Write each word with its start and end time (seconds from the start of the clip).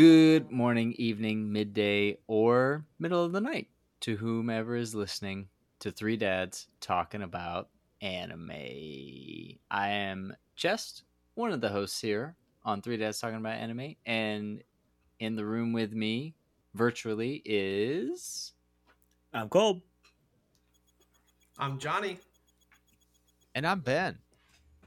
Good 0.00 0.52
morning, 0.52 0.94
evening, 0.96 1.50
midday, 1.50 2.18
or 2.28 2.84
middle 3.00 3.24
of 3.24 3.32
the 3.32 3.40
night 3.40 3.66
to 4.02 4.16
whomever 4.16 4.76
is 4.76 4.94
listening 4.94 5.48
to 5.80 5.90
Three 5.90 6.16
Dads 6.16 6.68
talking 6.80 7.22
about 7.22 7.68
anime. 8.00 8.52
I 8.52 9.58
am 9.88 10.36
just 10.54 11.02
one 11.34 11.50
of 11.50 11.60
the 11.60 11.68
hosts 11.68 12.00
here 12.00 12.36
on 12.64 12.80
Three 12.80 12.96
Dads 12.96 13.18
talking 13.18 13.38
about 13.38 13.58
anime, 13.58 13.96
and 14.06 14.62
in 15.18 15.34
the 15.34 15.44
room 15.44 15.72
with 15.72 15.92
me 15.92 16.36
virtually 16.74 17.42
is 17.44 18.52
I'm 19.34 19.48
Cole. 19.48 19.82
I'm 21.58 21.80
Johnny. 21.80 22.18
And 23.56 23.66
I'm 23.66 23.80
Ben. 23.80 24.16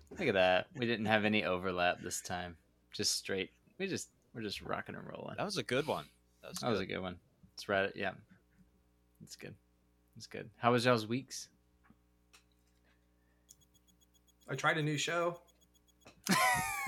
Look 0.10 0.30
at 0.30 0.36
that. 0.36 0.68
We 0.78 0.86
didn't 0.86 1.08
have 1.08 1.26
any 1.26 1.44
overlap 1.44 2.00
this 2.02 2.22
time. 2.22 2.56
Just 2.94 3.18
straight. 3.18 3.50
We 3.78 3.88
just 3.88 4.08
we're 4.34 4.42
just 4.42 4.62
rocking 4.62 4.96
and 4.96 5.08
rolling. 5.08 5.36
That 5.38 5.46
was 5.46 5.58
a 5.58 5.64
good 5.64 5.88
one. 5.88 6.06
That 6.42 6.50
was, 6.50 6.58
That 6.60 6.70
was 6.70 6.80
a 6.80 6.86
good 6.86 7.02
one. 7.02 7.18
It's 7.54 7.68
right. 7.68 7.92
Yeah, 7.96 8.12
it's 9.24 9.36
good. 9.36 9.54
It's 10.18 10.28
good. 10.28 10.50
How 10.58 10.72
was 10.72 10.86
y'all's 10.86 11.08
weeks? 11.08 11.48
I 14.50 14.56
tried 14.56 14.78
a 14.78 14.84
new 14.84 14.98
show. 14.98 15.38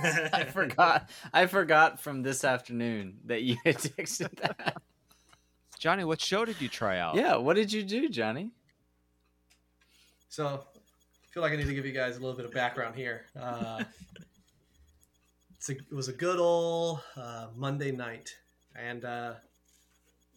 I 0.04 0.46
forgot. 0.52 1.10
I 1.34 1.46
forgot 1.48 2.00
from 2.00 2.22
this 2.22 2.44
afternoon 2.44 3.20
that 3.26 3.44
you 3.44 3.58
had 3.64 3.78
texted 3.78 4.36
that. 4.42 4.82
Johnny, 5.80 6.04
what 6.04 6.22
show 6.22 6.46
did 6.46 6.62
you 6.62 6.70
try 6.70 6.98
out? 7.00 7.16
Yeah. 7.16 7.36
What 7.38 7.56
did 7.56 7.72
you 7.72 7.84
do, 7.84 8.10
Johnny? 8.10 8.52
So 10.30 10.48
I 10.48 11.28
feel 11.34 11.44
like 11.44 11.54
I 11.54 11.56
need 11.56 11.68
to 11.68 11.74
give 11.74 11.86
you 11.86 11.92
guys 11.92 12.18
a 12.18 12.20
little 12.20 12.36
bit 12.36 12.46
of 12.46 12.52
background 12.52 12.96
here. 12.96 13.26
Uh, 13.40 13.84
it's 14.16 14.33
a, 15.70 15.74
it 15.74 15.94
was 15.94 16.08
a 16.08 16.14
good 16.14 16.40
old 16.40 17.02
uh, 17.16 17.48
Monday 17.56 17.92
night, 17.92 18.36
and 18.76 19.06
uh, 19.06 19.34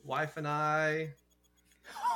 wife 0.05 0.36
and 0.36 0.46
I. 0.48 1.10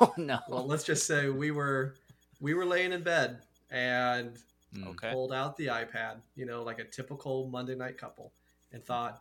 Oh 0.00 0.14
no. 0.16 0.38
Well, 0.48 0.66
let's 0.66 0.82
just 0.84 1.06
say 1.06 1.28
we 1.28 1.50
were 1.50 1.94
we 2.40 2.54
were 2.54 2.64
laying 2.64 2.92
in 2.92 3.02
bed 3.02 3.38
and 3.70 4.36
Mm. 4.72 4.86
Okay. 4.90 5.10
pulled 5.10 5.32
out 5.32 5.56
the 5.56 5.66
iPad, 5.66 6.20
you 6.36 6.46
know, 6.46 6.62
like 6.62 6.78
a 6.78 6.84
typical 6.84 7.48
Monday 7.48 7.74
night 7.74 7.98
couple, 7.98 8.32
and 8.72 8.84
thought, 8.84 9.20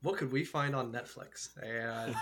what 0.00 0.16
could 0.16 0.32
we 0.32 0.42
find 0.42 0.74
on 0.74 0.90
Netflix? 0.90 1.48
And 1.62 2.14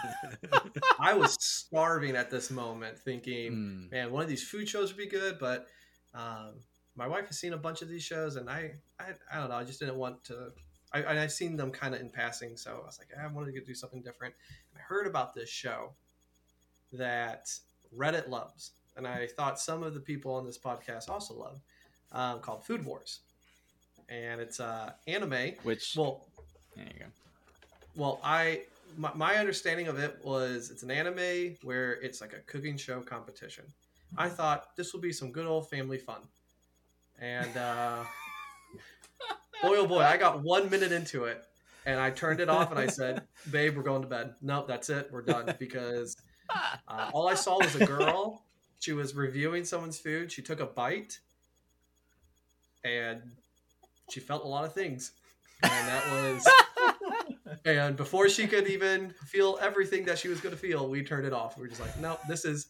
I 1.00 1.14
was 1.14 1.36
starving 1.40 2.16
at 2.16 2.30
this 2.30 2.50
moment, 2.50 2.98
thinking, 2.98 3.52
Mm. 3.52 3.92
man, 3.92 4.10
one 4.12 4.24
of 4.24 4.28
these 4.28 4.42
food 4.42 4.68
shows 4.68 4.88
would 4.90 4.98
be 4.98 5.06
good, 5.06 5.38
but 5.38 5.68
um, 6.14 6.54
my 6.96 7.06
wife 7.06 7.26
has 7.28 7.38
seen 7.38 7.52
a 7.52 7.56
bunch 7.56 7.80
of 7.80 7.88
these 7.88 8.02
shows, 8.02 8.34
and 8.34 8.50
I, 8.50 8.72
I, 8.98 9.14
I 9.32 9.38
don't 9.38 9.48
know, 9.48 9.56
I 9.56 9.62
just 9.64 9.78
didn't 9.78 9.96
want 9.96 10.24
to. 10.24 10.50
I, 10.94 11.00
and 11.00 11.18
I've 11.18 11.32
seen 11.32 11.56
them 11.56 11.70
kind 11.70 11.94
of 11.94 12.00
in 12.00 12.10
passing, 12.10 12.56
so 12.56 12.80
I 12.82 12.86
was 12.86 12.98
like, 12.98 13.08
I 13.18 13.26
wanted 13.26 13.54
to 13.54 13.60
do 13.60 13.74
something 13.74 14.02
different. 14.02 14.34
I 14.76 14.80
heard 14.80 15.06
about 15.06 15.34
this 15.34 15.48
show 15.48 15.92
that 16.92 17.48
Reddit 17.96 18.28
loves, 18.28 18.72
and 18.96 19.06
I 19.06 19.26
thought 19.26 19.58
some 19.58 19.82
of 19.82 19.94
the 19.94 20.00
people 20.00 20.34
on 20.34 20.44
this 20.44 20.58
podcast 20.58 21.08
also 21.08 21.34
love, 21.34 21.60
um, 22.12 22.40
called 22.40 22.64
Food 22.64 22.84
Wars, 22.84 23.20
and 24.08 24.40
it's 24.40 24.60
uh, 24.60 24.92
anime. 25.06 25.52
Which? 25.62 25.94
Well, 25.96 26.26
there 26.76 26.86
you 26.86 26.98
go. 27.00 27.06
well, 27.96 28.20
I 28.22 28.62
my, 28.98 29.10
my 29.14 29.36
understanding 29.36 29.88
of 29.88 29.98
it 29.98 30.18
was 30.22 30.70
it's 30.70 30.82
an 30.82 30.90
anime 30.90 31.56
where 31.62 31.92
it's 32.02 32.20
like 32.20 32.34
a 32.34 32.40
cooking 32.40 32.76
show 32.76 33.00
competition. 33.00 33.64
I 34.16 34.28
thought 34.28 34.76
this 34.76 34.92
will 34.92 35.00
be 35.00 35.12
some 35.12 35.32
good 35.32 35.46
old 35.46 35.70
family 35.70 35.96
fun, 35.96 36.20
and 37.18 37.56
uh, 37.56 38.04
boy 39.62 39.76
oh 39.76 39.86
boy, 39.86 40.00
I 40.00 40.16
got 40.16 40.42
one 40.42 40.68
minute 40.70 40.92
into 40.92 41.24
it, 41.24 41.44
and 41.86 41.98
I 42.00 42.10
turned 42.10 42.40
it 42.40 42.48
off 42.48 42.70
and 42.70 42.78
I 42.78 42.86
said, 42.88 43.22
"Babe, 43.50 43.76
we're 43.76 43.82
going 43.82 44.02
to 44.02 44.08
bed." 44.08 44.34
Nope, 44.42 44.68
that's 44.68 44.90
it. 44.90 45.08
We're 45.10 45.22
done 45.22 45.54
because 45.58 46.16
uh, 46.88 47.10
all 47.12 47.28
I 47.28 47.34
saw 47.34 47.58
was 47.58 47.74
a 47.76 47.86
girl. 47.86 48.42
She 48.80 48.92
was 48.92 49.14
reviewing 49.14 49.64
someone's 49.64 49.98
food. 49.98 50.32
She 50.32 50.42
took 50.42 50.60
a 50.60 50.66
bite, 50.66 51.20
and 52.84 53.22
she 54.10 54.20
felt 54.20 54.44
a 54.44 54.48
lot 54.48 54.64
of 54.64 54.74
things, 54.74 55.12
and 55.62 55.88
that 55.88 56.04
was. 56.12 56.48
And 57.64 57.96
before 57.96 58.28
she 58.28 58.48
could 58.48 58.66
even 58.66 59.10
feel 59.26 59.58
everything 59.60 60.04
that 60.06 60.18
she 60.18 60.26
was 60.26 60.40
going 60.40 60.54
to 60.54 60.60
feel, 60.60 60.88
we 60.88 61.04
turned 61.04 61.26
it 61.26 61.32
off. 61.32 61.56
We 61.56 61.62
were 61.62 61.68
just 61.68 61.80
like, 61.80 61.96
no, 62.00 62.18
this 62.28 62.44
is 62.44 62.66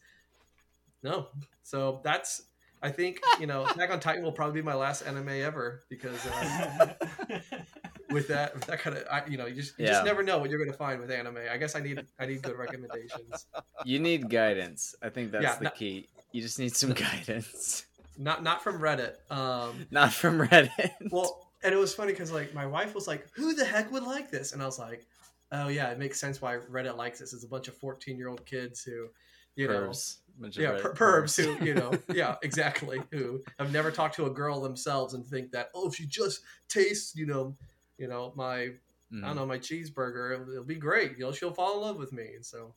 no. 1.02 1.28
So 1.62 2.00
that's, 2.04 2.42
I 2.82 2.90
think, 2.90 3.20
you 3.40 3.46
know, 3.46 3.64
Attack 3.66 3.90
on 3.90 4.00
Titan 4.00 4.22
will 4.24 4.32
probably 4.32 4.60
be 4.60 4.64
my 4.64 4.74
last 4.74 5.02
anime 5.02 5.28
ever 5.28 5.84
because 5.88 6.18
uh, 6.26 6.88
with 8.10 8.28
that, 8.28 8.54
with 8.54 8.66
that 8.66 8.80
kind 8.80 8.96
of, 8.96 9.04
I, 9.10 9.22
you 9.26 9.36
know, 9.38 9.46
you 9.46 9.54
just, 9.56 9.78
you 9.78 9.84
Yeah. 9.86 9.92
just 9.92 10.04
never 10.04 10.22
know 10.22 10.38
what 10.38 10.50
you're 10.50 10.58
going 10.58 10.70
to 10.70 10.76
find 10.76 11.00
with 11.00 11.10
anime. 11.10 11.38
I 11.50 11.56
guess 11.56 11.76
I 11.76 11.80
need, 11.80 12.04
I 12.18 12.26
need 12.26 12.42
good 12.42 12.56
recommendations. 12.58 13.46
You 13.84 13.98
need 14.00 14.28
guidance. 14.28 14.94
I 15.02 15.08
think 15.10 15.30
that's 15.32 15.44
Yeah, 15.44 15.54
the 15.56 15.64
no- 15.64 15.70
key. 15.70 16.08
You 16.32 16.42
just 16.42 16.58
need 16.58 16.74
some 16.74 16.92
guidance. 16.94 17.86
Not, 18.18 18.42
not 18.42 18.62
from 18.62 18.80
Reddit. 18.80 19.14
Um, 19.30 19.86
Not 19.90 20.12
from 20.12 20.38
Reddit. 20.38 20.90
well, 21.10 21.46
and 21.62 21.72
it 21.72 21.78
was 21.78 21.94
funny 21.94 22.12
because 22.12 22.32
like 22.32 22.52
my 22.54 22.66
wife 22.66 22.94
was 22.94 23.06
like, 23.06 23.26
"Who 23.34 23.54
the 23.54 23.64
heck 23.64 23.90
would 23.92 24.02
like 24.02 24.30
this?" 24.30 24.52
And 24.52 24.62
I 24.62 24.66
was 24.66 24.78
like, 24.78 25.06
"Oh 25.50 25.68
yeah, 25.68 25.90
it 25.90 25.98
makes 25.98 26.20
sense 26.20 26.42
why 26.42 26.56
Reddit 26.56 26.96
likes 26.96 27.20
this. 27.20 27.32
It's 27.32 27.44
a 27.44 27.48
bunch 27.48 27.68
of 27.68 27.76
14 27.76 28.18
year 28.18 28.28
old 28.28 28.44
kids 28.44 28.82
who, 28.82 29.08
you 29.56 29.68
know." 29.68 29.88
Pervs. 29.88 30.16
Yeah, 30.40 30.72
Reddit 30.72 30.80
per- 30.80 30.94
pervs 30.94 31.36
who, 31.36 31.64
you 31.64 31.74
know, 31.74 31.92
yeah, 32.12 32.36
exactly, 32.42 33.02
who 33.10 33.40
have 33.58 33.72
never 33.72 33.90
talked 33.90 34.16
to 34.16 34.26
a 34.26 34.30
girl 34.30 34.60
themselves 34.60 35.14
and 35.14 35.26
think 35.26 35.52
that, 35.52 35.70
oh, 35.74 35.88
if 35.88 35.94
she 35.94 36.06
just 36.06 36.40
tastes, 36.68 37.14
you 37.16 37.26
know, 37.26 37.56
you 37.98 38.08
know, 38.08 38.32
my, 38.36 38.54
I 38.62 38.70
Mm. 39.14 39.26
don't 39.26 39.36
know, 39.36 39.46
my 39.46 39.58
cheeseburger, 39.58 40.32
it'll, 40.34 40.50
it'll 40.50 40.64
be 40.64 40.74
great. 40.74 41.18
You 41.18 41.26
know, 41.26 41.32
she'll 41.32 41.52
fall 41.52 41.76
in 41.76 41.82
love 41.82 41.98
with 41.98 42.12
me. 42.14 42.34
And 42.34 42.44
so, 42.44 42.74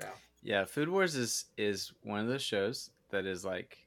yeah, 0.00 0.10
Yeah, 0.42 0.64
Food 0.64 0.88
Wars 0.88 1.14
is 1.14 1.46
is 1.56 1.92
one 2.02 2.20
of 2.20 2.26
those 2.26 2.42
shows 2.42 2.90
that 3.10 3.24
is 3.24 3.44
like 3.44 3.78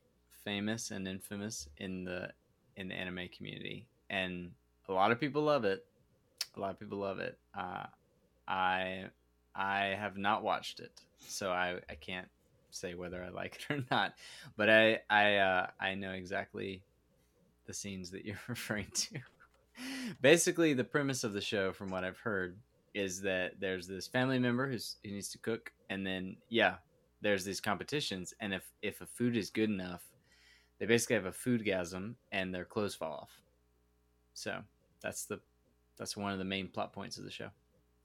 famous 0.45 0.91
and 0.91 1.07
infamous 1.07 1.67
in 1.77 2.05
the 2.05 2.31
in 2.77 2.87
the 2.87 2.95
anime 2.95 3.27
community, 3.35 3.87
and 4.09 4.51
a 4.87 4.93
lot 4.93 5.11
of 5.11 5.19
people 5.19 5.41
love 5.43 5.65
it. 5.65 5.85
A 6.55 6.59
lot 6.59 6.71
of 6.71 6.79
people 6.79 6.99
love 6.99 7.19
it. 7.19 7.37
Uh, 7.53 7.85
I 8.47 9.05
I 9.53 9.95
have 9.99 10.17
not 10.17 10.43
watched 10.43 10.79
it, 10.79 10.91
so 11.19 11.51
I 11.51 11.79
I 11.89 11.95
can't 11.95 12.29
say 12.79 12.93
whether 12.93 13.23
I 13.23 13.29
like 13.29 13.55
it 13.55 13.73
or 13.73 13.83
not. 13.91 14.13
But 14.55 14.69
I 14.69 14.99
I 15.09 15.35
uh, 15.37 15.67
I 15.79 15.95
know 15.95 16.11
exactly 16.11 16.81
the 17.65 17.73
scenes 17.73 18.11
that 18.11 18.25
you're 18.25 18.39
referring 18.47 18.87
to. 18.93 19.19
Basically, 20.21 20.73
the 20.73 20.83
premise 20.83 21.23
of 21.23 21.33
the 21.33 21.41
show, 21.41 21.71
from 21.71 21.89
what 21.89 22.03
I've 22.03 22.17
heard, 22.17 22.57
is 22.93 23.21
that 23.21 23.59
there's 23.59 23.87
this 23.87 24.07
family 24.07 24.39
member 24.39 24.69
who's 24.69 24.95
who 25.03 25.11
needs 25.11 25.29
to 25.29 25.37
cook, 25.37 25.71
and 25.89 26.05
then 26.05 26.37
yeah, 26.49 26.75
there's 27.21 27.45
these 27.45 27.61
competitions, 27.61 28.33
and 28.39 28.53
if 28.53 28.71
if 28.81 29.01
a 29.01 29.05
food 29.05 29.37
is 29.37 29.49
good 29.49 29.69
enough, 29.69 30.03
they 30.79 30.85
basically 30.85 31.15
have 31.15 31.25
a 31.25 31.31
food 31.31 31.63
gasm, 31.63 32.15
and 32.31 32.53
their 32.53 32.65
clothes 32.65 32.95
fall 32.95 33.13
off. 33.13 33.41
So 34.33 34.61
that's 35.01 35.25
the 35.25 35.39
that's 35.97 36.17
one 36.17 36.31
of 36.31 36.39
the 36.39 36.45
main 36.45 36.67
plot 36.67 36.93
points 36.93 37.17
of 37.17 37.23
the 37.23 37.31
show. 37.31 37.49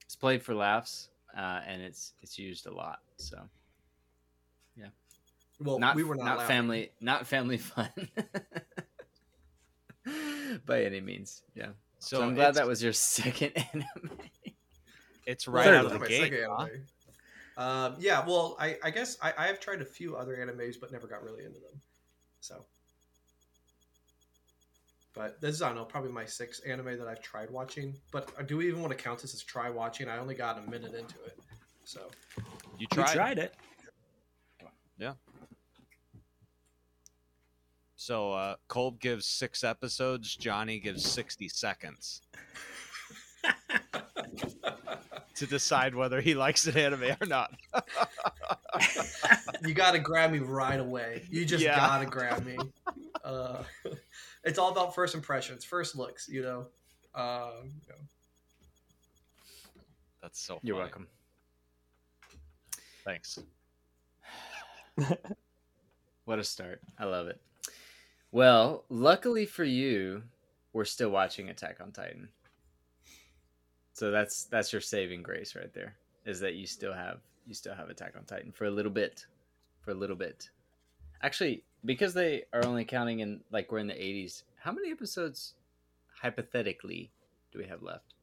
It's 0.05 0.17
played 0.17 0.43
for 0.43 0.55
laughs, 0.55 1.09
uh, 1.37 1.61
and 1.67 1.81
it's 1.83 2.13
it's 2.23 2.39
used 2.39 2.67
a 2.67 2.75
lot. 2.75 3.01
So 3.17 3.39
well, 5.63 5.79
not 5.79 5.97
we 5.97 6.05
were 6.05 6.15
not, 6.17 6.25
not 6.39 6.47
family 6.47 6.91
not 7.01 7.27
family 7.27 7.57
fun 7.59 7.89
by 10.67 10.83
any 10.83 11.01
means. 11.01 11.43
Yeah. 11.55 11.69
So, 11.99 12.19
So, 12.19 12.23
I'm 12.23 12.35
glad 12.35 12.55
that 12.55 12.67
was 12.67 12.83
your 12.83 12.93
second 12.93 13.53
anime. 13.73 13.87
it's 15.27 15.47
right 15.47 15.65
that 15.67 15.75
out 15.75 15.87
of 15.87 16.01
the 16.01 16.07
gate. 16.07 16.35
huh? 16.49 16.67
Um, 17.57 17.97
yeah, 17.99 18.25
well, 18.27 18.57
I, 18.59 18.77
I 18.83 18.91
guess 18.91 19.19
I, 19.23 19.33
I 19.37 19.47
have 19.47 19.61
tried 19.61 19.83
a 19.83 19.85
few 19.85 20.17
other 20.17 20.37
animes, 20.37 20.81
but 20.81 20.91
never 20.91 21.07
got 21.07 21.23
really 21.23 21.45
into 21.45 21.61
them. 21.61 21.81
So, 22.41 22.65
but 25.15 25.41
this 25.41 25.55
is 25.55 25.63
I 25.63 25.69
don't 25.69 25.77
know 25.77 25.85
probably 25.85 26.11
my 26.11 26.25
sixth 26.25 26.63
anime 26.67 26.99
that 26.99 27.07
I've 27.07 27.23
tried 27.23 27.51
watching. 27.51 27.95
But 28.11 28.31
uh, 28.39 28.43
do 28.43 28.57
we 28.57 28.69
even 28.69 28.81
want 28.81 28.97
to 28.97 29.03
count 29.03 29.21
this 29.21 29.35
as 29.35 29.43
try 29.43 29.69
watching? 29.71 30.09
I 30.09 30.19
only 30.19 30.35
got 30.35 30.59
a 30.59 30.63
minute 30.71 30.95
into 30.95 31.23
it, 31.27 31.39
so 31.85 32.11
You 32.79 32.87
We 32.91 32.97
tried. 32.97 33.15
tried 33.15 33.39
it. 33.39 33.55
So 38.03 38.33
uh, 38.33 38.57
Kolb 38.67 38.99
gives 38.99 39.27
six 39.27 39.63
episodes. 39.63 40.35
Johnny 40.35 40.81
gives 40.81 41.09
sixty 41.09 41.49
seconds 41.49 42.23
to 45.37 45.47
decide 45.47 45.95
whether 45.95 46.21
he 46.21 46.35
likes 46.35 46.67
an 46.67 46.77
anime 46.77 47.17
or 47.21 47.27
not. 47.29 47.55
you 49.65 49.73
got 49.73 49.93
to 49.93 50.01
grab 50.01 50.33
me 50.33 50.41
right 50.41 50.81
away. 50.81 51.23
You 51.31 51.45
just 51.45 51.63
Yeah. 51.63 51.77
gotta 51.77 52.07
grab 52.07 52.45
me. 52.45 52.59
Uh, 53.25 53.63
it's 54.43 54.59
all 54.59 54.73
about 54.73 54.97
first 54.97 55.15
impressions, 55.15 55.65
first 55.65 55.95
looks. 55.95 56.29
You 56.29 56.43
know. 56.43 56.67
Um, 57.15 57.71
you 57.87 57.89
know. 57.89 58.01
That's 60.21 60.41
so. 60.41 60.59
You're 60.65 60.77
welcome. 60.77 61.07
Thanks. 63.05 63.39
What 66.25 66.39
a 66.39 66.45
start. 66.45 66.81
I 67.01 67.05
love 67.05 67.27
it. 67.27 67.41
Well, 68.33 68.85
luckily 68.89 69.45
for 69.45 69.63
you, 69.63 70.23
we're 70.73 70.87
still 70.87 71.11
watching 71.11 71.51
Attack 71.51 71.81
on 71.81 71.93
Titan. 71.93 72.29
So 73.93 74.11
that's 74.11 74.45
that's 74.45 74.73
your 74.73 74.81
saving 74.81 75.23
grace 75.23 75.55
right 75.55 75.73
there. 75.75 75.95
Is 76.25 76.41
that 76.41 76.55
you 76.55 76.67
still 76.67 76.95
have 76.95 77.21
you 77.47 77.55
still 77.55 77.75
have 77.75 77.91
Attack 77.91 78.15
on 78.17 78.25
Titan 78.25 78.51
for 78.51 78.65
a 78.65 78.71
little 78.71 78.91
bit, 78.91 79.27
for 79.83 79.91
a 79.91 79.95
little 79.95 80.17
bit. 80.17 80.49
Actually, 81.23 81.63
because 81.85 82.15
they 82.15 82.45
are 82.55 82.65
only 82.65 82.87
counting 82.87 83.21
in 83.21 83.41
like 83.51 83.71
we're 83.71 83.79
in 83.79 83.87
the 83.87 83.93
80s. 83.93 84.45
How 84.57 84.73
many 84.73 84.91
episodes, 84.91 85.55
hypothetically, 86.21 87.11
do 87.53 87.59
we 87.59 87.67
have 87.67 87.83
left? 87.83 88.15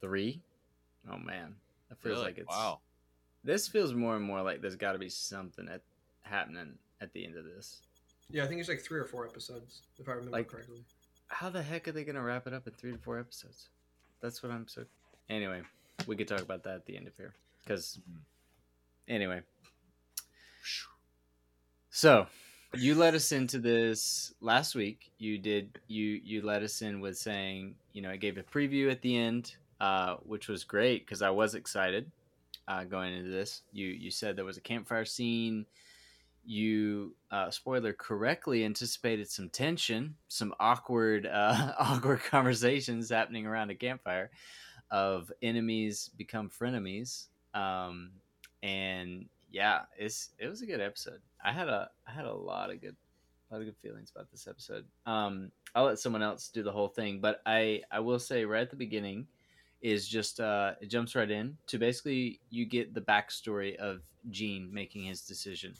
Three. 0.00 0.40
Oh 1.10 1.18
man, 1.18 1.56
that 1.88 1.98
feels 1.98 2.14
Really? 2.18 2.26
like 2.26 2.38
it's 2.38 2.48
wow. 2.48 2.78
This 3.42 3.66
feels 3.66 3.92
more 3.92 4.14
and 4.14 4.24
more 4.24 4.42
like 4.42 4.60
there's 4.60 4.76
got 4.76 4.92
to 4.92 4.98
be 4.98 5.08
something 5.08 5.66
at, 5.68 5.80
happening 6.22 6.74
at 7.00 7.12
the 7.12 7.24
end 7.26 7.36
of 7.36 7.44
this. 7.44 7.80
Yeah, 8.32 8.44
I 8.44 8.46
think 8.46 8.60
it's 8.60 8.68
like 8.68 8.80
three 8.80 8.98
or 9.00 9.04
four 9.04 9.26
episodes, 9.26 9.82
if 9.98 10.08
I 10.08 10.12
remember 10.12 10.32
Like- 10.38 10.48
correctly. 10.48 10.84
How 11.28 11.48
the 11.48 11.62
heck 11.62 11.86
are 11.86 11.92
they 11.92 12.04
gonna 12.04 12.22
wrap 12.22 12.46
it 12.48 12.52
up 12.52 12.66
in 12.66 12.72
three 12.74 12.90
to 12.92 12.98
four 12.98 13.18
episodes? 13.18 13.68
That's 14.20 14.42
what 14.42 14.50
I'm 14.52 14.66
so. 14.66 14.84
Anyway, 15.28 15.62
we 16.06 16.16
could 16.16 16.26
talk 16.26 16.40
about 16.40 16.64
that 16.64 16.74
at 16.74 16.86
the 16.86 16.96
end 16.96 17.06
of 17.06 17.16
here, 17.16 17.34
because 17.62 17.98
Mhm. 17.98 18.20
anyway. 19.06 19.42
So, 21.90 22.26
you 22.74 22.94
let 22.94 23.14
us 23.14 23.32
into 23.32 23.58
this 23.58 24.32
last 24.40 24.74
week. 24.74 25.10
You 25.18 25.38
did 25.38 25.80
you 25.88 26.20
you 26.24 26.42
let 26.42 26.62
us 26.62 26.82
in 26.82 27.00
with 27.00 27.18
saying 27.18 27.76
you 27.92 28.02
know 28.02 28.10
I 28.10 28.16
gave 28.16 28.36
a 28.38 28.42
preview 28.42 28.90
at 28.90 29.02
the 29.02 29.16
end, 29.16 29.56
uh, 29.80 30.16
which 30.18 30.48
was 30.48 30.62
great 30.64 31.04
because 31.04 31.20
I 31.22 31.30
was 31.30 31.54
excited 31.54 32.10
uh, 32.68 32.84
going 32.84 33.12
into 33.12 33.30
this. 33.30 33.62
You 33.72 33.88
you 33.88 34.10
said 34.10 34.36
there 34.36 34.44
was 34.44 34.56
a 34.56 34.60
campfire 34.60 35.04
scene. 35.04 35.66
You 36.44 37.14
uh, 37.30 37.50
spoiler 37.50 37.92
correctly 37.92 38.64
anticipated 38.64 39.30
some 39.30 39.50
tension, 39.50 40.16
some 40.28 40.54
awkward 40.58 41.26
uh, 41.26 41.74
awkward 41.78 42.20
conversations 42.24 43.10
happening 43.10 43.46
around 43.46 43.70
a 43.70 43.74
campfire 43.74 44.30
of 44.90 45.30
enemies 45.42 46.10
become 46.16 46.50
frenemies. 46.50 47.26
Um, 47.54 48.10
and 48.62 49.26
yeah, 49.50 49.82
it's 49.98 50.30
it 50.38 50.48
was 50.48 50.62
a 50.62 50.66
good 50.66 50.80
episode. 50.80 51.20
I 51.44 51.52
had 51.52 51.68
a 51.68 51.90
I 52.06 52.10
had 52.10 52.24
a 52.24 52.34
lot 52.34 52.70
of 52.70 52.80
good 52.80 52.96
a 53.50 53.54
lot 53.54 53.60
of 53.60 53.66
good 53.66 53.76
feelings 53.76 54.10
about 54.14 54.30
this 54.30 54.46
episode. 54.46 54.84
Um, 55.06 55.50
I'll 55.74 55.84
let 55.84 55.98
someone 55.98 56.22
else 56.22 56.48
do 56.48 56.62
the 56.62 56.72
whole 56.72 56.88
thing, 56.88 57.20
but 57.20 57.40
I 57.46 57.82
I 57.90 58.00
will 58.00 58.18
say 58.18 58.44
right 58.44 58.62
at 58.62 58.70
the 58.70 58.76
beginning 58.76 59.26
is 59.80 60.06
just 60.06 60.40
uh, 60.40 60.72
it 60.80 60.86
jumps 60.86 61.14
right 61.14 61.30
in 61.30 61.56
to 61.66 61.78
basically 61.78 62.40
you 62.50 62.66
get 62.66 62.94
the 62.94 63.00
backstory 63.00 63.76
of 63.76 64.02
Jean 64.30 64.72
making 64.72 65.04
his 65.04 65.22
decision 65.22 65.74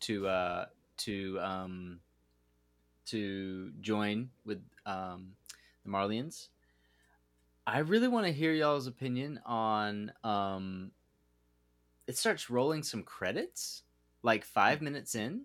to 0.00 0.26
uh, 0.28 0.66
to 0.98 1.38
um, 1.40 2.00
to 3.06 3.72
join 3.80 4.30
with 4.44 4.62
um, 4.86 5.32
the 5.84 5.90
Marleyans. 5.90 6.48
I 7.66 7.78
really 7.78 8.08
want 8.08 8.26
to 8.26 8.32
hear 8.32 8.52
y'all's 8.52 8.86
opinion 8.86 9.40
on 9.46 10.12
um, 10.22 10.90
it 12.06 12.16
starts 12.16 12.50
rolling 12.50 12.82
some 12.82 13.02
credits 13.02 13.82
like 14.22 14.44
five 14.44 14.80
minutes 14.80 15.14
in 15.14 15.42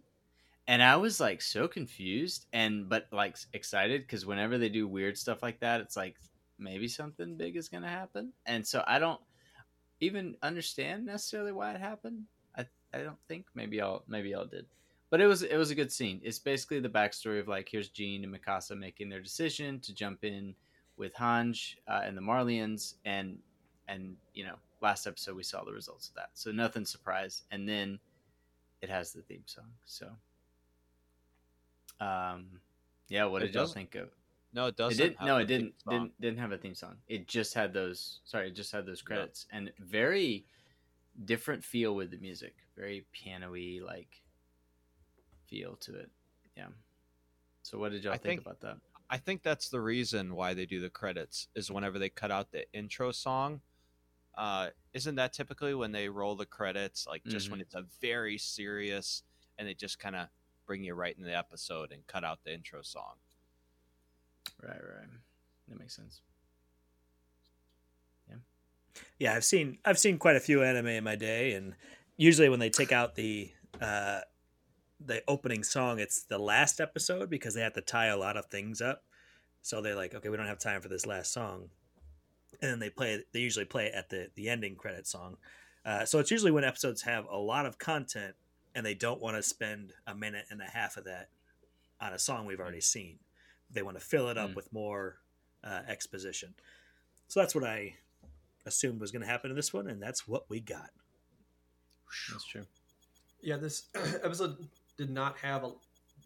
and 0.68 0.81
i 0.81 0.95
was 0.95 1.19
like 1.19 1.42
so 1.42 1.68
confused 1.68 2.45
and 2.54 2.90
but 2.90 3.07
like 3.12 3.38
excited 3.54 4.02
because 4.02 4.25
whenever 4.25 4.57
they 4.57 4.69
do 4.69 4.88
weird 4.88 5.18
stuff 5.18 5.44
like 5.44 5.60
that 5.60 5.81
it's 5.81 5.98
like 5.98 6.16
maybe 6.57 6.88
something 6.88 7.36
big 7.36 7.56
is 7.56 7.69
gonna 7.69 7.88
happen 7.88 8.31
and 8.45 8.66
so 8.66 8.84
i 8.88 9.00
don't 9.00 9.19
even 10.00 10.36
understand 10.42 11.06
necessarily 11.06 11.52
why 11.52 11.74
it 11.74 11.80
happened 11.80 12.24
i 12.94 13.00
don't 13.00 13.20
think. 13.28 13.46
Maybe 13.56 13.82
i'll 13.82 14.04
maybe 14.08 14.34
i'll 14.34 14.46
did. 14.46 14.66
But 15.10 15.22
it 15.22 15.28
was 15.28 15.42
it 15.44 15.58
was 15.58 15.72
a 15.72 15.76
good 15.76 15.92
scene. 15.92 16.22
It's 16.24 16.40
basically 16.40 16.80
the 16.80 16.90
backstory 16.90 17.40
of 17.40 17.48
like 17.48 17.68
here's 17.70 17.90
Jean 17.90 18.24
and 18.24 18.36
mikasa 18.36 18.78
making 18.78 19.10
their 19.10 19.22
decision 19.22 19.80
to 19.82 19.94
jump 19.94 20.24
in 20.24 20.54
with 20.98 21.16
Hange 21.16 21.78
uh, 21.88 22.02
and 22.04 22.16
the 22.16 22.22
Marleyans 22.22 22.96
and 23.06 23.40
and 23.88 24.16
you 24.34 24.44
know 24.44 24.56
last 24.82 25.08
episode 25.08 25.36
we 25.36 25.44
saw 25.44 25.64
the 25.64 25.74
results 25.74 26.10
of 26.10 26.16
that. 26.16 26.30
So 26.34 26.52
nothing 26.52 26.86
surprise. 26.86 27.44
And 27.52 27.68
then 27.68 28.00
it 28.82 28.90
has 28.90 29.12
the 29.12 29.22
theme 29.22 29.44
song. 29.46 29.72
So 29.86 30.10
um 32.00 32.46
yeah 33.10 33.26
what 33.26 33.42
It 33.42 33.48
did 33.48 33.56
y'all 33.56 33.66
think 33.68 33.96
of 33.96 34.10
No, 34.54 34.68
it 34.68 34.78
doesn't. 34.78 35.00
It 35.00 35.04
didn't 35.04 35.18
have 35.20 35.28
no 35.28 35.38
it 35.38 35.48
didn't 35.48 35.74
didn't 35.90 36.22
didn't 36.22 36.40
have 36.40 36.52
a 36.52 36.58
theme 36.58 36.76
song. 36.76 36.96
It 37.08 37.28
just 37.28 37.54
had 37.56 37.74
those 37.74 38.20
sorry 38.26 38.50
it 38.50 38.56
just 38.56 38.72
had 38.72 38.86
those 38.86 39.02
credits. 39.02 39.48
And 39.52 39.72
very 39.80 40.46
different 41.25 41.63
feel 41.63 41.95
with 41.95 42.12
the 42.12 42.18
music. 42.18 42.56
Very 42.75 43.06
piano-y 43.12 43.80
like 43.86 44.21
feel 45.48 45.75
to 45.77 45.95
it. 45.95 46.10
Yeah. 46.56 46.68
So 47.63 47.77
what 47.77 47.92
did 47.92 48.04
y'all 48.04 48.13
think, 48.13 48.24
think- 48.24 48.42
about 48.42 48.62
that? 48.62 48.77
I 49.12 49.18
think 49.18 49.42
that's 49.42 49.69
the 49.69 49.81
reason 49.81 50.36
why 50.36 50.54
they 50.54 50.68
do 50.68 50.80
the 50.80 50.89
credits 50.89 51.48
is 51.56 51.71
whenever 51.71 51.98
they 51.98 52.10
cut 52.10 52.30
out 52.30 52.51
the 52.51 52.71
intro 52.74 53.12
song. 53.12 53.62
Uh, 54.38 54.69
isn't 54.94 55.16
that 55.16 55.33
typically 55.33 55.74
when 55.74 55.92
they 55.92 56.07
roll 56.07 56.36
the 56.36 56.45
credits, 56.45 57.07
like 57.07 57.24
just 57.25 57.50
when 57.50 57.60
it's 57.60 57.74
a 57.74 57.86
very 58.01 58.38
serious, 58.38 59.24
and 59.57 59.68
they 59.68 59.74
just 59.74 59.98
kind 59.98 60.16
of 60.16 60.27
bring 60.68 60.83
you 60.83 60.94
right 60.94 61.18
in 61.18 61.24
the 61.24 61.36
episode 61.36 61.92
and 61.92 62.06
cut 62.06 62.24
out 62.24 62.39
the 62.45 62.54
intro 62.54 62.83
song. 62.83 63.16
right 64.62 64.69
right. 64.69 65.10
That 65.68 65.80
makes 65.80 65.95
sense 65.95 66.21
Yeah, 69.19 69.34
I've 69.36 69.46
seen 69.46 69.78
I've 69.86 70.00
seen 70.00 70.18
quite 70.18 70.36
a 70.36 70.40
few 70.40 70.63
anime 70.63 70.88
in 70.88 71.04
my 71.04 71.16
day, 71.16 71.54
and 71.54 71.75
usually 72.18 72.50
when 72.50 72.60
they 72.60 72.69
take 72.69 72.92
out 72.92 73.16
the 73.16 73.51
uh, 73.81 74.22
the 75.00 75.24
opening 75.28 75.63
song, 75.63 76.00
it's 76.00 76.24
the 76.24 76.38
last 76.40 76.80
episode 76.80 77.30
because 77.30 77.54
they 77.54 77.62
have 77.62 77.74
to 77.74 77.81
tie 77.81 78.07
a 78.07 78.18
lot 78.18 78.38
of 78.38 78.46
things 78.46 78.81
up. 78.81 79.04
So 79.62 79.81
they're 79.81 79.96
like, 79.96 80.16
okay, 80.16 80.30
we 80.30 80.38
don't 80.38 80.48
have 80.48 80.60
time 80.60 80.81
for 80.81 80.88
this 80.90 81.06
last 81.06 81.34
song, 81.34 81.69
and 82.62 82.72
then 82.72 82.80
they 82.80 82.90
play. 82.90 83.24
They 83.34 83.40
usually 83.40 83.66
play 83.66 83.88
it 83.88 83.94
at 83.96 84.10
the 84.10 84.30
the 84.36 84.50
ending 84.50 84.75
credit 84.75 85.06
song. 85.07 85.38
Uh, 85.86 86.06
so 86.06 86.19
it's 86.19 86.31
usually 86.31 86.52
when 86.52 86.63
episodes 86.63 87.02
have 87.04 87.25
a 87.30 87.38
lot 87.38 87.66
of 87.66 87.78
content 87.78 88.36
and 88.75 88.86
they 88.86 88.94
don't 88.94 89.22
want 89.22 89.36
to 89.38 89.42
spend 89.42 89.94
a 90.06 90.13
minute 90.13 90.45
and 90.50 90.62
a 90.62 90.66
half 90.66 90.98
of 90.98 91.06
that 91.06 91.30
on 92.02 92.14
a 92.14 92.19
song 92.19 92.45
we've 92.45 92.59
already 92.59 92.81
seen. 92.81 93.18
They 93.71 93.81
want 93.81 93.97
to 93.97 94.04
fill 94.06 94.30
it 94.30 94.38
up 94.38 94.52
Mm. 94.52 94.56
with 94.56 94.71
more 94.74 95.19
uh, 95.64 95.81
exposition. 95.88 96.54
So 97.30 97.40
that's 97.40 97.56
what 97.56 97.64
I 97.64 97.95
assumed 98.69 99.02
was 99.02 99.11
going 99.11 99.21
to 99.21 99.28
happen 99.28 99.49
in 99.52 99.56
this 99.57 99.73
one, 99.73 99.88
and 99.90 100.02
that's 100.02 100.28
what 100.28 100.49
we 100.49 100.61
got. 100.61 100.90
that's 102.31 102.45
true 102.45 102.66
Yeah, 103.42 103.57
this 103.57 103.83
episode 104.23 104.57
did 104.97 105.09
not 105.09 105.38
have 105.38 105.64
a, 105.64 105.71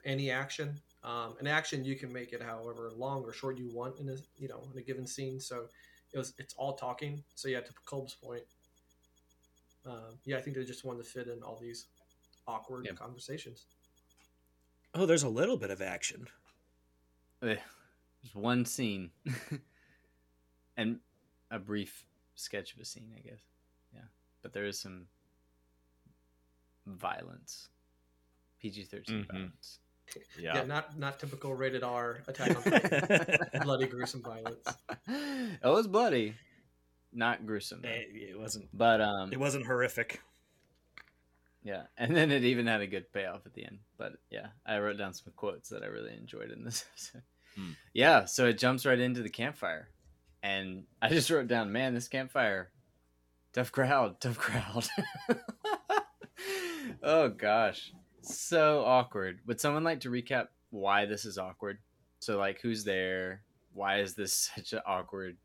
any 0.05 0.29
action. 0.31 0.79
Um, 1.03 1.35
an 1.39 1.47
action 1.47 1.83
you 1.83 1.95
can 1.95 2.13
make 2.13 2.31
it 2.31 2.41
however 2.41 2.91
long 2.95 3.23
or 3.23 3.33
short 3.33 3.57
you 3.57 3.69
want 3.73 3.99
in 3.99 4.07
a 4.09 4.15
you 4.37 4.47
know 4.47 4.61
in 4.71 4.77
a 4.79 4.81
given 4.81 5.05
scene. 5.07 5.39
So 5.39 5.65
it 6.13 6.17
was 6.17 6.33
it's 6.37 6.53
all 6.55 6.73
talking. 6.73 7.23
So 7.35 7.47
yeah, 7.49 7.59
to 7.61 7.73
Kolb's 7.85 8.13
point, 8.15 8.43
um, 9.85 10.17
yeah, 10.25 10.37
I 10.37 10.41
think 10.41 10.55
they 10.55 10.63
just 10.63 10.85
wanted 10.85 11.03
to 11.03 11.09
fit 11.09 11.27
in 11.27 11.43
all 11.43 11.57
these 11.61 11.87
awkward 12.47 12.85
Yeah. 12.85 12.93
conversations. 12.93 13.65
Oh, 14.95 15.05
there's 15.05 15.23
a 15.23 15.29
little 15.29 15.57
bit 15.57 15.71
of 15.71 15.81
action. 15.81 16.27
Eh, 17.41 17.55
There's 18.21 18.35
one 18.35 18.63
scene 18.63 19.11
and 20.77 20.99
a 21.51 21.59
brief 21.59 22.05
sketch 22.35 22.73
of 22.73 22.79
a 22.81 22.85
scene, 22.85 23.11
I 23.15 23.21
guess. 23.21 23.39
Yeah. 23.93 24.01
But 24.41 24.53
there 24.53 24.65
is 24.65 24.79
some 24.79 25.07
violence. 26.85 27.69
PG 28.59 28.85
13 28.85 29.23
Mhm. 29.23 29.27
violence. 29.31 29.79
Yeah, 30.37 30.57
Yeah, 30.57 30.63
not 30.65 30.97
not 30.97 31.19
typical 31.19 31.55
rated 31.55 31.83
R 31.83 32.23
attack 32.27 32.55
on 32.55 32.63
Titan. 32.63 33.39
bloody 33.63 33.87
gruesome 33.87 34.21
violence. 34.21 34.67
it 35.07 35.59
was 35.63 35.87
bloody, 35.87 36.35
not 37.11 37.45
gruesome. 37.45 37.83
It, 37.85 38.09
it 38.13 38.39
wasn't. 38.39 38.69
But 38.77 39.01
um 39.01 39.31
It 39.33 39.39
wasn't 39.39 39.65
horrific. 39.65 40.21
yeah, 41.63 41.83
and 41.97 42.15
then 42.15 42.31
it 42.31 42.43
even 42.43 42.67
had 42.67 42.81
a 42.81 42.87
good 42.87 43.11
payoff 43.13 43.45
at 43.45 43.53
the 43.53 43.65
end. 43.65 43.79
But 43.97 44.13
yeah, 44.29 44.47
I 44.65 44.79
wrote 44.79 44.97
down 44.97 45.13
some 45.13 45.31
quotes 45.35 45.69
that 45.69 45.83
I 45.83 45.87
really 45.87 46.13
enjoyed 46.15 46.51
in 46.51 46.63
this 46.63 46.85
episode. 46.93 47.23
Hmm. 47.55 47.71
Yeah, 47.93 48.25
so 48.25 48.45
it 48.47 48.57
jumps 48.57 48.85
right 48.85 48.99
into 48.99 49.21
the 49.23 49.29
campfire. 49.29 49.87
And 50.43 50.83
I 51.01 51.07
just 51.07 51.29
wrote 51.29 51.47
down, 51.47 51.71
man, 51.71 51.93
this 51.93 52.09
campfire, 52.09 52.69
tough 53.53 53.71
crowd, 53.71 54.19
tough 54.19 54.37
crowd. 54.37 54.85
oh 57.03 57.29
gosh, 57.29 57.93
so 58.21 58.83
awkward. 58.85 59.39
Would 59.47 59.61
someone 59.61 59.85
like 59.85 60.01
to 60.01 60.09
recap 60.09 60.47
why 60.69 61.05
this 61.05 61.23
is 61.23 61.37
awkward? 61.37 61.77
So 62.19 62.37
like, 62.37 62.59
who's 62.59 62.83
there? 62.83 63.43
Why 63.73 64.01
is 64.01 64.15
this 64.15 64.51
such 64.55 64.73
an 64.73 64.81
awkward 64.85 65.37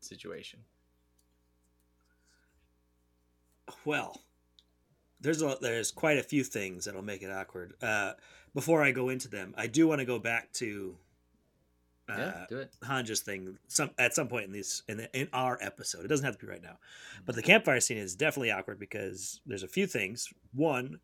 situation? 0.00 0.60
Well, 3.86 4.20
there's 5.22 5.40
a, 5.40 5.56
there's 5.58 5.90
quite 5.90 6.18
a 6.18 6.22
few 6.22 6.44
things 6.44 6.84
that'll 6.84 7.00
make 7.00 7.22
it 7.22 7.30
awkward. 7.30 7.72
Uh, 7.80 8.12
before 8.52 8.82
I 8.82 8.92
go 8.92 9.08
into 9.08 9.28
them, 9.28 9.54
I 9.56 9.68
do 9.68 9.88
want 9.88 10.00
to 10.00 10.04
go 10.04 10.18
back 10.18 10.52
to 10.54 10.98
uh, 12.08 12.16
yeah, 12.18 12.44
do 12.48 12.58
it. 12.58 12.72
Hange's 12.86 13.20
thing 13.20 13.58
some 13.68 13.90
at 13.98 14.14
some 14.14 14.28
point 14.28 14.44
in 14.46 14.52
this 14.52 14.82
in 14.88 14.98
the, 14.98 15.18
in 15.18 15.28
our 15.32 15.58
episode. 15.60 16.04
It 16.04 16.08
doesn't 16.08 16.24
have 16.26 16.38
to 16.38 16.44
be 16.46 16.50
right 16.50 16.62
now, 16.62 16.78
but 17.24 17.34
the 17.34 17.42
campfire 17.42 17.80
scene 17.80 17.96
is 17.98 18.14
definitely 18.14 18.50
awkward 18.50 18.78
because 18.78 19.40
there's 19.46 19.62
a 19.62 19.68
few 19.68 19.86
things. 19.86 20.28
One, 20.52 21.00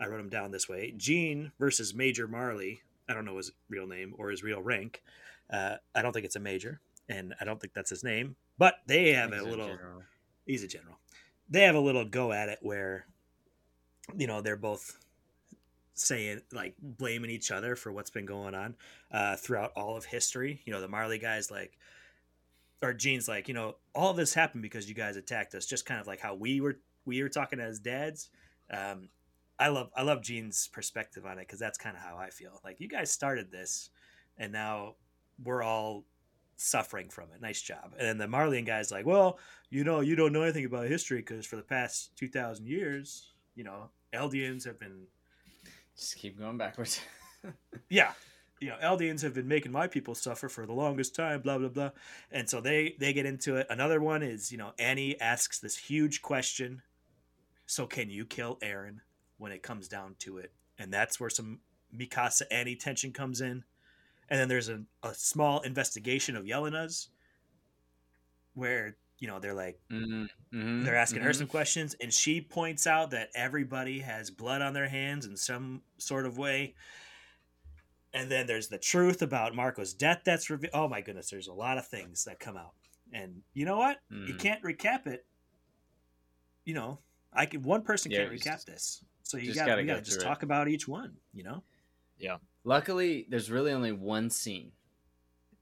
I 0.00 0.06
wrote 0.06 0.18
them 0.18 0.28
down 0.28 0.50
this 0.50 0.68
way: 0.68 0.92
Jean 0.96 1.52
versus 1.58 1.94
Major 1.94 2.26
Marley. 2.26 2.82
I 3.08 3.14
don't 3.14 3.24
know 3.24 3.36
his 3.36 3.52
real 3.68 3.86
name 3.86 4.14
or 4.18 4.30
his 4.30 4.42
real 4.42 4.60
rank. 4.62 5.02
Uh, 5.52 5.76
I 5.94 6.02
don't 6.02 6.12
think 6.12 6.24
it's 6.26 6.36
a 6.36 6.40
major. 6.40 6.80
and 7.08 7.34
I 7.40 7.44
don't 7.44 7.60
think 7.60 7.72
that's 7.74 7.90
his 7.90 8.04
name, 8.04 8.36
but 8.56 8.74
they 8.86 9.12
have 9.14 9.32
He's 9.32 9.40
a 9.40 9.44
a 9.44 9.48
little. 9.48 9.66
general. 9.68 10.02
He's 10.46 10.62
a 10.64 10.68
general. 10.68 10.98
They 11.48 11.62
have 11.62 11.74
a 11.74 11.80
little 11.80 12.04
go 12.04 12.30
at 12.32 12.48
it 12.48 12.58
where, 12.62 13.06
you 14.16 14.28
know, 14.28 14.40
they're 14.40 14.56
both 14.56 14.96
saying 16.00 16.40
like 16.52 16.74
blaming 16.80 17.30
each 17.30 17.50
other 17.50 17.76
for 17.76 17.92
what's 17.92 18.10
been 18.10 18.26
going 18.26 18.54
on 18.54 18.74
uh, 19.12 19.36
throughout 19.36 19.72
all 19.76 19.96
of 19.96 20.04
history. 20.04 20.62
You 20.64 20.72
know, 20.72 20.80
the 20.80 20.88
Marley 20.88 21.18
guys 21.18 21.50
like, 21.50 21.78
or 22.82 22.94
Jean's 22.94 23.28
like, 23.28 23.48
you 23.48 23.54
know, 23.54 23.76
all 23.94 24.12
this 24.12 24.32
happened 24.34 24.62
because 24.62 24.88
you 24.88 24.94
guys 24.94 25.16
attacked 25.16 25.54
us. 25.54 25.66
Just 25.66 25.86
kind 25.86 26.00
of 26.00 26.06
like 26.06 26.20
how 26.20 26.34
we 26.34 26.60
were 26.60 26.78
we 27.04 27.22
were 27.22 27.28
talking 27.28 27.60
as 27.60 27.78
dads. 27.78 28.30
Um, 28.72 29.08
I 29.58 29.68
love 29.68 29.90
I 29.94 30.02
love 30.02 30.22
Jean's 30.22 30.68
perspective 30.68 31.26
on 31.26 31.38
it 31.38 31.46
because 31.46 31.58
that's 31.58 31.78
kind 31.78 31.96
of 31.96 32.02
how 32.02 32.16
I 32.16 32.30
feel. 32.30 32.60
Like 32.64 32.80
you 32.80 32.88
guys 32.88 33.10
started 33.10 33.52
this, 33.52 33.90
and 34.38 34.52
now 34.52 34.94
we're 35.44 35.62
all 35.62 36.04
suffering 36.56 37.08
from 37.08 37.24
it. 37.34 37.40
Nice 37.40 37.62
job. 37.62 37.94
And 37.98 38.06
then 38.06 38.18
the 38.18 38.26
Marleyan 38.26 38.66
guy's 38.66 38.90
like, 38.90 39.06
well, 39.06 39.38
you 39.70 39.84
know, 39.84 40.00
you 40.00 40.16
don't 40.16 40.32
know 40.32 40.42
anything 40.42 40.64
about 40.64 40.86
history 40.88 41.18
because 41.18 41.46
for 41.46 41.56
the 41.56 41.62
past 41.62 42.16
two 42.16 42.28
thousand 42.28 42.66
years, 42.66 43.32
you 43.54 43.64
know, 43.64 43.90
Eldians 44.14 44.64
have 44.64 44.78
been 44.78 45.06
Just 46.00 46.16
keep 46.16 46.38
going 46.38 46.56
backwards. 46.56 47.00
yeah. 47.90 48.12
You 48.58 48.70
know 48.70 48.76
eldians 48.82 49.22
have 49.22 49.34
been 49.34 49.48
making 49.48 49.72
my 49.72 49.86
people 49.86 50.14
suffer 50.14 50.48
for 50.48 50.66
the 50.66 50.72
longest 50.72 51.14
time 51.14 51.42
blah 51.42 51.58
blah 51.58 51.68
blah. 51.68 51.90
And 52.32 52.48
so 52.48 52.60
they 52.60 52.94
they 52.98 53.12
get 53.12 53.26
into 53.26 53.56
it. 53.56 53.66
Another 53.70 54.00
one 54.00 54.22
is 54.22 54.50
you 54.50 54.58
know 54.58 54.72
annie 54.78 55.20
asks 55.20 55.60
this 55.60 55.76
huge 55.76 56.22
question. 56.22 56.82
So 57.66 57.86
can 57.86 58.10
you 58.10 58.24
kill 58.24 58.56
Eren 58.62 58.96
when 59.38 59.52
it 59.52 59.62
comes 59.62 59.88
down 59.88 60.16
to 60.20 60.38
it? 60.38 60.52
And 60.78 60.92
that's 60.92 61.20
where 61.20 61.30
some 61.30 61.60
mikasa 61.94 62.42
annie 62.50 62.76
tension 62.76 63.12
comes 63.12 63.40
in. 63.40 63.64
And 64.28 64.40
then 64.40 64.48
there's 64.48 64.68
a, 64.68 64.82
a 65.02 65.14
small 65.14 65.60
investigation 65.60 66.36
of 66.36 66.44
yelena's 66.44 67.08
where 68.54 68.96
you 69.20 69.28
know 69.28 69.38
they're 69.38 69.54
like 69.54 69.78
Mhm, 69.90 70.28
mhm, 70.52 70.84
they're 70.84 70.96
asking 70.96 71.22
her 71.22 71.30
mhm. 71.30 71.36
some 71.36 71.46
questions 71.46 71.94
and 72.00 72.12
she 72.12 72.40
points 72.40 72.86
out 72.86 73.10
that 73.12 73.28
everybody 73.34 74.00
has 74.00 74.30
blood 74.30 74.60
on 74.62 74.72
their 74.72 74.88
hands 74.88 75.26
in 75.26 75.36
some 75.36 75.82
sort 75.98 76.26
of 76.26 76.36
way 76.38 76.74
and 78.12 78.30
then 78.30 78.46
there's 78.46 78.68
the 78.68 78.78
truth 78.78 79.22
about 79.22 79.54
marco's 79.54 79.92
death 79.94 80.22
that's 80.24 80.50
revealed 80.50 80.72
oh 80.74 80.88
my 80.88 81.00
goodness 81.00 81.30
there's 81.30 81.48
a 81.48 81.52
lot 81.52 81.78
of 81.78 81.86
things 81.86 82.24
that 82.24 82.40
come 82.40 82.56
out 82.56 82.72
and 83.12 83.42
you 83.54 83.64
know 83.64 83.76
what 83.76 83.98
you 84.10 84.34
Mhm. 84.34 84.38
can't 84.38 84.62
recap 84.62 85.06
it 85.06 85.26
you 86.64 86.74
know 86.74 86.98
i 87.32 87.46
can 87.46 87.62
one 87.62 87.82
person 87.82 88.10
Yeah, 88.10 88.18
can't 88.20 88.32
recap 88.32 88.42
just- 88.54 88.66
this 88.66 89.04
so 89.22 89.36
you 89.36 89.54
gotta, 89.54 89.70
gotta 89.70 89.82
go 89.84 89.92
gotta 89.94 90.02
just 90.02 90.20
it. 90.20 90.24
talk 90.24 90.42
about 90.42 90.66
each 90.68 90.88
one 90.88 91.16
you 91.32 91.42
know 91.44 91.62
Yeah. 92.18 92.36
Luckily, 92.64 93.24
there's 93.30 93.50
really 93.50 93.72
only 93.72 93.92
one 93.92 94.28
scene, 94.28 94.72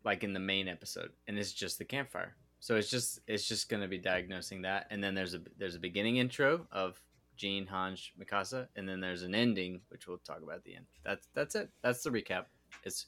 like 0.03 0.25
in 0.25 0.33
the 0.33 0.41
main 0.41 0.67
episode, 0.67 1.13
and 1.29 1.39
it's 1.39 1.53
just 1.53 1.79
the 1.79 1.85
campfire. 1.85 2.35
So 2.61 2.77
it's 2.77 2.91
just 2.91 3.21
it's 3.27 3.47
just 3.47 3.69
gonna 3.69 3.89
be 3.89 3.99
diagnosing 3.99 4.63
that, 4.63 4.87
and 4.91 5.03
then 5.03 5.15
there's 5.15 5.35
a 5.35 5.41
there's 5.59 5.77
a 5.77 5.81
beginning 5.81 6.17
intro 6.17 6.67
of 6.73 7.01
Jean, 7.37 7.67
Hange, 7.67 8.11
Mikasa, 8.21 8.67
and 8.77 8.89
then 8.89 9.01
there's 9.01 9.23
an 9.23 9.35
ending, 9.35 9.81
which 9.89 10.09
we'll 10.09 10.19
talk 10.19 10.43
about 10.43 10.57
at 10.57 10.65
the 10.65 10.75
end. 10.75 10.87
That's 11.05 11.29
that's 11.35 11.55
it. 11.55 11.71
That's 11.83 12.03
the 12.03 12.11
recap. 12.11 12.47
It's 12.85 13.07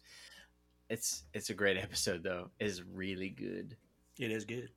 it's 0.88 1.24
it's 1.34 1.50
a 1.50 1.54
great 1.54 1.76
episode 1.82 2.22
though. 2.22 2.50
It's 2.60 2.82
really 2.82 3.30
good. 3.30 3.76
it 4.18 4.30
is 4.30 4.44
good 4.44 4.68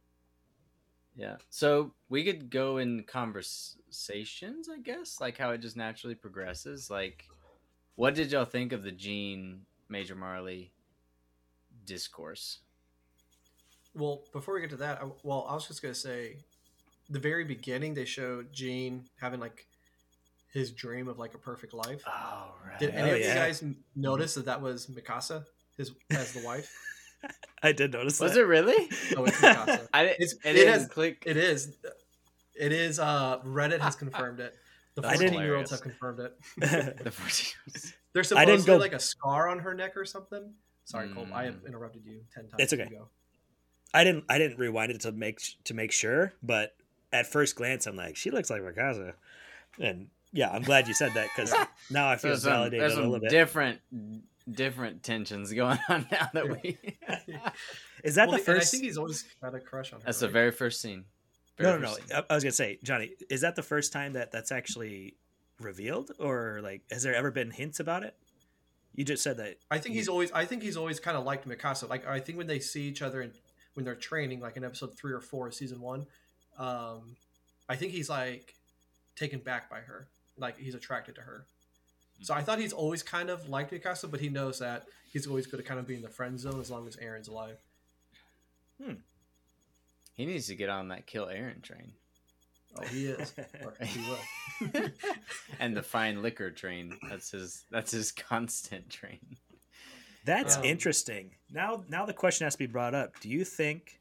Yeah. 1.16 1.38
So 1.50 1.94
we 2.10 2.24
could 2.24 2.50
go 2.50 2.78
in 2.78 3.04
conversations, 3.04 4.70
I 4.70 4.80
guess, 4.80 5.22
like 5.22 5.38
how 5.38 5.52
it 5.52 5.60
just 5.62 5.78
naturally 5.78 6.16
progresses. 6.16 6.90
Like, 6.90 7.26
what 7.96 8.16
did 8.16 8.32
y'all 8.32 8.46
think 8.46 8.72
of 8.72 8.84
the 8.84 8.92
Jean 8.92 9.62
Major 9.90 10.16
Marley 10.16 10.72
discourse? 11.86 12.60
Well, 13.96 14.24
before 14.32 14.56
we 14.56 14.62
get 14.62 14.70
to 14.72 14.76
that, 14.78 15.02
I, 15.02 15.08
well, 15.24 15.46
I 15.50 15.54
was 15.54 15.68
just 15.68 15.82
gonna 15.82 15.94
say, 15.94 16.38
the 17.10 17.20
very 17.20 17.44
beginning 17.46 17.94
they 17.94 18.06
showed 18.06 18.52
Jean 18.54 19.06
having 19.20 19.40
like 19.40 19.68
his 20.52 20.72
dream 20.72 21.08
of 21.08 21.20
like 21.20 21.34
a 21.34 21.38
perfect 21.38 21.74
life. 21.74 22.02
Oh, 22.08 22.54
right. 22.68 22.80
Did 22.80 22.92
any 22.92 23.12
Oh, 23.12 23.14
of 23.16 23.20
you 23.20 23.26
guys 23.28 23.64
notice 23.96 24.36
that 24.36 24.46
that 24.46 24.62
was 24.62 24.88
Mikasa, 24.88 25.46
his 25.78 25.92
as 26.12 26.34
the 26.34 26.44
wife? 26.46 26.72
i 27.64 27.72
did 27.72 27.94
notice 27.94 28.18
that. 28.18 28.24
Was 28.26 28.34
that. 28.34 28.42
it 28.42 28.46
really? 28.46 28.90
Oh, 29.18 29.24
it's 29.26 29.38
Mikasa. 29.38 29.88
I 29.94 30.04
didn't. 30.06 30.18
It's, 30.22 30.34
it, 30.44 30.56
it 30.56 30.68
has, 30.68 30.88
click. 30.88 31.24
It 31.26 31.38
is. 31.38 31.76
It 32.60 32.72
is. 32.72 33.00
Uh, 33.00 33.40
Reddit 33.46 33.80
has 33.80 33.96
confirmed 33.96 34.40
it. 34.40 34.54
The 34.96 35.02
fourteen-year-olds 35.04 35.72
have 35.72 35.82
confirmed 35.82 36.20
it. 36.20 36.38
the 37.04 37.10
14 37.12 37.92
There's 38.14 38.32
I 38.32 38.46
didn't 38.46 38.62
supposedly 38.62 38.66
go- 38.66 38.78
like 38.78 38.94
a 38.94 39.00
scar 39.00 39.50
on 39.50 39.60
her 39.60 39.74
neck 39.74 39.98
or 39.98 40.06
something. 40.06 40.54
Sorry, 40.86 41.10
Cole. 41.10 41.26
I 41.34 41.46
have 41.46 41.56
Mm. 41.56 41.68
interrupted 41.68 42.04
you 42.06 42.22
ten 42.34 42.44
times. 42.44 42.56
It's 42.60 42.74
okay. 42.74 42.90
go. 42.92 43.08
I 43.94 44.04
didn't 44.04 44.26
I 44.30 44.38
didn't 44.38 44.58
rewind 44.60 44.92
it 44.92 45.02
to 45.02 45.12
make 45.12 45.40
to 45.66 45.74
make 45.74 45.92
sure, 45.92 46.34
but 46.42 46.76
at 47.12 47.28
first 47.28 47.56
glance 47.56 47.86
I'm 47.86 47.96
like, 47.96 48.16
she 48.16 48.32
looks 48.32 48.50
like 48.50 48.62
Mikasa. 48.62 49.14
And 49.80 50.08
yeah, 50.32 50.50
I'm 50.50 50.64
glad 50.64 50.88
you 50.88 50.94
said 50.94 51.14
that 51.14 51.28
because 51.36 51.54
now 51.92 52.10
I 52.10 52.16
feel 52.18 52.32
There's 52.32 52.44
some, 52.44 52.52
validated 52.54 52.82
there's 52.82 52.94
a 52.96 53.02
little 53.02 53.20
bit. 53.20 53.30
different 53.30 53.80
different 54.52 55.04
tensions 55.04 55.54
going 55.54 55.80
on 55.90 56.08
now 56.12 56.30
that 56.34 56.50
we. 56.50 56.78
Is 58.04 58.16
that 58.16 58.28
Well, 58.28 58.38
the 58.38 58.44
first. 58.44 58.68
I 58.68 58.72
think 58.72 58.84
he's 58.84 58.98
always 58.98 59.24
had 59.42 59.54
a 59.56 59.60
crush 59.60 59.94
on 59.94 60.00
her. 60.02 60.06
That's 60.06 60.20
the 60.20 60.28
very 60.28 60.52
first 60.52 60.82
scene. 60.82 61.06
No, 61.60 61.66
Very 61.66 61.80
no, 61.82 61.88
no. 61.88 61.94
first 61.94 62.08
scene. 62.10 62.18
I, 62.18 62.24
I 62.30 62.36
was 62.36 62.44
gonna 62.44 62.52
say, 62.52 62.80
Johnny, 62.84 63.12
is 63.30 63.42
that 63.42 63.56
the 63.56 63.64
first 63.64 63.94
time 63.94 64.14
that 64.14 64.32
that's 64.32 64.52
actually 64.52 65.14
revealed, 65.60 66.12
or 66.20 66.60
like, 66.62 66.82
has 66.92 67.04
there 67.04 67.16
ever 67.16 67.32
been 67.32 67.52
hints 67.52 67.80
about 67.80 68.04
it? 68.04 68.16
You 68.96 69.06
just 69.06 69.24
said 69.24 69.38
that. 69.38 69.58
I 69.72 69.78
think 69.78 69.96
he's 69.96 70.08
always. 70.10 70.32
I 70.34 70.46
think 70.46 70.62
he's 70.64 70.76
always 70.78 71.00
kind 71.00 71.16
of 71.16 71.24
liked 71.24 71.48
Mikasa. 71.48 71.88
Like 71.90 72.06
I 72.08 72.20
think 72.20 72.38
when 72.38 72.48
they 72.48 72.60
see 72.60 72.82
each 72.84 73.02
other 73.02 73.22
and 73.22 73.32
when 73.74 73.86
they're 73.86 73.96
training, 73.96 74.40
like 74.40 74.58
in 74.58 74.64
episode 74.64 74.96
three 74.96 75.14
or 75.14 75.22
four 75.22 75.48
of 75.48 75.54
season 75.54 75.82
one, 75.82 76.06
um, 76.58 77.16
I 77.68 77.76
think 77.76 77.92
he's 77.92 78.10
like 78.10 78.54
taken 79.16 79.40
back 79.40 79.70
by 79.70 79.80
her. 79.80 80.08
Like 80.38 80.58
he's 80.58 80.76
attracted 80.76 81.16
to 81.16 81.22
her. 81.22 81.46
So 82.22 82.34
I 82.34 82.42
thought 82.42 82.60
he's 82.60 82.74
always 82.74 83.04
kind 83.04 83.30
of 83.30 83.50
liked 83.50 83.72
Mikasa, 83.72 84.10
but 84.10 84.20
he 84.20 84.30
knows 84.30 84.60
that 84.60 84.86
he's 85.12 85.28
always 85.28 85.46
going 85.48 85.62
to 85.62 85.68
kind 85.68 85.80
of 85.80 85.88
be 85.88 85.96
in 85.96 86.02
the 86.02 86.10
friend 86.10 86.40
zone 86.40 86.60
as 86.60 86.72
long 86.72 86.88
as 86.88 86.96
Eren's 86.96 87.28
alive. 87.28 87.58
He 90.16 90.26
needs 90.26 90.48
to 90.48 90.56
get 90.56 90.70
on 90.70 90.90
that 90.90 91.08
kill 91.08 91.26
Eren 91.28 91.62
train. 91.62 91.94
Oh, 92.76 92.86
he 92.86 93.08
is. 93.08 93.34
Or 93.64 93.74
he 93.86 94.00
will. 94.10 94.90
and 95.60 95.76
the 95.76 95.84
fine 95.84 96.22
liquor 96.22 96.52
train. 96.52 96.98
That's 97.10 97.32
his. 97.32 97.64
That's 97.72 97.92
his 97.92 98.12
constant 98.30 98.90
train. 98.90 99.38
That's 100.26 100.58
Um, 100.58 100.64
interesting. 100.64 101.36
Now, 101.52 101.84
now 101.90 102.06
the 102.06 102.14
question 102.14 102.46
has 102.46 102.54
to 102.54 102.60
be 102.60 102.66
brought 102.68 102.96
up. 102.96 103.20
Do 103.20 103.30
you 103.30 103.44
think 103.44 104.00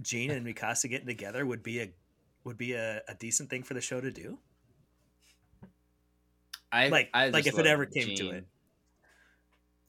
Jean 0.00 0.30
and 0.30 0.46
Mikasa 0.46 0.88
getting 0.90 1.06
together 1.06 1.46
would 1.46 1.62
be 1.62 1.80
a 1.80 1.92
would 2.44 2.58
be 2.58 2.72
a, 2.72 3.00
a 3.08 3.14
decent 3.14 3.48
thing 3.50 3.62
for 3.62 3.74
the 3.74 3.80
show 3.80 4.00
to 4.00 4.10
do? 4.10 4.38
I 6.70 6.88
Like- 6.88 7.10
I 7.14 7.28
like 7.28 7.46
if 7.46 7.58
it 7.58 7.66
ever 7.66 7.86
came 7.86 8.14
to 8.16 8.30
it. 8.30 8.46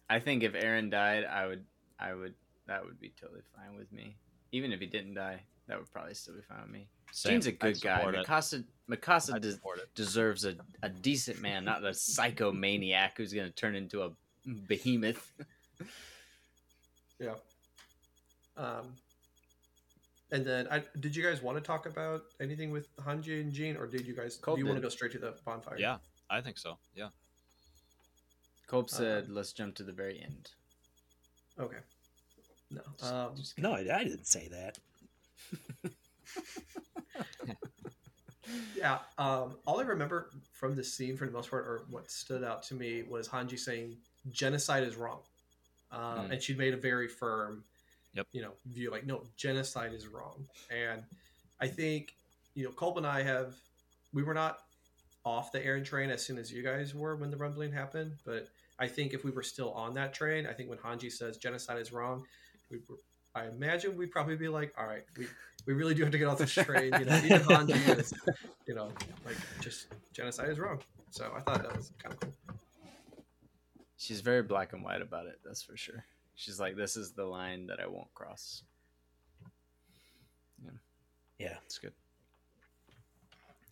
I 0.10 0.20
think 0.20 0.44
if 0.44 0.54
Eren 0.54 0.92
died, 0.92 1.24
I 1.26 1.48
would. 1.48 1.66
I 2.00 2.14
would. 2.14 2.36
That 2.68 2.86
would 2.86 3.00
be 3.00 3.10
totally 3.20 3.42
fine 3.56 3.76
with 3.76 3.92
me. 3.92 4.18
Even 4.52 4.72
if 4.72 4.80
he 4.80 4.86
didn't 4.86 5.16
die, 5.16 5.42
that 5.68 5.80
would 5.80 5.92
probably 5.92 6.14
still 6.14 6.36
be 6.36 6.42
fine 6.42 6.62
with 6.62 6.72
me. 6.72 6.88
Same. 7.12 7.32
Jean's 7.34 7.48
a 7.48 7.50
I'd 7.52 7.60
good 7.60 7.82
guy. 7.82 7.98
support 7.98 8.16
it. 8.16 8.28
Mikasa, 8.28 8.64
Mikasa 8.90 9.34
I'd 9.36 9.42
des- 9.42 9.58
deserves 9.96 10.46
a, 10.46 10.56
a 10.84 10.90
decent 10.90 11.42
man, 11.42 11.66
not 11.66 11.84
a 11.84 11.90
psychomaniac 11.90 13.12
who's 13.18 13.34
going 13.34 13.48
to 13.48 13.54
turn 13.56 13.76
into 13.76 14.02
a 14.04 14.12
behemoth. 14.68 15.32
Yeah. 17.20 17.36
Um, 18.58 18.94
and 20.32 20.44
then, 20.46 20.68
I 20.70 20.84
did 21.00 21.16
you 21.16 21.24
guys 21.24 21.42
want 21.42 21.58
to 21.58 21.64
talk 21.64 21.86
about 21.86 22.24
anything 22.42 22.72
with 22.72 22.88
Hange 22.98 23.40
and 23.42 23.52
Jean, 23.54 23.78
or 23.78 23.86
did 23.88 24.06
you 24.06 24.14
guys 24.16 24.36
Colt 24.38 24.58
do 24.58 24.62
you 24.62 24.66
want 24.68 24.78
to 24.78 24.82
go 24.82 24.90
straight 24.90 25.12
to 25.14 25.20
the 25.20 25.34
bonfire? 25.46 25.78
Yeah, 25.78 25.98
I 26.30 26.42
think 26.42 26.58
so. 26.58 26.78
Yeah. 26.96 27.10
Cope 28.68 28.90
said, 28.90 29.26
Um, 29.30 29.36
"Let's 29.36 29.54
jump 29.54 29.76
to 29.76 29.84
the 29.84 29.92
very 29.92 30.20
end." 30.22 30.50
Okay. 31.60 31.78
No. 32.72 32.82
Just- 33.00 33.14
Um, 33.14 33.36
just 33.38 33.58
No, 33.60 33.74
I, 33.74 33.80
I 34.00 34.04
didn't 34.04 34.26
say 34.26 34.48
that. 34.50 34.78
yeah. 38.76 39.00
Um, 39.18 39.56
all 39.66 39.80
I 39.80 39.84
remember 39.84 40.30
from 40.52 40.76
the 40.76 40.84
scene, 40.84 41.16
for 41.18 41.26
the 41.26 41.32
most 41.32 41.50
part, 41.50 41.66
or 41.66 41.84
what 41.90 42.10
stood 42.12 42.44
out 42.44 42.64
to 42.64 42.74
me, 42.76 43.04
was 43.04 43.28
Hange 43.28 43.58
saying 43.60 43.96
genocide 44.32 44.84
is 44.84 44.96
wrong, 44.96 45.20
um, 45.92 46.00
Mm. 46.28 46.32
and 46.34 46.42
she 46.44 46.54
made 46.54 46.74
a 46.74 46.78
very 46.78 47.08
firm, 47.08 47.64
Yep. 48.14 48.28
you 48.32 48.42
know, 48.42 48.54
view 48.66 48.92
like 48.92 49.06
no, 49.06 49.24
genocide 49.38 49.94
is 49.94 50.08
wrong. 50.08 50.48
And 50.70 51.04
I 51.60 51.68
think, 51.68 52.14
you 52.56 52.64
know, 52.66 52.72
Colb 52.72 52.98
and 52.98 53.08
I 53.08 53.24
have, 53.24 53.56
we 54.14 54.24
were 54.24 54.34
not 54.34 54.60
off 55.26 55.52
the 55.52 55.60
Eren 55.60 55.86
train 55.86 56.10
as 56.10 56.24
soon 56.24 56.38
as 56.38 56.52
you 56.52 56.62
guys 56.64 56.94
were 56.94 57.16
when 57.16 57.32
the 57.32 57.38
rumbling 57.38 57.72
happened, 57.72 58.18
but 58.26 58.48
I 58.80 58.88
think 58.88 59.14
if 59.14 59.24
we 59.24 59.32
were 59.32 59.44
still 59.44 59.72
on 59.74 59.94
that 59.96 60.14
train, 60.14 60.46
I 60.46 60.54
think 60.54 60.70
when 60.70 60.78
Hange 60.80 61.12
says 61.12 61.38
genocide 61.38 61.80
is 61.80 61.94
wrong, 61.94 62.26
we 62.70 62.80
were, 62.90 62.98
I 63.36 63.46
imagine 63.48 63.96
we'd 63.98 64.12
probably 64.12 64.36
be 64.36 64.48
like, 64.50 64.74
all 64.78 64.86
right, 64.86 65.06
we, 65.18 65.28
we 65.66 65.74
really 65.74 65.94
do 65.96 66.04
have 66.04 66.12
to 66.12 66.18
get 66.18 66.28
off 66.28 66.38
this 66.40 66.52
train. 66.52 66.94
You 67.00 67.06
know, 67.06 67.16
even 67.24 67.42
Hange 67.42 67.98
is, 67.98 68.14
you 68.68 68.76
know, 68.76 68.92
like 69.26 69.38
just 69.62 69.88
genocide 70.12 70.50
is 70.50 70.60
wrong. 70.60 70.80
So 71.12 71.32
I 71.36 71.40
thought 71.42 71.64
that 71.64 71.76
was 71.78 71.92
kind 72.02 72.14
of 72.14 72.20
cool. 72.20 72.34
She's 74.04 74.20
very 74.22 74.44
black 74.44 74.74
and 74.74 74.84
white 74.84 75.02
about 75.02 75.28
it. 75.28 75.40
That's 75.46 75.62
for 75.64 75.78
sure. 75.78 76.04
she's 76.36 76.60
like, 76.60 76.76
"This 76.76 76.98
is 76.98 77.14
the 77.14 77.26
line 77.26 77.68
that 77.68 77.80
I 77.80 77.88
won't 77.88 78.14
cross." 78.14 78.64
Yeah, 80.64 80.72
yeah, 81.40 81.56
it's 81.66 81.78
good. 81.78 81.94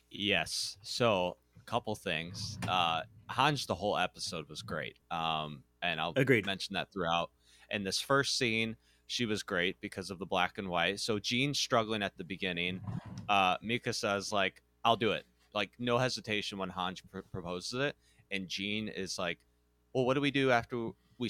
Yes. 0.10 0.78
So 0.82 1.38
a 1.60 1.64
couple 1.70 1.96
things. 1.96 2.58
Uh, 2.68 3.02
Hange, 3.30 3.66
the 3.68 3.76
whole 3.76 3.98
episode 3.98 4.48
was 4.50 4.62
great. 4.62 4.96
Um, 5.10 5.64
and 5.82 6.00
I'll 6.00 6.14
Agreed. 6.16 6.46
mention 6.46 6.74
that 6.76 6.92
throughout. 6.92 7.32
And 7.70 7.86
this 7.86 8.00
first 8.00 8.38
scene, 8.38 8.76
she 9.08 9.26
was 9.26 9.42
great 9.44 9.80
because 9.82 10.10
of 10.10 10.20
the 10.20 10.26
black 10.26 10.58
and 10.58 10.70
white. 10.70 11.00
So 11.00 11.20
Jean's 11.20 11.60
struggling 11.60 12.04
at 12.04 12.18
the 12.18 12.24
beginning. 12.24 12.82
Uh, 13.30 13.58
Mika 13.62 13.94
says 13.94 14.32
like, 14.32 14.62
"I'll 14.84 14.98
do 14.98 15.12
it." 15.12 15.26
Like 15.54 15.72
no 15.80 15.98
hesitation 15.98 16.58
when 16.58 16.70
Hange 16.70 17.02
pr- 17.12 17.20
proposes 17.32 17.80
it, 17.82 17.96
and 18.30 18.48
Jean 18.48 18.88
is 18.88 19.18
like, 19.20 19.40
"Well, 19.94 20.06
what 20.06 20.16
do 20.16 20.22
we 20.22 20.32
do 20.32 20.52
after 20.52 20.92
we 21.18 21.30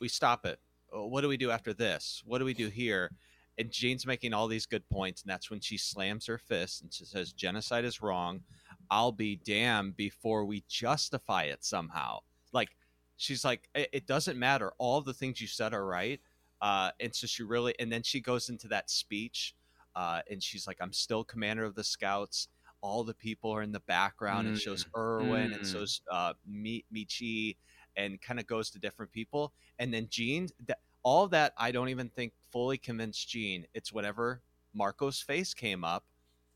we 0.00 0.08
stop 0.08 0.46
it? 0.46 0.58
What 0.90 1.20
do 1.20 1.28
we 1.28 1.36
do 1.36 1.50
after 1.50 1.72
this? 1.72 2.22
What 2.26 2.38
do 2.38 2.44
we 2.44 2.54
do 2.54 2.68
here?" 2.68 3.12
And 3.58 3.72
Jane's 3.72 4.06
making 4.06 4.32
all 4.32 4.46
these 4.46 4.66
good 4.66 4.88
points, 4.88 5.22
and 5.22 5.30
that's 5.30 5.50
when 5.50 5.60
she 5.60 5.76
slams 5.76 6.26
her 6.26 6.38
fist 6.38 6.82
and 6.82 6.92
she 6.92 7.04
says, 7.04 7.32
"Genocide 7.32 7.84
is 7.84 8.00
wrong. 8.00 8.42
I'll 8.90 9.12
be 9.12 9.36
damned 9.36 9.96
before 9.96 10.44
we 10.44 10.64
justify 10.68 11.44
it 11.44 11.64
somehow." 11.64 12.20
Like 12.52 12.70
she's 13.16 13.44
like, 13.44 13.68
"It, 13.74 13.88
it 13.92 14.06
doesn't 14.06 14.38
matter. 14.38 14.72
All 14.78 15.00
the 15.00 15.14
things 15.14 15.40
you 15.40 15.48
said 15.48 15.74
are 15.74 15.84
right." 15.84 16.20
Uh, 16.60 16.90
and 17.00 17.14
so 17.14 17.26
she 17.26 17.42
really, 17.42 17.74
and 17.78 17.90
then 17.90 18.02
she 18.02 18.20
goes 18.20 18.48
into 18.48 18.68
that 18.68 18.90
speech, 18.90 19.54
uh, 19.94 20.22
and 20.30 20.42
she's 20.42 20.66
like, 20.66 20.78
"I'm 20.80 20.92
still 20.92 21.24
commander 21.24 21.64
of 21.64 21.74
the 21.74 21.84
scouts." 21.84 22.48
All 22.80 23.02
the 23.02 23.14
people 23.14 23.50
are 23.50 23.62
in 23.62 23.72
the 23.72 23.80
background, 23.80 24.46
mm. 24.46 24.50
and 24.50 24.60
shows 24.60 24.86
Erwin, 24.96 25.50
mm. 25.50 25.56
and 25.56 25.66
shows 25.66 26.00
uh, 26.10 26.34
Michi, 26.48 27.56
and 27.98 28.20
kind 28.22 28.40
of 28.40 28.46
goes 28.46 28.70
to 28.70 28.78
different 28.78 29.12
people, 29.12 29.52
and 29.78 29.92
then 29.92 30.06
Jean. 30.08 30.48
That 30.66 30.78
all 31.02 31.28
that 31.28 31.52
I 31.58 31.70
don't 31.70 31.90
even 31.90 32.08
think 32.08 32.32
fully 32.50 32.78
convinced 32.78 33.28
Jean. 33.28 33.66
It's 33.74 33.92
whatever 33.92 34.40
Marco's 34.72 35.20
face 35.20 35.52
came 35.52 35.84
up, 35.84 36.04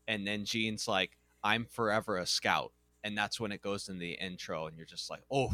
and 0.07 0.25
then 0.25 0.45
Jean's 0.45 0.87
like, 0.87 1.17
"I'm 1.43 1.65
forever 1.65 2.17
a 2.17 2.25
scout," 2.25 2.71
and 3.03 3.15
that's 3.17 3.39
when 3.39 3.51
it 3.51 3.61
goes 3.61 3.89
in 3.89 3.99
the 3.99 4.13
intro, 4.13 4.65
and 4.67 4.77
you're 4.77 4.85
just 4.85 5.09
like, 5.09 5.21
"Oh, 5.29 5.51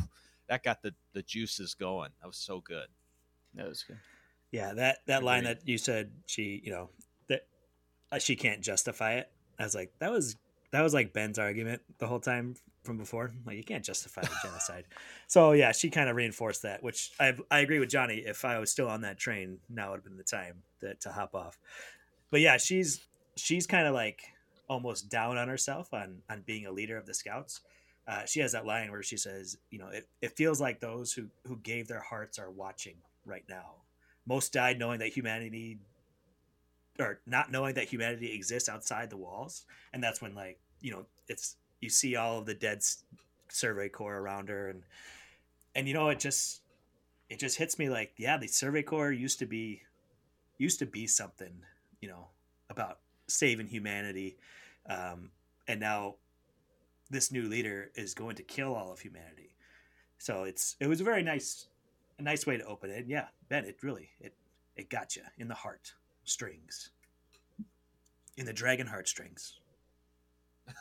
that 0.48 0.64
got 0.64 0.82
the 0.82 0.94
the 1.14 1.24
juices 1.24 1.74
going." 1.74 2.12
That 2.22 2.28
was 2.28 2.38
so 2.38 2.62
good. 2.62 2.88
That 3.56 3.68
was 3.68 3.84
good. 3.84 4.00
Yeah, 4.52 4.74
that 4.74 5.00
that 5.08 5.24
line 5.24 5.44
that 5.44 5.68
you 5.68 5.78
said 5.78 6.12
she, 6.26 6.62
you 6.64 6.72
know, 6.72 6.90
that 7.28 7.46
uh, 8.12 8.20
she 8.20 8.36
can't 8.36 8.62
justify 8.62 9.16
it. 9.16 9.30
I 9.60 9.64
was 9.64 9.76
like, 9.76 9.92
that 10.00 10.12
was 10.12 10.36
that 10.72 10.82
was 10.82 10.94
like 10.94 11.14
Ben's 11.14 11.40
argument 11.40 11.82
the 11.98 12.08
whole 12.08 12.20
time 12.20 12.56
from 12.84 12.98
before. 12.98 13.32
Like 13.46 13.58
you 13.58 13.64
can't 13.64 13.84
justify 13.84 14.22
the 14.22 14.36
genocide. 14.44 14.86
so 15.28 15.52
yeah, 15.52 15.72
she 15.72 15.90
kind 15.90 16.10
of 16.10 16.16
reinforced 16.16 16.64
that, 16.64 16.84
which 16.84 17.12
I 17.20 17.36
I 17.50 17.60
agree 17.60 17.80
with 17.80 17.90
Johnny. 17.90 18.18
If 18.18 18.46
I 18.46 18.60
was 18.60 18.72
still 18.72 18.88
on 18.88 19.02
that 19.02 19.18
train, 19.18 19.60
now 19.70 19.92
would 19.92 19.98
have 19.98 20.04
been 20.04 20.18
the 20.18 20.24
time 20.24 20.64
to, 20.82 20.96
to 20.96 21.12
hop 21.12 21.36
off. 21.36 21.58
But 22.32 22.42
yeah, 22.42 22.58
she's 22.58 23.06
she's 23.36 23.68
kind 23.68 23.88
of 23.88 23.94
like 23.94 24.22
almost 24.68 25.10
down 25.10 25.38
on 25.38 25.48
herself 25.48 25.94
on 25.94 26.22
on 26.30 26.44
being 26.46 26.66
a 26.66 26.72
leader 26.72 26.98
of 26.98 27.06
the 27.06 27.14
scouts. 27.14 27.62
Uh, 28.08 28.26
she 28.26 28.40
has 28.40 28.54
that 28.54 28.66
line 28.66 28.90
where 28.90 29.04
she 29.04 29.18
says, 29.18 29.58
you 29.70 29.78
know, 29.78 29.90
it, 29.90 30.08
it 30.20 30.32
feels 30.32 30.60
like 30.60 30.80
those 30.80 31.14
who 31.14 31.28
who 31.46 31.58
gave 31.58 31.88
their 31.88 32.02
hearts 32.02 32.40
are 32.40 32.50
watching 32.50 32.96
right 33.26 33.44
now 33.48 33.76
most 34.30 34.54
died 34.54 34.78
knowing 34.80 35.00
that 35.00 35.10
humanity 35.10 35.80
or 37.00 37.20
not 37.26 37.52
knowing 37.52 37.76
that 37.76 37.88
humanity 37.88 38.34
exists 38.34 38.70
outside 38.70 39.10
the 39.10 39.18
walls. 39.18 39.66
And 39.94 40.04
that's 40.04 40.22
when 40.22 40.36
like 40.36 40.60
you 40.82 40.92
know 40.92 41.06
it's 41.28 41.56
you 41.82 41.90
see 41.90 42.16
all 42.16 42.40
of 42.40 42.46
the 42.46 42.54
dead 42.54 42.84
survey 43.50 43.90
corps 43.90 44.18
around 44.18 44.50
her. 44.50 44.70
And 44.70 44.84
and 45.76 45.88
you 45.88 45.94
know 45.94 46.10
it 46.10 46.20
just 46.20 46.62
it 47.30 47.40
just 47.40 47.58
hits 47.58 47.78
me 47.78 47.90
like 47.90 48.14
yeah 48.18 48.38
the 48.38 48.48
survey 48.48 48.82
corps 48.82 49.12
used 49.12 49.40
to 49.40 49.46
be 49.46 49.82
used 50.58 50.80
to 50.80 50.86
be 50.86 51.08
something 51.08 51.62
you 52.02 52.10
know 52.10 52.28
about 52.70 53.00
saving 53.28 53.68
humanity. 53.68 54.38
Um, 54.88 55.32
and 55.68 55.80
now 55.80 56.16
this 57.10 57.32
new 57.32 57.48
leader 57.48 57.92
is 57.96 58.14
going 58.14 58.36
to 58.36 58.44
kill 58.44 58.76
all 58.76 58.92
of 58.92 59.00
humanity. 59.00 59.56
So 60.18 60.44
it's 60.44 60.76
it 60.80 60.88
was 60.88 61.02
a 61.02 61.04
very 61.04 61.24
nice 61.24 61.68
a 62.18 62.22
nice 62.22 62.46
way 62.46 62.58
to 62.58 62.66
open 62.66 62.90
it. 62.90 63.06
Yeah, 63.08 63.28
Ben, 63.48 63.66
it 63.66 63.78
really 63.82 64.10
it 64.20 64.34
it 64.76 64.90
got 64.90 65.16
you 65.16 65.24
in 65.38 65.48
the 65.48 65.56
heart 65.56 65.94
strings, 66.30 66.92
in 68.38 68.46
the 68.46 68.54
dragon 68.54 68.88
heart 68.88 69.08
strings. 69.08 69.60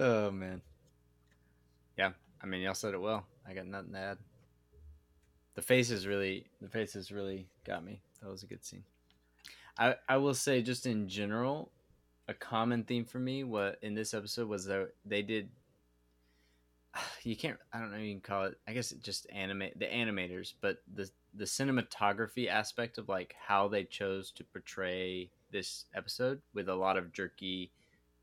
oh 0.00 0.30
man, 0.30 0.62
yeah. 1.98 2.12
I 2.42 2.46
mean, 2.46 2.62
y'all 2.62 2.74
said 2.74 2.94
it 2.94 3.00
well. 3.00 3.26
I 3.48 3.54
got 3.54 3.66
nothing 3.66 3.92
to 3.92 3.98
add. 3.98 4.18
The 5.54 5.62
faces 5.62 6.06
really, 6.06 6.46
the 6.60 6.68
faces 6.68 7.12
really 7.12 7.48
got 7.64 7.84
me. 7.84 8.00
That 8.22 8.30
was 8.30 8.42
a 8.42 8.46
good 8.46 8.64
scene. 8.64 8.84
I 9.78 9.96
I 10.08 10.16
will 10.16 10.34
say, 10.34 10.62
just 10.62 10.86
in 10.86 11.08
general, 11.08 11.70
a 12.28 12.34
common 12.34 12.84
theme 12.84 13.04
for 13.04 13.18
me 13.18 13.44
what 13.44 13.78
in 13.82 13.94
this 13.94 14.14
episode 14.14 14.48
was 14.48 14.64
that 14.66 14.90
they 15.04 15.22
did 15.22 15.50
you 17.22 17.36
can't 17.36 17.58
i 17.72 17.78
don't 17.78 17.90
know 17.90 17.98
you 17.98 18.14
can 18.14 18.20
call 18.20 18.44
it 18.44 18.58
i 18.68 18.72
guess 18.72 18.92
it 18.92 19.02
just 19.02 19.26
animate 19.30 19.78
the 19.78 19.86
animators 19.86 20.54
but 20.60 20.78
the 20.94 21.08
the 21.34 21.44
cinematography 21.44 22.48
aspect 22.48 22.98
of 22.98 23.08
like 23.08 23.34
how 23.46 23.68
they 23.68 23.84
chose 23.84 24.30
to 24.30 24.44
portray 24.44 25.30
this 25.50 25.86
episode 25.94 26.40
with 26.54 26.68
a 26.68 26.74
lot 26.74 26.96
of 26.96 27.12
jerky 27.12 27.70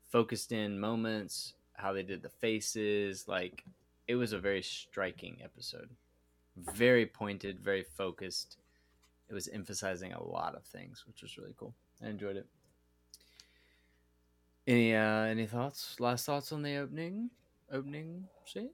focused 0.08 0.52
in 0.52 0.78
moments 0.78 1.54
how 1.74 1.92
they 1.92 2.02
did 2.02 2.22
the 2.22 2.28
faces 2.28 3.26
like 3.26 3.64
it 4.10 4.16
was 4.16 4.32
a 4.32 4.40
very 4.40 4.60
striking 4.60 5.36
episode. 5.40 5.88
Very 6.56 7.06
pointed 7.06 7.60
very 7.60 7.84
focused. 7.84 8.56
It 9.28 9.34
was 9.34 9.46
emphasizing 9.46 10.12
a 10.12 10.20
lot 10.20 10.56
of 10.56 10.64
things 10.64 11.04
which 11.06 11.22
was 11.22 11.38
really 11.38 11.54
cool. 11.56 11.74
I 12.04 12.08
enjoyed 12.08 12.36
it. 12.36 12.46
Any 14.66 14.96
uh 14.96 15.22
any 15.22 15.46
thoughts 15.46 16.00
last 16.00 16.26
thoughts 16.26 16.50
on 16.50 16.62
the 16.62 16.76
opening 16.76 17.30
opening 17.72 18.28
scene? 18.44 18.70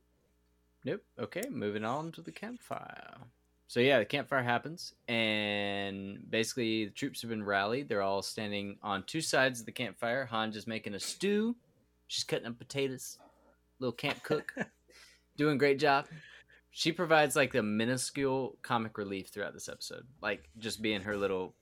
Nope. 0.84 1.02
Okay, 1.18 1.42
moving 1.50 1.84
on 1.84 2.12
to 2.12 2.22
the 2.22 2.32
campfire. 2.32 3.16
So 3.68 3.80
yeah, 3.80 3.98
the 3.98 4.04
campfire 4.04 4.42
happens, 4.42 4.94
and 5.08 6.18
basically 6.30 6.84
the 6.84 6.92
troops 6.92 7.20
have 7.22 7.30
been 7.30 7.44
rallied. 7.44 7.88
They're 7.88 8.02
all 8.02 8.22
standing 8.22 8.76
on 8.82 9.02
two 9.02 9.20
sides 9.20 9.58
of 9.58 9.66
the 9.66 9.72
campfire. 9.72 10.26
Han 10.26 10.50
is 10.50 10.68
making 10.68 10.94
a 10.94 11.00
stew. 11.00 11.56
She's 12.06 12.22
cutting 12.22 12.46
up 12.46 12.58
potatoes. 12.58 13.18
Little 13.80 13.92
camp 13.92 14.22
cook, 14.22 14.54
doing 15.36 15.58
great 15.58 15.80
job. 15.80 16.06
She 16.70 16.92
provides 16.92 17.34
like 17.34 17.52
the 17.52 17.62
minuscule 17.62 18.56
comic 18.62 18.96
relief 18.96 19.28
throughout 19.28 19.54
this 19.54 19.68
episode, 19.68 20.06
like 20.22 20.48
just 20.58 20.80
being 20.80 21.00
her 21.02 21.16
little 21.16 21.54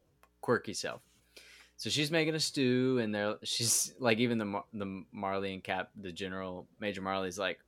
quirky 0.42 0.74
self. 0.74 1.00
So 1.76 1.90
she's 1.90 2.10
making 2.10 2.34
a 2.34 2.40
stew, 2.40 2.98
and 3.02 3.14
they're 3.14 3.36
she's 3.42 3.94
like 3.98 4.18
even 4.18 4.38
the 4.38 4.62
the 4.72 5.04
Marley 5.12 5.54
and 5.54 5.62
Cap, 5.62 5.90
the 6.00 6.12
general 6.12 6.66
Major 6.80 7.02
Marley's 7.02 7.38
like, 7.38 7.58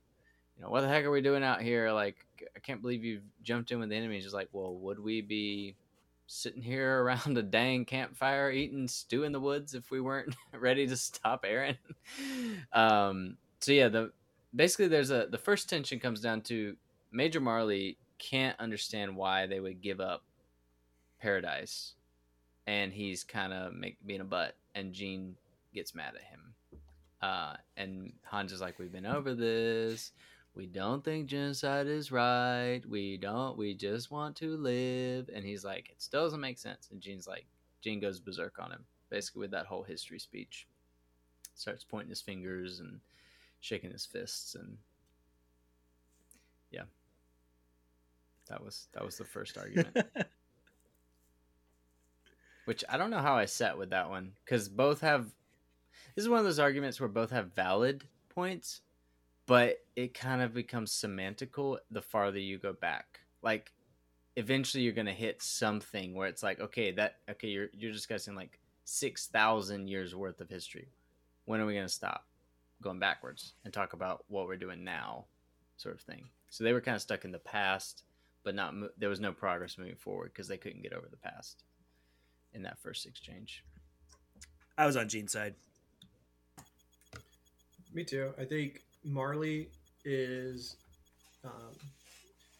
you 0.55 0.63
know, 0.63 0.69
what 0.69 0.81
the 0.81 0.87
heck 0.87 1.03
are 1.03 1.11
we 1.11 1.21
doing 1.21 1.43
out 1.43 1.61
here? 1.61 1.91
Like, 1.91 2.15
I 2.55 2.59
can't 2.59 2.81
believe 2.81 3.03
you've 3.03 3.23
jumped 3.43 3.71
in 3.71 3.79
with 3.79 3.89
the 3.89 3.95
enemy. 3.95 4.21
She's 4.21 4.33
like, 4.33 4.49
well, 4.53 4.73
would 4.75 4.99
we 4.99 5.21
be 5.21 5.75
sitting 6.25 6.61
here 6.61 7.01
around 7.03 7.37
a 7.37 7.43
dang 7.43 7.85
campfire 7.85 8.51
eating 8.51 8.87
stew 8.87 9.23
in 9.23 9.31
the 9.31 9.39
woods 9.39 9.73
if 9.73 9.91
we 9.91 9.99
weren't 9.99 10.35
ready 10.53 10.87
to 10.87 10.95
stop 10.95 11.43
Eren? 11.43 11.77
um, 12.73 13.37
so 13.59 13.71
yeah, 13.71 13.89
the 13.89 14.11
basically 14.55 14.87
there's 14.87 15.11
a 15.11 15.27
the 15.29 15.37
first 15.37 15.69
tension 15.69 15.99
comes 15.99 16.21
down 16.21 16.41
to 16.41 16.77
Major 17.11 17.41
Marley 17.41 17.97
can't 18.19 18.59
understand 18.59 19.15
why 19.15 19.45
they 19.45 19.59
would 19.59 19.81
give 19.81 19.99
up 19.99 20.23
paradise 21.19 21.93
and 22.67 22.93
he's 22.93 23.23
kind 23.23 23.53
of 23.53 23.73
being 24.05 24.21
a 24.21 24.25
butt, 24.25 24.55
and 24.75 24.93
Jean 24.93 25.35
gets 25.73 25.95
mad 25.95 26.13
at 26.15 26.23
him. 26.23 26.53
Uh, 27.21 27.55
and 27.77 28.13
Hans 28.23 28.51
is 28.51 28.61
like, 28.61 28.77
"We've 28.77 28.91
been 28.91 29.05
over 29.05 29.33
this. 29.33 30.11
We 30.53 30.67
don't 30.67 31.03
think 31.03 31.27
genocide 31.27 31.87
is 31.87 32.11
right. 32.11 32.81
We 32.87 33.17
don't. 33.17 33.57
We 33.57 33.73
just 33.73 34.11
want 34.11 34.35
to 34.37 34.57
live." 34.57 35.29
And 35.33 35.43
he's 35.43 35.63
like, 35.63 35.89
"It 35.89 36.01
still 36.01 36.23
doesn't 36.23 36.41
make 36.41 36.59
sense." 36.59 36.89
And 36.91 37.01
Jean's 37.01 37.27
like, 37.27 37.45
Jean 37.81 37.99
goes 37.99 38.19
berserk 38.19 38.59
on 38.59 38.71
him, 38.71 38.85
basically 39.09 39.39
with 39.39 39.51
that 39.51 39.65
whole 39.65 39.83
history 39.83 40.19
speech. 40.19 40.67
Starts 41.55 41.83
pointing 41.83 42.09
his 42.09 42.21
fingers 42.21 42.79
and 42.79 42.99
shaking 43.61 43.91
his 43.91 44.05
fists, 44.05 44.55
and 44.55 44.77
yeah, 46.69 46.83
that 48.49 48.63
was 48.63 48.87
that 48.93 49.03
was 49.05 49.17
the 49.17 49.25
first 49.25 49.57
argument. 49.63 49.97
Which 52.67 52.83
I 52.89 52.97
don't 52.97 53.11
know 53.11 53.21
how 53.21 53.37
I 53.37 53.45
set 53.45 53.77
with 53.77 53.91
that 53.91 54.09
one 54.09 54.33
because 54.43 54.67
both 54.67 54.99
have. 54.99 55.33
This 56.15 56.23
is 56.23 56.29
one 56.29 56.39
of 56.39 56.43
those 56.43 56.59
arguments 56.59 56.99
where 56.99 57.07
both 57.07 57.31
have 57.31 57.53
valid 57.53 58.03
points, 58.27 58.81
but 59.45 59.77
it 59.95 60.13
kind 60.13 60.41
of 60.41 60.53
becomes 60.53 60.91
semantical 60.91 61.77
the 61.89 62.01
farther 62.01 62.39
you 62.39 62.57
go 62.57 62.73
back. 62.73 63.21
Like, 63.41 63.71
eventually 64.35 64.83
you're 64.83 64.91
gonna 64.91 65.13
hit 65.13 65.41
something 65.41 66.13
where 66.13 66.27
it's 66.27 66.43
like, 66.43 66.59
okay, 66.59 66.91
that 66.91 67.19
okay, 67.29 67.47
you're 67.47 67.69
you're 67.71 67.93
discussing 67.93 68.35
like 68.35 68.59
six 68.83 69.27
thousand 69.27 69.87
years 69.87 70.13
worth 70.13 70.41
of 70.41 70.49
history. 70.49 70.89
When 71.45 71.61
are 71.61 71.65
we 71.65 71.73
gonna 71.73 71.87
stop 71.87 72.25
going 72.81 72.99
backwards 72.99 73.53
and 73.63 73.73
talk 73.73 73.93
about 73.93 74.25
what 74.27 74.45
we're 74.45 74.57
doing 74.57 74.83
now? 74.83 75.23
sort 75.77 75.95
of 75.95 76.01
thing. 76.01 76.27
So 76.49 76.65
they 76.65 76.73
were 76.73 76.81
kind 76.81 76.95
of 76.95 77.01
stuck 77.01 77.23
in 77.23 77.31
the 77.31 77.39
past, 77.39 78.03
but 78.43 78.55
not 78.55 78.73
there 78.97 79.09
was 79.09 79.21
no 79.21 79.31
progress 79.31 79.77
moving 79.77 79.95
forward 79.95 80.31
because 80.33 80.49
they 80.49 80.57
couldn't 80.57 80.81
get 80.81 80.91
over 80.91 81.07
the 81.07 81.15
past 81.15 81.63
in 82.57 82.63
that 82.63 82.77
first 82.79 83.05
exchange. 83.05 83.63
I 84.77 84.85
was 84.85 84.97
on 84.97 85.07
Jean's 85.07 85.31
side. 85.31 85.53
Me 87.93 88.03
too. 88.03 88.33
I 88.37 88.43
think 88.43 88.81
Marley 89.05 89.69
is. 90.03 90.75
Um, 91.45 91.73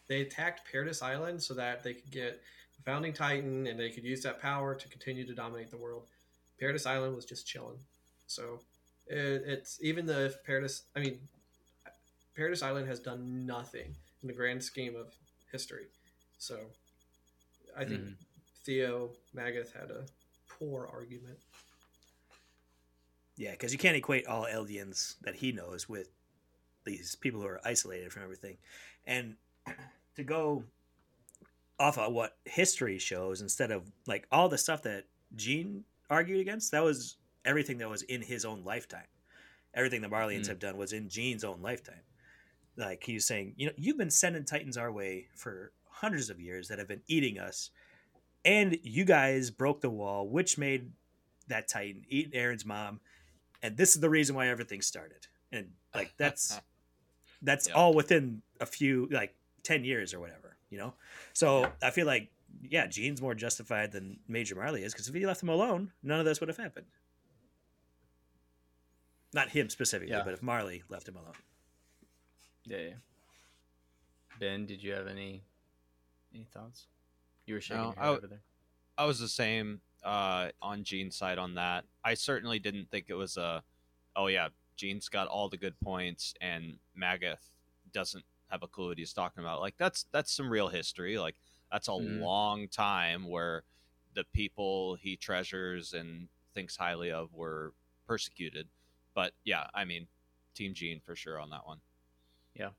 they 0.07 0.21
attacked 0.21 0.71
Paradise 0.71 1.01
Island 1.01 1.43
so 1.43 1.53
that 1.55 1.83
they 1.83 1.93
could 1.93 2.09
get 2.11 2.41
the 2.77 2.83
founding 2.83 3.11
Titan 3.11 3.67
and 3.67 3.77
they 3.77 3.89
could 3.89 4.05
use 4.05 4.21
that 4.23 4.41
power 4.41 4.73
to 4.73 4.87
continue 4.87 5.27
to 5.27 5.33
dominate 5.33 5.69
the 5.69 5.77
world. 5.77 6.03
Paradise 6.59 6.85
Island 6.85 7.13
was 7.15 7.25
just 7.25 7.45
chilling. 7.45 7.77
So 8.27 8.61
it, 9.07 9.43
it's 9.45 9.79
even 9.81 10.05
the 10.05 10.27
if 10.27 10.43
Paradise. 10.45 10.83
I 10.95 10.99
mean, 11.01 11.19
Paradise 12.35 12.61
Island 12.61 12.87
has 12.87 12.99
done 12.99 13.45
nothing 13.45 13.95
in 14.21 14.27
the 14.27 14.33
grand 14.33 14.63
scheme 14.63 14.95
of 14.95 15.13
history. 15.51 15.87
So 16.37 16.57
I 17.75 17.83
think 17.83 18.01
mm. 18.01 18.13
Theo 18.67 19.11
Magath 19.33 19.71
had 19.71 19.91
a 19.91 20.03
poor 20.49 20.89
argument. 20.93 21.37
Yeah, 23.37 23.51
because 23.51 23.71
you 23.71 23.79
can't 23.79 23.95
equate 23.95 24.27
all 24.27 24.43
Eldians 24.43 25.15
that 25.21 25.35
he 25.35 25.53
knows 25.53 25.87
with 25.87 26.09
these 26.85 27.15
people 27.15 27.39
who 27.39 27.47
are 27.47 27.61
isolated 27.63 28.11
from 28.11 28.23
everything. 28.23 28.57
And 29.05 29.35
to 30.17 30.23
go 30.23 30.65
off 31.79 31.97
of 31.97 32.11
what 32.11 32.35
history 32.43 32.97
shows 32.99 33.39
instead 33.39 33.71
of 33.71 33.89
like 34.05 34.27
all 34.33 34.49
the 34.49 34.57
stuff 34.57 34.83
that 34.83 35.05
Jean 35.35 35.85
argued 36.09 36.41
against, 36.41 36.71
that 36.73 36.83
was 36.83 37.15
everything 37.45 37.77
that 37.77 37.89
was 37.89 38.01
in 38.01 38.21
his 38.21 38.43
own 38.43 38.65
lifetime. 38.65 39.07
Everything 39.75 40.01
the 40.01 40.09
Marleyans 40.09 40.45
mm. 40.45 40.49
have 40.49 40.59
done 40.59 40.75
was 40.75 40.91
in 40.91 41.07
Jean's 41.07 41.45
own 41.45 41.61
lifetime. 41.61 42.01
Like 42.75 43.01
he 43.03 43.13
was 43.13 43.25
saying, 43.25 43.53
you 43.55 43.67
know, 43.67 43.73
you've 43.77 43.97
been 43.97 44.11
sending 44.11 44.43
Titans 44.43 44.75
our 44.75 44.91
way 44.91 45.27
for 45.35 45.71
hundreds 45.89 46.29
of 46.29 46.41
years 46.41 46.67
that 46.67 46.79
have 46.79 46.87
been 46.89 47.01
eating 47.07 47.39
us, 47.39 47.69
and 48.47 48.79
you 48.81 49.03
guys 49.03 49.51
broke 49.51 49.81
the 49.81 49.89
wall, 49.89 50.27
which 50.27 50.57
made 50.57 50.91
that 51.49 51.67
Titan 51.67 52.03
eat 52.07 52.33
Eren's 52.33 52.65
mom, 52.65 53.01
and 53.61 53.75
this 53.75 53.93
is 53.93 54.01
the 54.01 54.09
reason 54.09 54.35
why 54.35 54.47
everything 54.47 54.81
started. 54.81 55.27
And 55.51 55.71
like 55.93 56.13
that's 56.17 56.59
that's 57.41 57.67
yep. 57.67 57.77
all 57.77 57.93
within 57.93 58.41
a 58.61 58.65
few 58.65 59.07
like 59.11 59.35
ten 59.63 59.83
years 59.83 60.13
or 60.13 60.21
whatever, 60.21 60.55
you 60.69 60.77
know. 60.77 60.93
So 61.33 61.69
I 61.83 61.91
feel 61.91 62.07
like 62.07 62.29
yeah, 62.63 62.87
Jean's 62.87 63.21
more 63.21 63.35
justified 63.35 63.91
than 63.91 64.17
Major 64.29 64.55
Marley 64.55 64.83
is 64.83 64.93
because 64.93 65.09
if 65.09 65.13
he 65.13 65.25
left 65.25 65.43
him 65.43 65.49
alone, 65.49 65.91
none 66.01 66.19
of 66.19 66.25
this 66.25 66.39
would 66.39 66.47
have 66.47 66.57
happened. 66.57 66.87
Not 69.33 69.49
him 69.49 69.69
specifically, 69.69 70.15
yeah. 70.15 70.23
but 70.23 70.33
if 70.33 70.41
Marley 70.41 70.83
left 70.87 71.07
him 71.07 71.17
alone. 71.17 71.33
Yeah, 72.65 72.77
yeah. 72.77 72.93
Ben, 74.39 74.65
did 74.65 74.81
you 74.81 74.93
have 74.93 75.07
any 75.07 75.43
any 76.33 76.45
thoughts? 76.45 76.87
You 77.47 77.55
were 77.55 77.61
shaking 77.61 77.83
no, 77.83 77.93
I, 77.97 78.09
over 78.09 78.27
there. 78.27 78.41
I 78.97 79.05
was 79.05 79.19
the 79.19 79.27
same 79.27 79.81
uh, 80.03 80.49
on 80.61 80.83
Jean's 80.83 81.15
side 81.15 81.39
on 81.39 81.55
that. 81.55 81.85
I 82.03 82.13
certainly 82.13 82.59
didn't 82.59 82.91
think 82.91 83.05
it 83.07 83.15
was 83.15 83.37
a, 83.37 83.63
oh 84.15 84.27
yeah, 84.27 84.49
Jean's 84.75 85.09
got 85.09 85.27
all 85.27 85.49
the 85.49 85.57
good 85.57 85.79
points 85.79 86.35
and 86.39 86.77
Magath 86.99 87.49
doesn't 87.91 88.25
have 88.49 88.63
a 88.63 88.67
clue 88.67 88.89
what 88.89 88.97
he's 88.97 89.13
talking 89.13 89.43
about. 89.43 89.59
Like 89.59 89.75
that's 89.77 90.05
that's 90.11 90.31
some 90.31 90.49
real 90.49 90.67
history. 90.67 91.17
Like 91.17 91.35
that's 91.71 91.87
a 91.87 91.91
mm. 91.91 92.21
long 92.21 92.67
time 92.67 93.27
where 93.27 93.63
the 94.13 94.23
people 94.33 94.95
he 94.95 95.15
treasures 95.15 95.93
and 95.93 96.27
thinks 96.53 96.75
highly 96.75 97.11
of 97.11 97.33
were 97.33 97.73
persecuted. 98.07 98.67
But 99.13 99.33
yeah, 99.43 99.67
I 99.73 99.85
mean, 99.85 100.07
Team 100.53 100.73
Jean 100.73 101.01
for 101.05 101.15
sure 101.15 101.39
on 101.39 101.49
that 101.49 101.65
one. 101.65 101.79
Yeah. 102.55 102.69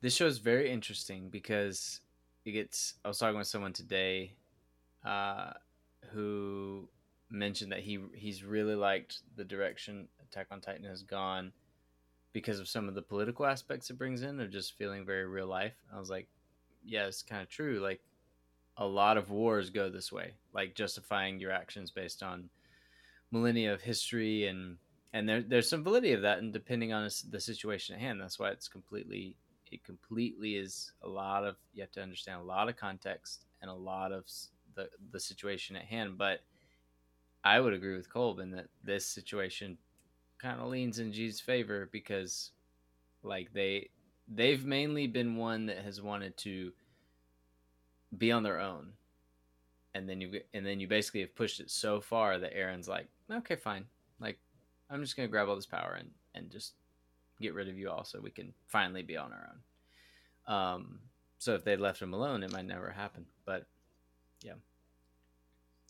This 0.00 0.14
show 0.14 0.26
is 0.26 0.38
very 0.38 0.70
interesting 0.70 1.28
because 1.28 2.00
it 2.44 2.52
gets. 2.52 2.94
I 3.04 3.08
was 3.08 3.18
talking 3.18 3.38
with 3.38 3.46
someone 3.46 3.72
today, 3.72 4.34
uh, 5.04 5.52
who 6.12 6.88
mentioned 7.30 7.72
that 7.72 7.80
he 7.80 7.98
he's 8.14 8.44
really 8.44 8.74
liked 8.74 9.20
the 9.36 9.44
direction 9.44 10.08
Attack 10.30 10.48
on 10.50 10.60
Titan 10.60 10.84
has 10.84 11.02
gone 11.02 11.52
because 12.32 12.58
of 12.58 12.68
some 12.68 12.88
of 12.88 12.94
the 12.94 13.02
political 13.02 13.44
aspects 13.44 13.90
it 13.90 13.98
brings 13.98 14.22
in 14.22 14.40
of 14.40 14.50
just 14.50 14.76
feeling 14.76 15.04
very 15.04 15.26
real 15.26 15.46
life. 15.46 15.74
I 15.94 15.98
was 15.98 16.10
like, 16.10 16.28
yeah, 16.84 17.06
it's 17.06 17.22
kind 17.22 17.42
of 17.42 17.48
true. 17.48 17.80
Like 17.80 18.00
a 18.76 18.86
lot 18.86 19.18
of 19.18 19.30
wars 19.30 19.70
go 19.70 19.90
this 19.90 20.10
way, 20.10 20.34
like 20.54 20.74
justifying 20.74 21.38
your 21.38 21.52
actions 21.52 21.90
based 21.90 22.22
on 22.22 22.48
millennia 23.30 23.72
of 23.72 23.80
history 23.80 24.46
and 24.46 24.76
and 25.14 25.28
there, 25.28 25.42
there's 25.42 25.68
some 25.68 25.84
validity 25.84 26.12
of 26.12 26.22
that 26.22 26.38
and 26.38 26.52
depending 26.52 26.92
on 26.92 27.08
the 27.30 27.40
situation 27.40 27.94
at 27.94 28.00
hand 28.00 28.20
that's 28.20 28.38
why 28.38 28.50
it's 28.50 28.68
completely 28.68 29.36
it 29.72 29.84
completely 29.84 30.56
is 30.56 30.92
a 31.02 31.08
lot 31.08 31.44
of 31.44 31.56
you 31.72 31.82
have 31.82 31.92
to 31.92 32.02
understand 32.02 32.40
a 32.40 32.44
lot 32.44 32.68
of 32.68 32.76
context 32.76 33.46
and 33.60 33.70
a 33.70 33.74
lot 33.74 34.12
of 34.12 34.24
the 34.74 34.88
the 35.10 35.20
situation 35.20 35.76
at 35.76 35.84
hand. 35.84 36.18
But 36.18 36.40
i 37.44 37.58
would 37.58 37.72
agree 37.72 37.96
with 37.96 38.08
colbin 38.08 38.52
that 38.52 38.68
this 38.84 39.04
situation 39.04 39.76
kind 40.40 40.60
of 40.60 40.68
leans 40.68 41.00
in 41.00 41.12
g's 41.12 41.40
favor 41.40 41.88
because 41.90 42.52
like 43.24 43.52
they 43.52 43.88
they've 44.28 44.64
mainly 44.64 45.06
been 45.06 45.36
one 45.36 45.66
that 45.66 45.78
has 45.78 46.00
wanted 46.00 46.36
to 46.36 46.72
be 48.16 48.32
on 48.32 48.42
their 48.42 48.60
own. 48.60 48.92
And 49.94 50.08
then 50.08 50.20
you 50.20 50.40
and 50.54 50.64
then 50.64 50.80
you 50.80 50.88
basically 50.88 51.20
have 51.20 51.34
pushed 51.34 51.60
it 51.60 51.70
so 51.70 52.00
far 52.00 52.38
that 52.38 52.54
Eren's 52.54 52.88
like 52.88 53.08
okay 53.30 53.56
fine. 53.56 53.84
Like 54.20 54.38
I'm 54.88 55.02
just 55.02 55.16
gonna 55.16 55.28
grab 55.28 55.48
all 55.48 55.56
this 55.56 55.66
power 55.66 55.96
and 55.98 56.10
and 56.34 56.50
just 56.50 56.74
get 57.42 57.54
rid 57.54 57.68
of 57.68 57.78
you 57.78 57.90
all 57.90 58.04
so 58.04 58.20
we 58.20 58.30
can 58.30 58.52
finally 58.66 59.02
be 59.02 59.16
on 59.16 59.32
our 59.32 59.50
own. 59.50 60.54
Um, 60.54 60.98
so 61.38 61.54
if 61.54 61.64
they'd 61.64 61.80
left 61.80 62.00
him 62.00 62.14
alone, 62.14 62.42
it 62.42 62.52
might 62.52 62.66
never 62.66 62.90
happen. 62.90 63.26
But 63.44 63.66
yeah. 64.42 64.54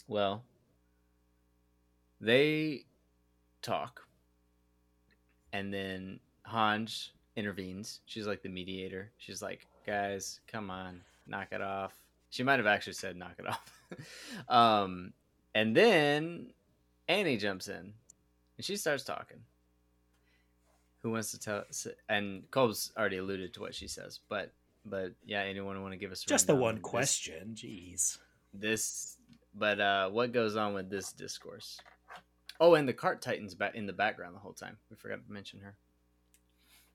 Well, 0.09 0.45
they 2.21 2.85
talk, 3.63 4.07
and 5.53 5.73
then 5.73 6.21
Hange 6.47 7.11
intervenes. 7.37 8.01
She's 8.07 8.27
like 8.27 8.43
the 8.43 8.49
mediator. 8.49 9.11
She's 9.19 9.43
like, 9.43 9.67
guys, 9.87 10.41
come 10.47 10.71
on, 10.71 11.01
knock 11.27 11.49
it 11.53 11.63
off. 11.63 11.95
She 12.31 12.43
might 12.43 12.59
have 12.59 12.67
actually 12.67 12.95
said 12.95 13.17
knock 13.17 13.35
it 13.39 13.47
off. 13.47 13.83
um, 14.49 15.13
and 15.55 15.77
then 15.77 16.53
Annie 17.09 17.37
jumps 17.37 17.69
in 17.69 17.93
and 18.57 18.65
she 18.65 18.77
starts 18.77 19.05
talking. 19.05 19.39
Who 21.03 21.11
wants 21.11 21.33
to 21.33 21.39
tell? 21.39 21.65
And 22.09 22.49
Cole's 22.51 22.93
already 22.97 23.19
alluded 23.19 23.55
to 23.55 23.61
what 23.61 23.75
she 23.75 23.89
says, 23.89 24.21
but 24.29 24.53
but 24.85 25.13
yeah, 25.25 25.41
anyone 25.41 25.81
want 25.81 25.93
to 25.93 25.99
give 25.99 26.13
us 26.13 26.23
just 26.23 26.47
the 26.47 26.55
one 26.55 26.79
question? 26.79 27.51
This, 27.53 27.63
Jeez, 27.63 28.19
this. 28.55 29.17
But 29.55 29.81
uh, 29.81 30.09
what 30.09 30.33
goes 30.33 30.57
on 30.57 30.75
with 30.75 30.89
this 30.89 31.13
discourse? 31.13 31.79
Oh, 32.59 32.75
and 32.75 32.89
the 32.89 32.93
cart 32.93 33.21
titans 33.21 33.55
back 33.55 33.75
in 33.75 33.87
the 33.87 33.93
background 33.93 34.35
the 34.35 34.41
whole 34.41 34.53
time. 34.53 34.79
We 34.91 34.97
forgot 34.97 35.25
to 35.27 35.33
mention 35.33 35.61
her. 35.61 35.75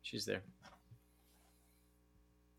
She's 0.01 0.25
there 0.25 0.41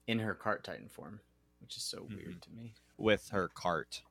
in 0.08 0.18
her 0.18 0.34
cart 0.34 0.64
titan 0.64 0.88
form, 0.88 1.20
which 1.60 1.76
is 1.76 1.84
so 1.84 1.98
mm-hmm. 1.98 2.16
weird 2.16 2.42
to 2.42 2.50
me. 2.50 2.74
With 2.96 3.28
her 3.28 3.48
cart. 3.48 4.02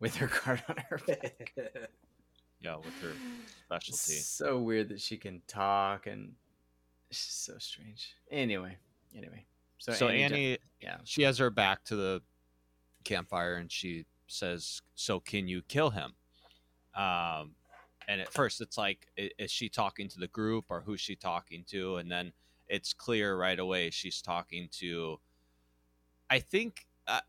With 0.00 0.16
her 0.16 0.28
cart 0.28 0.62
on 0.68 0.76
her 0.88 0.98
back. 1.06 1.52
yeah, 2.60 2.76
with 2.76 2.98
her 3.02 3.12
specialty. 3.66 4.14
so 4.14 4.58
weird 4.58 4.88
that 4.88 5.00
she 5.00 5.18
can 5.18 5.42
talk 5.46 6.06
and 6.06 6.32
it's 7.12 7.44
so 7.46 7.54
strange. 7.58 8.14
Anyway, 8.30 8.76
anyway. 9.16 9.44
So, 9.78 9.92
so 9.92 10.08
Annie, 10.08 10.22
Annie 10.22 10.58
yeah, 10.80 10.96
she 11.04 11.22
has 11.22 11.38
her 11.38 11.50
back 11.50 11.84
to 11.84 11.96
the 11.96 12.22
campfire 13.04 13.56
and 13.56 13.70
she 13.70 14.06
says, 14.26 14.80
"So 14.94 15.20
can 15.20 15.48
you 15.48 15.62
kill 15.62 15.90
him?" 15.90 16.14
Um, 16.94 17.54
and 18.08 18.20
at 18.20 18.32
first 18.32 18.60
it's 18.60 18.76
like, 18.76 19.06
is 19.16 19.50
she 19.50 19.68
talking 19.68 20.08
to 20.08 20.18
the 20.18 20.26
group 20.28 20.66
or 20.68 20.80
who's 20.80 21.00
she 21.00 21.16
talking 21.16 21.64
to? 21.68 21.96
And 21.96 22.10
then 22.10 22.32
it's 22.68 22.92
clear 22.92 23.36
right 23.36 23.58
away 23.58 23.90
she's 23.90 24.20
talking 24.20 24.68
to. 24.72 25.18
I 26.28 26.40
think 26.40 26.86
uh, 27.06 27.20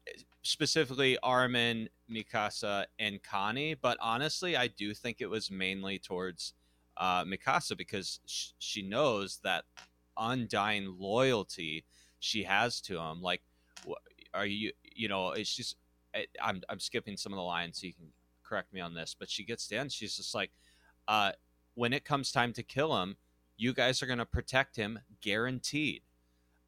specifically 0.41 1.17
Armin, 1.19 1.89
Mikasa, 2.09 2.85
and 2.99 3.21
Connie. 3.21 3.75
But 3.75 3.97
honestly, 4.01 4.55
I 4.55 4.67
do 4.67 4.93
think 4.93 5.17
it 5.19 5.29
was 5.29 5.51
mainly 5.51 5.99
towards 5.99 6.53
uh, 6.97 7.23
Mikasa 7.23 7.77
because 7.77 8.19
sh- 8.25 8.51
she 8.59 8.81
knows 8.81 9.39
that 9.43 9.65
undying 10.17 10.95
loyalty 10.97 11.85
she 12.19 12.43
has 12.43 12.81
to 12.81 12.99
him. 12.99 13.21
Like, 13.21 13.41
are 14.33 14.45
you, 14.45 14.71
you 14.83 15.07
know, 15.07 15.31
it's 15.31 15.55
just, 15.55 15.75
I'm, 16.41 16.61
I'm 16.69 16.79
skipping 16.79 17.17
some 17.17 17.33
of 17.33 17.37
the 17.37 17.43
lines 17.43 17.81
so 17.81 17.87
you 17.87 17.93
can 17.93 18.07
correct 18.43 18.73
me 18.73 18.81
on 18.81 18.93
this, 18.93 19.15
but 19.17 19.29
she 19.29 19.43
gets 19.43 19.67
down. 19.67 19.89
She's 19.89 20.15
just 20.15 20.33
like, 20.33 20.51
uh, 21.07 21.31
when 21.75 21.93
it 21.93 22.05
comes 22.05 22.31
time 22.31 22.53
to 22.53 22.63
kill 22.63 23.01
him, 23.01 23.17
you 23.57 23.73
guys 23.73 24.01
are 24.01 24.05
going 24.05 24.19
to 24.19 24.25
protect 24.25 24.75
him 24.75 24.99
guaranteed. 25.21 26.01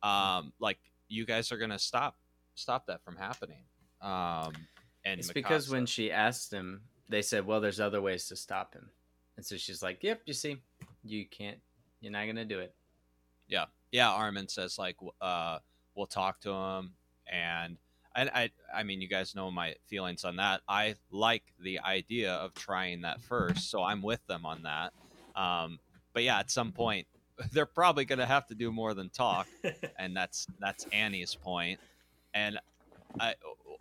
Um, 0.03 0.53
like, 0.59 0.79
you 1.07 1.25
guys 1.25 1.51
are 1.51 1.57
going 1.57 1.71
to 1.71 1.79
stop 1.79 2.17
stop 2.55 2.87
that 2.87 3.03
from 3.03 3.15
happening. 3.17 3.63
Um, 4.01 4.53
and 5.03 5.19
it's 5.19 5.29
Mikasa, 5.29 5.33
because 5.33 5.69
when 5.69 5.85
she 5.85 6.11
asked 6.11 6.51
him, 6.51 6.81
they 7.09 7.21
said, 7.21 7.45
"Well, 7.45 7.61
there's 7.61 7.79
other 7.79 8.01
ways 8.01 8.27
to 8.27 8.35
stop 8.35 8.73
him," 8.73 8.89
and 9.37 9.45
so 9.45 9.57
she's 9.57 9.81
like, 9.81 10.03
"Yep, 10.03 10.21
you 10.25 10.33
see, 10.33 10.57
you 11.03 11.25
can't, 11.27 11.57
you're 12.01 12.11
not 12.11 12.25
gonna 12.25 12.45
do 12.45 12.59
it." 12.59 12.73
Yeah, 13.47 13.65
yeah, 13.91 14.09
Armin 14.09 14.47
says 14.47 14.77
like, 14.77 14.97
uh, 15.21 15.59
we'll 15.95 16.07
talk 16.07 16.41
to 16.41 16.51
him, 16.51 16.93
and 17.31 17.77
and 18.15 18.29
I, 18.33 18.49
I 18.73 18.83
mean, 18.83 19.01
you 19.01 19.09
guys 19.09 19.35
know 19.35 19.51
my 19.51 19.75
feelings 19.87 20.23
on 20.23 20.37
that. 20.37 20.61
I 20.69 20.95
like 21.11 21.43
the 21.59 21.79
idea 21.79 22.33
of 22.33 22.53
trying 22.53 23.01
that 23.01 23.21
first, 23.21 23.69
so 23.69 23.83
I'm 23.83 24.01
with 24.01 24.25
them 24.27 24.45
on 24.45 24.63
that. 24.63 24.93
Um, 25.39 25.79
but 26.13 26.23
yeah, 26.23 26.39
at 26.39 26.49
some 26.49 26.71
point, 26.71 27.07
they're 27.51 27.65
probably 27.65 28.05
going 28.05 28.19
to 28.19 28.25
have 28.25 28.47
to 28.47 28.55
do 28.55 28.71
more 28.71 28.93
than 28.93 29.09
talk, 29.09 29.47
and 29.99 30.15
that's 30.15 30.47
that's 30.59 30.85
Annie's 30.93 31.35
point. 31.35 31.79
And 32.33 32.57
I, 33.19 33.35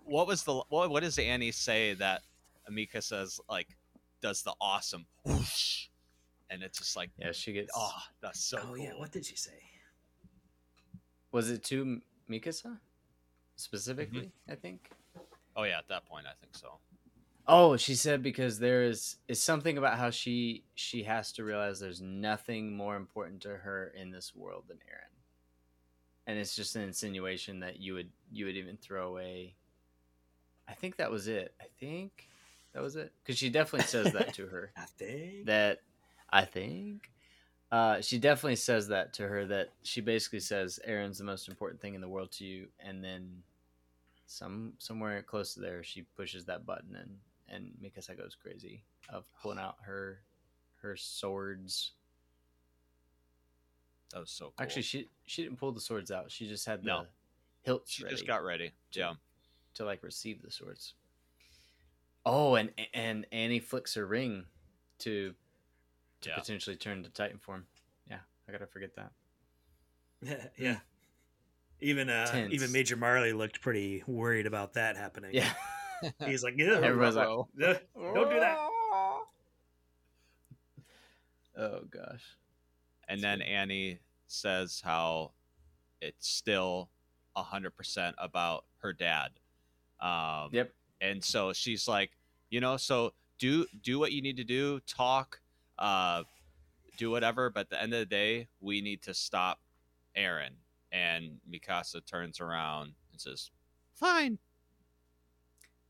what 0.04 0.26
was 0.26 0.42
the 0.42 0.62
what, 0.68 0.90
what 0.90 1.02
does 1.02 1.18
Annie 1.18 1.52
say 1.52 1.94
that 1.94 2.22
Amika 2.70 3.02
says 3.02 3.40
like 3.48 3.68
does 4.24 4.42
the 4.42 4.54
awesome 4.58 5.04
whoosh, 5.22 5.88
and 6.48 6.62
it's 6.62 6.78
just 6.78 6.96
like 6.96 7.10
yeah, 7.18 7.30
she 7.32 7.52
gets 7.52 7.70
oh 7.76 7.92
that's 8.22 8.40
so 8.40 8.56
oh 8.58 8.66
cool. 8.68 8.78
yeah, 8.78 8.92
what 8.96 9.12
did 9.12 9.26
she 9.26 9.36
say? 9.36 9.52
Was 11.30 11.50
it 11.50 11.62
to 11.64 12.00
Mikasa 12.30 12.78
specifically? 13.56 14.20
Mm-hmm. 14.20 14.52
I 14.52 14.54
think. 14.54 14.90
Oh 15.54 15.64
yeah, 15.64 15.76
at 15.76 15.88
that 15.88 16.06
point, 16.06 16.24
I 16.26 16.32
think 16.40 16.56
so. 16.56 16.78
Oh, 17.46 17.76
she 17.76 17.94
said 17.94 18.22
because 18.22 18.58
there 18.58 18.84
is 18.84 19.16
is 19.28 19.42
something 19.42 19.76
about 19.76 19.98
how 19.98 20.08
she 20.08 20.64
she 20.74 21.02
has 21.02 21.30
to 21.32 21.44
realize 21.44 21.78
there's 21.78 22.00
nothing 22.00 22.74
more 22.74 22.96
important 22.96 23.42
to 23.42 23.50
her 23.50 23.92
in 23.94 24.10
this 24.10 24.34
world 24.34 24.64
than 24.68 24.78
Eren. 24.78 25.12
And 26.26 26.38
it's 26.38 26.56
just 26.56 26.76
an 26.76 26.82
insinuation 26.82 27.60
that 27.60 27.78
you 27.78 27.92
would 27.92 28.08
you 28.32 28.46
would 28.46 28.56
even 28.56 28.78
throw 28.78 29.06
away. 29.06 29.56
I 30.66 30.72
think 30.72 30.96
that 30.96 31.10
was 31.10 31.28
it. 31.28 31.54
I 31.60 31.66
think 31.78 32.30
that 32.74 32.82
was 32.82 32.96
it 32.96 33.12
because 33.22 33.38
she 33.38 33.48
definitely 33.48 33.86
says 33.86 34.12
that 34.12 34.34
to 34.34 34.46
her. 34.46 34.72
I 34.76 34.84
think 34.98 35.46
that 35.46 35.80
I 36.30 36.44
think 36.44 37.10
uh, 37.72 38.00
she 38.00 38.18
definitely 38.18 38.56
says 38.56 38.88
that 38.88 39.14
to 39.14 39.26
her. 39.26 39.46
That 39.46 39.70
she 39.82 40.00
basically 40.00 40.40
says 40.40 40.78
Eren's 40.86 41.18
the 41.18 41.24
most 41.24 41.48
important 41.48 41.80
thing 41.80 41.94
in 41.94 42.00
the 42.00 42.08
world 42.08 42.32
to 42.32 42.44
you, 42.44 42.66
and 42.80 43.02
then 43.02 43.42
some 44.26 44.72
somewhere 44.78 45.22
close 45.22 45.54
to 45.54 45.60
there, 45.60 45.82
she 45.82 46.02
pushes 46.16 46.44
that 46.46 46.66
button 46.66 46.96
and 46.96 47.10
and 47.48 47.70
Mikasa 47.82 48.16
goes 48.16 48.36
crazy 48.40 48.82
of 49.08 49.24
pulling 49.40 49.58
out 49.58 49.76
her 49.82 50.20
her 50.82 50.96
swords. 50.96 51.92
That 54.12 54.20
was 54.20 54.30
so 54.30 54.46
cool. 54.46 54.54
Actually, 54.58 54.82
she 54.82 55.08
she 55.26 55.42
didn't 55.42 55.58
pull 55.58 55.72
the 55.72 55.80
swords 55.80 56.10
out. 56.10 56.30
She 56.30 56.48
just 56.48 56.66
had 56.66 56.82
the 56.82 56.86
no. 56.86 57.06
hilts. 57.62 57.92
She 57.92 58.04
ready 58.04 58.14
just 58.14 58.26
got 58.26 58.44
ready. 58.44 58.72
to, 58.92 58.98
yeah. 59.00 59.12
To 59.74 59.84
like 59.84 60.02
receive 60.02 60.42
the 60.42 60.50
swords. 60.50 60.94
Oh, 62.26 62.54
and 62.54 62.70
and 62.94 63.26
Annie 63.32 63.60
flicks 63.60 63.94
her 63.94 64.06
ring 64.06 64.44
to 65.00 65.34
to 66.22 66.28
Yeah. 66.30 66.36
potentially 66.36 66.76
turn 66.76 67.02
to 67.02 67.10
Titan 67.10 67.38
form. 67.38 67.66
Yeah, 68.08 68.20
I 68.48 68.52
gotta 68.52 68.66
forget 68.66 68.90
that. 68.96 69.12
yeah. 70.58 70.78
Even 71.80 72.08
uh, 72.08 72.26
Tense. 72.26 72.54
even 72.54 72.72
Major 72.72 72.96
Marley 72.96 73.32
looked 73.32 73.60
pretty 73.60 74.02
worried 74.06 74.46
about 74.46 74.72
that 74.74 74.96
happening. 74.96 75.30
Yeah, 75.34 75.52
he's 76.24 76.42
like, 76.42 76.54
yeah, 76.58 76.78
Everybody's 76.80 77.16
like, 77.16 77.26
don't 77.26 77.50
do 78.30 78.40
that. 78.40 78.58
Oh 81.56 81.80
gosh. 81.90 82.24
And 83.08 83.20
then 83.22 83.42
Annie 83.42 83.98
says 84.26 84.80
how 84.84 85.32
it's 86.00 86.26
still 86.28 86.88
hundred 87.36 87.76
percent 87.76 88.14
about 88.18 88.64
her 88.78 88.92
dad. 88.92 89.30
Um, 90.00 90.48
Yep. 90.52 90.72
And 91.00 91.22
so 91.22 91.52
she's 91.52 91.86
like, 91.86 92.10
you 92.50 92.60
know, 92.60 92.76
so 92.76 93.12
do 93.38 93.66
do 93.82 93.98
what 93.98 94.12
you 94.12 94.22
need 94.22 94.36
to 94.36 94.44
do, 94.44 94.80
talk, 94.86 95.40
uh, 95.78 96.22
do 96.96 97.10
whatever. 97.10 97.50
But 97.50 97.60
at 97.60 97.70
the 97.70 97.82
end 97.82 97.92
of 97.92 98.00
the 98.00 98.06
day, 98.06 98.48
we 98.60 98.80
need 98.80 99.02
to 99.02 99.14
stop 99.14 99.60
Eren. 100.16 100.56
And 100.92 101.38
Mikasa 101.50 102.04
turns 102.06 102.40
around 102.40 102.92
and 103.12 103.20
says, 103.20 103.50
"Fine." 103.94 104.38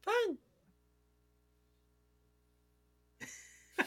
Fine. 0.02 0.38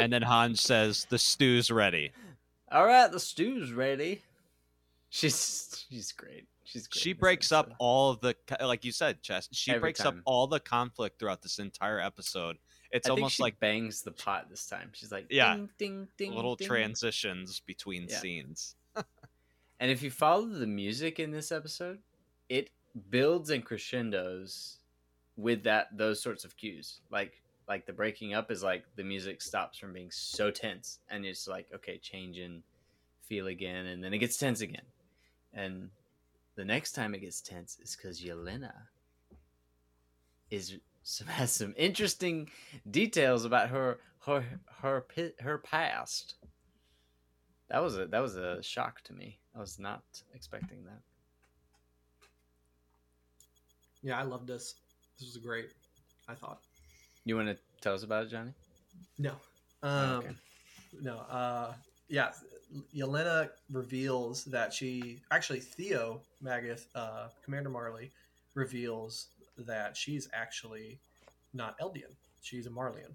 And 0.00 0.12
then 0.12 0.22
Hans 0.22 0.60
says, 0.60 1.06
"The 1.08 1.18
stew's 1.18 1.70
ready." 1.70 2.10
All 2.72 2.84
right, 2.86 3.12
the 3.12 3.20
stew's 3.20 3.72
ready. 3.72 4.22
She's 5.08 5.86
she's 5.88 6.10
great. 6.10 6.48
She's 6.64 6.88
she 6.92 7.12
breaks 7.12 7.52
up 7.52 7.72
all 7.78 8.14
the 8.14 8.34
like 8.60 8.84
you 8.84 8.92
said 8.92 9.22
chess 9.22 9.48
she 9.52 9.70
Every 9.72 9.80
breaks 9.80 10.00
up 10.04 10.16
all 10.24 10.46
the 10.46 10.60
conflict 10.60 11.18
throughout 11.18 11.42
this 11.42 11.58
entire 11.58 12.00
episode 12.00 12.56
it's 12.90 13.06
I 13.06 13.10
almost 13.10 13.36
she 13.36 13.42
like 13.42 13.58
bangs 13.60 14.02
the 14.02 14.12
pot 14.12 14.48
this 14.48 14.66
time. 14.66 14.90
She's 14.94 15.12
like 15.12 15.26
Yeah. 15.30 15.54
ding 15.54 15.70
ding 15.78 16.08
ding 16.16 16.34
little 16.34 16.56
ding. 16.56 16.66
transitions 16.66 17.60
between 17.60 18.06
Yeah. 18.08 18.18
scenes 18.20 18.76
And 19.80 19.90
if 19.90 20.02
you 20.02 20.10
follow 20.10 20.46
the 20.46 20.66
music 20.66 21.18
in 21.18 21.30
this 21.32 21.50
episode, 21.52 21.98
it 22.48 22.70
builds 23.10 23.50
and 23.50 23.64
crescendos 23.64 24.78
with 25.36 25.64
that 25.64 25.88
those 25.96 26.22
sorts 26.22 26.44
of 26.44 26.56
cues. 26.56 27.00
Like 27.10 27.42
like 27.66 27.84
the 27.86 27.92
breaking 27.92 28.34
up 28.34 28.50
is 28.50 28.62
like 28.62 28.84
the 28.96 29.04
music 29.04 29.42
stops 29.42 29.78
from 29.78 29.92
being 29.92 30.10
so 30.10 30.50
tense 30.50 31.00
and 31.10 31.24
it's 31.26 31.48
like 31.48 31.66
okay, 31.74 31.98
change 31.98 32.38
and 32.38 32.62
feel 33.28 33.48
again 33.48 33.86
and 33.86 34.02
then 34.04 34.14
it 34.14 34.18
gets 34.18 34.36
tense 34.36 34.60
again. 34.60 34.84
And 35.52 35.90
the 36.56 36.64
next 36.64 36.92
time 36.92 37.14
it 37.14 37.20
gets 37.20 37.40
tense 37.40 37.78
is 37.80 37.96
cuz 37.96 38.22
Yelena 38.22 38.72
is 40.50 40.78
some, 41.02 41.26
has 41.40 41.52
some 41.52 41.74
interesting 41.76 42.50
details 42.90 43.44
about 43.44 43.68
her 43.70 43.98
her 44.26 44.44
her 44.80 45.06
her 45.40 45.58
past. 45.58 46.34
That 47.68 47.82
was 47.82 47.98
a 47.98 48.06
that 48.06 48.20
was 48.20 48.36
a 48.36 48.62
shock 48.62 49.02
to 49.04 49.12
me. 49.12 49.38
I 49.54 49.60
was 49.60 49.78
not 49.78 50.02
expecting 50.34 50.84
that. 50.84 51.00
Yeah, 54.02 54.18
I 54.18 54.22
love 54.22 54.46
this. 54.46 54.74
This 55.18 55.34
was 55.34 55.38
great. 55.38 55.70
I 56.28 56.34
thought. 56.34 56.60
You 57.24 57.36
want 57.36 57.48
to 57.48 57.56
tell 57.80 57.94
us 57.94 58.02
about 58.02 58.24
it, 58.24 58.30
Johnny? 58.30 58.52
No. 59.18 59.32
Um, 59.82 60.18
okay. 60.18 60.30
No. 61.00 61.18
Uh, 61.18 61.72
yeah. 62.08 62.32
Yelena 62.94 63.50
reveals 63.70 64.44
that 64.46 64.72
she 64.72 65.20
actually 65.30 65.60
Theo 65.60 66.20
Magath, 66.42 66.86
uh, 66.94 67.28
Commander 67.44 67.70
Marley, 67.70 68.10
reveals 68.54 69.28
that 69.58 69.96
she's 69.96 70.28
actually 70.32 70.98
not 71.52 71.78
Eldian. 71.78 72.12
She's 72.42 72.66
a 72.66 72.70
Marleyan. 72.70 73.14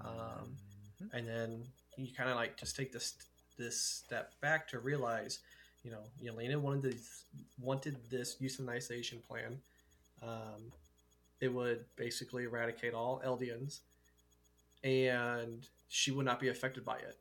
Um, 0.00 0.56
Mhm. 1.00 1.10
and 1.12 1.28
then 1.28 1.72
you 1.96 2.12
kind 2.14 2.28
of 2.30 2.36
like 2.36 2.56
just 2.56 2.76
take 2.76 2.92
this 2.92 3.14
this 3.56 3.80
step 3.80 4.38
back 4.40 4.68
to 4.68 4.78
realize, 4.78 5.40
you 5.82 5.90
know, 5.90 6.04
Yelena 6.22 6.56
wanted 6.60 6.82
this 6.92 7.24
wanted 7.58 7.96
this 8.10 8.36
euthanization 8.36 9.22
plan. 9.24 9.60
Um, 10.22 10.72
it 11.40 11.48
would 11.48 11.84
basically 11.96 12.44
eradicate 12.44 12.94
all 12.94 13.20
Eldians, 13.24 13.80
and 14.84 15.66
she 15.88 16.10
would 16.12 16.24
not 16.26 16.38
be 16.40 16.48
affected 16.48 16.84
by 16.84 16.98
it. 16.98 17.18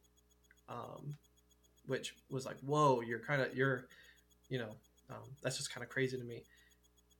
Um, 0.69 1.17
which 1.87 2.13
was 2.29 2.45
like, 2.45 2.57
whoa, 2.59 3.01
you're 3.01 3.19
kind 3.19 3.41
of 3.41 3.55
you're, 3.55 3.85
you 4.49 4.59
know, 4.59 4.69
um, 5.09 5.23
that's 5.41 5.57
just 5.57 5.73
kind 5.73 5.83
of 5.83 5.89
crazy 5.89 6.17
to 6.17 6.23
me. 6.23 6.43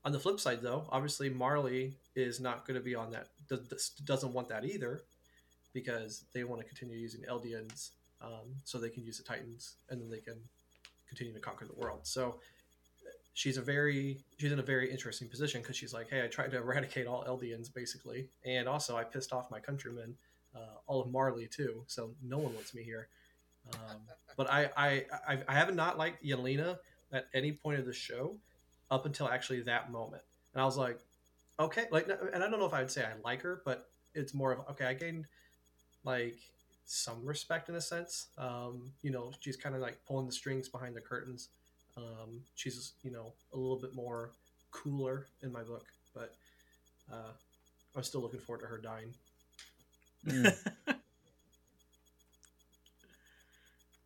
On 0.06 0.12
the 0.12 0.20
flip 0.20 0.40
side, 0.40 0.62
though, 0.62 0.86
obviously 0.90 1.30
Marley 1.30 1.94
is 2.16 2.40
not 2.40 2.66
going 2.66 2.80
to 2.80 2.84
be 2.84 2.96
on 2.96 3.12
that. 3.12 3.28
Does, 3.50 3.90
doesn't 4.06 4.34
want 4.34 4.48
that 4.50 4.64
either, 4.64 5.02
because 5.74 6.24
they 6.34 6.44
want 6.44 6.62
to 6.62 6.68
continue 6.68 6.98
using 6.98 7.22
Eldians, 7.22 7.90
um, 8.22 8.56
so 8.64 8.78
they 8.78 8.90
can 8.90 9.04
use 9.04 9.18
the 9.18 9.24
Titans, 9.24 9.76
and 9.90 10.02
then 10.02 10.10
they 10.10 10.20
can 10.20 10.36
continue 11.08 11.34
to 11.34 11.40
conquer 11.40 11.66
the 11.66 11.74
world. 11.74 12.02
So 12.04 12.36
she's 13.34 13.58
a 13.58 13.62
very 13.62 14.18
she's 14.38 14.52
in 14.52 14.60
a 14.60 14.64
very 14.64 14.90
interesting 14.90 15.28
position 15.28 15.62
because 15.62 15.76
she's 15.76 15.94
like, 15.94 16.10
hey, 16.10 16.24
I 16.24 16.28
tried 16.28 16.52
to 16.52 16.58
eradicate 16.66 17.08
all 17.08 17.24
Eldians 17.26 17.74
basically, 17.74 18.30
and 18.46 18.68
also 18.68 18.98
I 18.98 19.04
pissed 19.04 19.32
off 19.34 19.52
my 19.52 19.60
countrymen, 19.60 20.16
uh, 20.56 20.78
all 20.88 21.02
of 21.02 21.12
Marley 21.12 21.48
too. 21.48 21.84
So 21.88 22.12
no 22.24 22.38
one 22.38 22.54
wants 22.54 22.74
me 22.74 22.84
here. 22.84 23.08
Um, 23.74 23.98
but 24.36 24.50
I, 24.52 24.70
I 24.78 25.06
I 25.28 25.38
I 25.48 25.54
have 25.54 25.74
not 25.74 25.98
liked 25.98 26.24
Yelena 26.24 26.78
at 27.12 27.28
any 27.34 27.52
point 27.52 27.80
of 27.80 27.86
the 27.86 27.94
show 27.94 28.36
up 28.92 29.06
until 29.06 29.28
actually 29.28 29.62
that 29.62 29.92
moment, 29.92 30.22
and 30.54 30.62
I 30.62 30.66
was 30.66 30.78
like, 30.78 31.00
okay, 31.60 31.86
like, 31.92 32.08
and 32.34 32.44
I 32.44 32.50
don't 32.50 32.60
know 32.60 32.66
if 32.66 32.74
I 32.74 32.82
would 32.82 32.92
say 32.92 33.04
I 33.04 33.14
like 33.24 33.42
her, 33.42 33.62
but 33.66 33.90
it's 34.14 34.34
more 34.34 34.52
of 34.52 34.60
okay, 34.72 34.86
I 34.86 34.94
gained 34.94 35.26
like 36.04 36.38
some 36.86 37.26
respect 37.26 37.70
in 37.70 37.76
a 37.76 37.82
sense. 37.82 38.28
Um, 38.38 38.92
you 39.02 39.12
know, 39.12 39.32
she's 39.40 39.58
kind 39.58 39.76
of 39.76 39.82
like 39.82 39.98
pulling 40.08 40.26
the 40.26 40.32
strings 40.32 40.70
behind 40.70 40.96
the 40.96 41.02
curtains. 41.02 41.50
Um, 41.98 42.42
she's 42.56 42.94
you 43.04 43.12
know 43.12 43.34
a 43.54 43.58
little 43.58 43.80
bit 43.80 43.96
more 43.96 44.32
cooler 44.72 45.28
in 45.42 45.52
my 45.52 45.64
book, 45.64 45.86
but 46.14 46.34
uh, 47.12 47.32
I'm 47.96 48.04
still 48.04 48.22
looking 48.22 48.40
forward 48.40 48.62
to 48.62 48.68
her 48.68 48.78
dying. 48.78 49.14
Mm. 50.26 50.56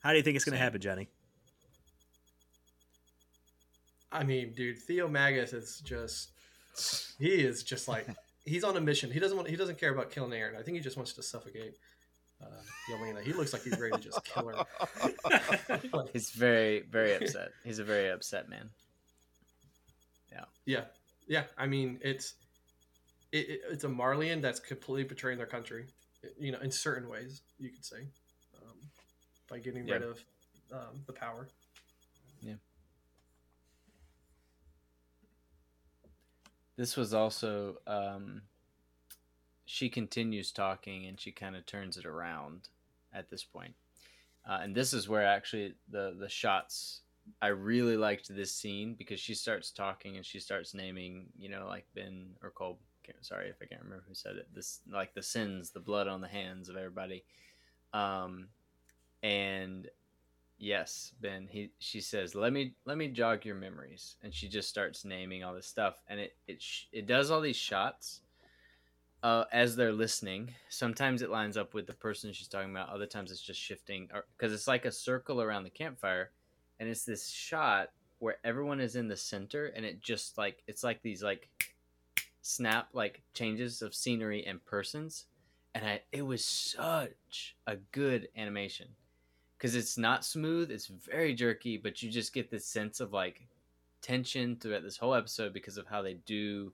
How 0.01 0.11
do 0.11 0.17
you 0.17 0.23
think 0.23 0.35
it's 0.35 0.45
going 0.45 0.57
to 0.57 0.63
happen, 0.63 0.81
Johnny? 0.81 1.07
I 4.11 4.23
mean, 4.23 4.53
dude, 4.53 4.77
Theo 4.79 5.07
Magath 5.07 5.53
is 5.53 5.81
just 5.85 6.31
he 7.19 7.29
is 7.29 7.63
just 7.63 7.87
like 7.87 8.07
he's 8.45 8.63
on 8.63 8.75
a 8.77 8.81
mission. 8.81 9.11
He 9.11 9.19
doesn't 9.19 9.37
want 9.37 9.49
he 9.49 9.55
doesn't 9.55 9.79
care 9.79 9.91
about 9.93 10.11
killing 10.11 10.31
Eren. 10.31 10.57
I 10.59 10.63
think 10.63 10.75
he 10.77 10.83
just 10.83 10.97
wants 10.97 11.13
to 11.13 11.23
suffocate. 11.23 11.75
uh, 12.41 12.45
Yelena. 12.89 13.21
He 13.21 13.33
looks 13.33 13.53
like 13.53 13.63
he's 13.63 13.79
ready 13.79 13.95
to 13.95 13.99
just 13.99 14.23
kill 14.25 14.47
her. 14.49 14.65
he's 16.13 16.31
very, 16.31 16.81
very 16.81 17.13
upset. 17.15 17.49
He's 17.63 17.79
a 17.79 17.83
very 17.83 18.09
upset 18.09 18.49
man. 18.49 18.69
Yeah. 20.31 20.45
Yeah. 20.65 20.83
Yeah. 21.27 21.43
I 21.57 21.67
mean, 21.67 21.99
it's 22.01 22.33
it, 23.31 23.49
it, 23.49 23.61
it's 23.71 23.83
a 23.83 23.87
Marleyan 23.87 24.41
that's 24.41 24.59
completely 24.59 25.03
betraying 25.03 25.37
their 25.37 25.47
country. 25.47 25.85
You 26.39 26.51
know, 26.51 26.59
in 26.59 26.71
certain 26.71 27.07
ways, 27.09 27.41
you 27.59 27.69
could 27.69 27.85
say, 27.85 28.07
by 29.51 29.59
getting 29.59 29.85
yeah. 29.85 29.95
rid 29.95 30.03
of 30.03 30.23
um, 30.71 31.03
the 31.05 31.13
power. 31.13 31.49
Yeah. 32.41 32.53
This 36.77 36.95
was 36.95 37.13
also 37.13 37.75
um, 37.85 38.41
she 39.65 39.89
continues 39.89 40.51
talking 40.51 41.05
and 41.05 41.19
she 41.19 41.31
kind 41.31 41.55
of 41.55 41.65
turns 41.65 41.97
it 41.97 42.05
around 42.05 42.69
at 43.13 43.29
this 43.29 43.43
point. 43.43 43.75
Uh, 44.49 44.59
and 44.61 44.73
this 44.73 44.93
is 44.93 45.07
where 45.07 45.25
actually 45.25 45.75
the 45.91 46.15
the 46.17 46.29
shots 46.29 47.01
I 47.41 47.47
really 47.47 47.97
liked 47.97 48.33
this 48.33 48.51
scene 48.51 48.95
because 48.97 49.19
she 49.19 49.35
starts 49.35 49.69
talking 49.69 50.15
and 50.15 50.25
she 50.25 50.39
starts 50.39 50.73
naming, 50.73 51.27
you 51.37 51.49
know, 51.49 51.67
like 51.67 51.85
Ben 51.93 52.29
or 52.41 52.49
Cole. 52.49 52.79
Sorry 53.19 53.49
if 53.49 53.57
I 53.61 53.65
can't 53.65 53.83
remember 53.83 54.05
who 54.07 54.13
said 54.13 54.37
it. 54.37 54.47
This 54.55 54.79
like 54.89 55.13
the 55.13 55.21
sins, 55.21 55.71
the 55.71 55.81
blood 55.81 56.07
on 56.07 56.21
the 56.21 56.29
hands 56.29 56.69
of 56.69 56.77
everybody. 56.77 57.25
Um, 57.93 58.47
and 59.23 59.89
yes, 60.57 61.13
Ben. 61.21 61.47
He 61.49 61.71
she 61.79 62.01
says, 62.01 62.36
"Let 62.36 62.53
me 62.53 62.75
let 62.86 62.97
me 62.97 63.07
jog 63.10 63.45
your 63.45 63.55
memories," 63.55 64.15
and 64.23 64.34
she 64.34 64.47
just 64.47 64.69
starts 64.69 65.03
naming 65.05 65.43
all 65.43 65.53
this 65.53 65.67
stuff, 65.67 66.01
and 66.07 66.19
it 66.19 66.36
it 66.47 66.63
it 66.91 67.07
does 67.07 67.31
all 67.31 67.41
these 67.41 67.57
shots 67.57 68.21
uh, 69.23 69.45
as 69.51 69.75
they're 69.75 69.91
listening. 69.91 70.53
Sometimes 70.69 71.21
it 71.21 71.29
lines 71.29 71.57
up 71.57 71.73
with 71.73 71.88
the 71.88 71.93
person 71.93 72.34
she's 72.34 72.47
talking 72.47 72.71
about. 72.71 72.89
Other 72.89 73.05
times 73.05 73.31
it's 73.31 73.41
just 73.41 73.60
shifting, 73.60 74.10
because 74.38 74.53
it's 74.53 74.67
like 74.67 74.86
a 74.86 74.91
circle 74.91 75.41
around 75.41 75.63
the 75.63 75.69
campfire, 75.69 76.31
and 76.79 76.89
it's 76.89 77.05
this 77.05 77.27
shot 77.29 77.89
where 78.19 78.38
everyone 78.43 78.79
is 78.79 78.95
in 78.95 79.07
the 79.07 79.17
center, 79.17 79.67
and 79.67 79.86
it 79.86 80.01
just 80.01 80.38
like 80.38 80.63
it's 80.67 80.84
like 80.84 81.01
these 81.01 81.23
like 81.23 81.49
snap 82.43 82.89
like 82.93 83.21
changes 83.34 83.81
of 83.81 83.93
scenery 83.93 84.45
and 84.45 84.63
persons, 84.65 85.25
and 85.75 85.86
I 85.86 86.01
it 86.12 86.25
was 86.25 86.45
such 86.45 87.55
a 87.67 87.75
good 87.91 88.29
animation 88.36 88.88
because 89.62 89.76
it's 89.76 89.95
not 89.95 90.26
smooth, 90.26 90.71
it's 90.71 90.88
very 90.88 91.36
jerky, 91.36 91.78
but 91.78 92.02
you 92.02 92.10
just 92.10 92.34
get 92.34 92.50
this 92.50 92.65
sense 92.65 93.00
of 93.00 93.13
like 93.13 93.47
tension 94.02 94.56
throughout 94.56 94.82
this 94.82 94.97
whole 94.97 95.13
episode 95.13 95.54
because 95.54 95.78
of 95.78 95.86
how 95.86 96.02
they 96.02 96.15
do 96.26 96.74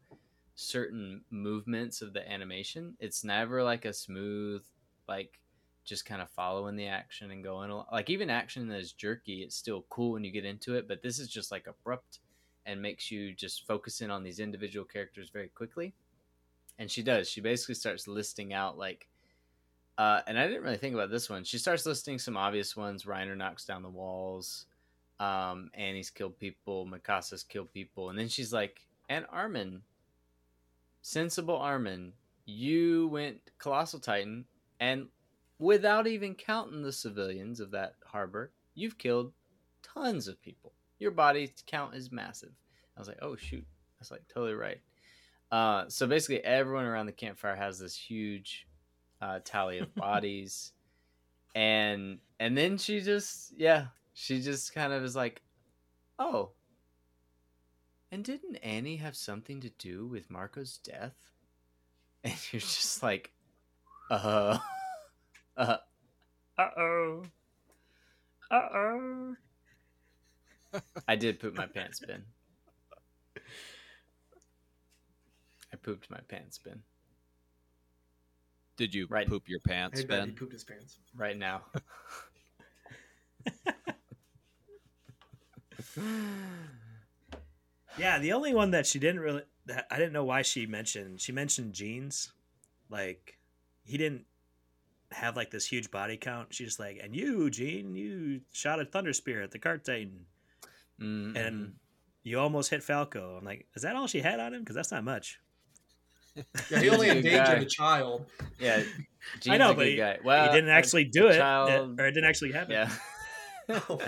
certain 0.55 1.19
movements 1.29 2.01
of 2.01 2.13
the 2.13 2.31
animation. 2.31 2.95
It's 3.01 3.25
never 3.25 3.61
like 3.61 3.83
a 3.83 3.91
smooth, 3.91 4.63
like 5.05 5.37
just 5.83 6.05
kind 6.05 6.21
of 6.21 6.29
following 6.29 6.77
the 6.77 6.87
action 6.87 7.31
and 7.31 7.43
going 7.43 7.77
like 7.91 8.09
even 8.09 8.29
action 8.29 8.69
that 8.69 8.79
is 8.79 8.93
jerky. 8.93 9.41
It's 9.41 9.57
still 9.57 9.83
cool 9.89 10.13
when 10.13 10.23
you 10.23 10.31
get 10.31 10.45
into 10.45 10.75
it, 10.75 10.87
but 10.87 11.03
this 11.03 11.19
is 11.19 11.27
just 11.27 11.51
like 11.51 11.67
abrupt 11.67 12.19
and 12.65 12.81
makes 12.81 13.11
you 13.11 13.33
just 13.33 13.67
focus 13.67 13.99
in 13.99 14.09
on 14.09 14.23
these 14.23 14.39
individual 14.39 14.85
characters 14.85 15.29
very 15.29 15.49
quickly. 15.49 15.93
And 16.79 16.89
she 16.89 17.03
does. 17.03 17.29
She 17.29 17.41
basically 17.41 17.75
starts 17.75 18.07
listing 18.07 18.53
out 18.53 18.77
like. 18.77 19.09
Uh, 19.97 20.21
and 20.27 20.39
I 20.39 20.47
didn't 20.47 20.63
really 20.63 20.77
think 20.77 20.93
about 20.93 21.09
this 21.09 21.29
one. 21.29 21.43
She 21.43 21.57
starts 21.57 21.85
listing 21.85 22.19
some 22.19 22.37
obvious 22.37 22.75
ones. 22.75 23.05
Reiner 23.05 23.35
knocks 23.35 23.65
down 23.65 23.81
the 23.81 23.89
walls. 23.89 24.65
Um, 25.19 25.71
Annie's 25.73 26.11
killed 26.11 26.37
people. 26.37 26.85
Mikasa's 26.85 27.43
killed 27.43 27.73
people. 27.73 28.09
And 28.09 28.19
then 28.19 28.27
she's 28.27 28.53
like, 28.53 28.85
and 29.09 29.25
Armin 29.31 29.81
Sensible 31.07 31.55
Armin, 31.55 32.11
you 32.45 33.07
went 33.07 33.39
Colossal 33.59 34.01
Titan, 34.01 34.43
and 34.81 35.07
without 35.57 36.05
even 36.05 36.35
counting 36.35 36.81
the 36.81 36.91
civilians 36.91 37.61
of 37.61 37.71
that 37.71 37.95
harbor, 38.05 38.51
you've 38.75 38.97
killed 38.97 39.31
tons 39.81 40.27
of 40.27 40.41
people. 40.41 40.73
Your 40.99 41.11
body 41.11 41.53
count 41.65 41.95
is 41.95 42.11
massive. 42.11 42.51
I 42.97 42.99
was 42.99 43.07
like, 43.07 43.19
oh 43.21 43.37
shoot, 43.37 43.65
that's 43.97 44.11
like 44.11 44.27
totally 44.27 44.53
right. 44.53 44.81
Uh, 45.49 45.85
so 45.87 46.07
basically, 46.07 46.43
everyone 46.43 46.83
around 46.83 47.05
the 47.05 47.13
campfire 47.13 47.55
has 47.55 47.79
this 47.79 47.95
huge 47.95 48.66
uh, 49.21 49.39
tally 49.43 49.79
of 49.79 49.93
bodies, 49.95 50.71
and 51.55 52.19
and 52.39 52.57
then 52.57 52.77
she 52.77 53.01
just 53.01 53.53
yeah, 53.57 53.87
she 54.13 54.41
just 54.41 54.73
kind 54.73 54.93
of 54.93 55.03
is 55.03 55.15
like, 55.15 55.41
oh, 56.19 56.51
and 58.11 58.23
didn't 58.23 58.55
Annie 58.57 58.97
have 58.97 59.15
something 59.15 59.61
to 59.61 59.69
do 59.69 60.05
with 60.05 60.29
Marco's 60.29 60.77
death? 60.77 61.15
And 62.23 62.33
you're 62.51 62.59
just 62.59 63.03
like, 63.03 63.31
uh, 64.09 64.57
uh, 65.57 65.77
uh 66.57 66.69
oh, 66.77 67.23
uh 68.51 68.69
oh. 68.73 69.35
I 71.07 71.15
did 71.15 71.39
poop 71.39 71.55
my 71.55 71.67
pants, 71.67 71.99
Ben. 72.05 72.23
I 75.71 75.75
pooped 75.75 76.09
my 76.09 76.19
pants, 76.27 76.57
Ben. 76.57 76.81
Did 78.77 78.93
you 78.93 79.07
right. 79.09 79.27
poop 79.27 79.49
your 79.49 79.59
pants, 79.59 80.03
Ben? 80.03 80.27
He 80.27 80.33
pooped 80.33 80.53
his 80.53 80.63
pants. 80.63 80.99
Right 81.15 81.37
now. 81.37 81.63
Yeah, 87.97 88.19
the 88.19 88.33
only 88.33 88.53
one 88.53 88.71
that 88.71 88.85
she 88.85 88.99
didn't 88.99 89.21
really 89.21 89.41
that 89.65 89.87
I 89.91 89.97
didn't 89.97 90.13
know 90.13 90.23
why 90.23 90.43
she 90.43 90.65
mentioned. 90.65 91.19
She 91.19 91.31
mentioned 91.31 91.73
jeans. 91.73 92.31
Like 92.89 93.37
he 93.83 93.97
didn't 93.97 94.25
have 95.11 95.35
like 95.35 95.51
this 95.51 95.65
huge 95.65 95.91
body 95.91 96.17
count. 96.17 96.53
She's 96.53 96.67
just 96.67 96.79
like, 96.79 96.99
and 97.01 97.15
you, 97.15 97.49
Jean, 97.49 97.95
you 97.95 98.41
shot 98.51 98.79
a 98.79 98.85
thunder 98.85 99.13
spear 99.13 99.41
at 99.41 99.51
the 99.51 99.59
cart 99.59 99.83
titan. 99.83 100.25
Mm-hmm. 101.01 101.37
And 101.37 101.73
you 102.23 102.39
almost 102.39 102.69
hit 102.69 102.83
Falco. 102.83 103.37
I'm 103.37 103.45
like, 103.45 103.67
is 103.75 103.83
that 103.83 103.95
all 103.95 104.07
she 104.07 104.19
had 104.19 104.39
on 104.39 104.53
him? 104.53 104.61
Because 104.61 104.75
that's 104.75 104.91
not 104.91 105.03
much. 105.03 105.39
Yeah, 106.69 106.79
he 106.79 106.89
only 106.89 107.09
endangered 107.09 107.63
a 107.63 107.65
child. 107.65 108.25
Yeah, 108.59 108.83
Jean's 109.39 109.55
I 109.55 109.57
know, 109.57 109.73
but 109.73 109.87
he, 109.87 110.01
well, 110.23 110.47
he 110.47 110.55
didn't 110.55 110.69
actually 110.69 111.05
do 111.05 111.27
it, 111.27 111.37
child... 111.37 111.99
or 111.99 112.05
it 112.05 112.11
didn't 112.11 112.29
actually 112.29 112.51
happen. 112.51 112.71
Yeah. 112.71 112.89
oh 113.89 113.99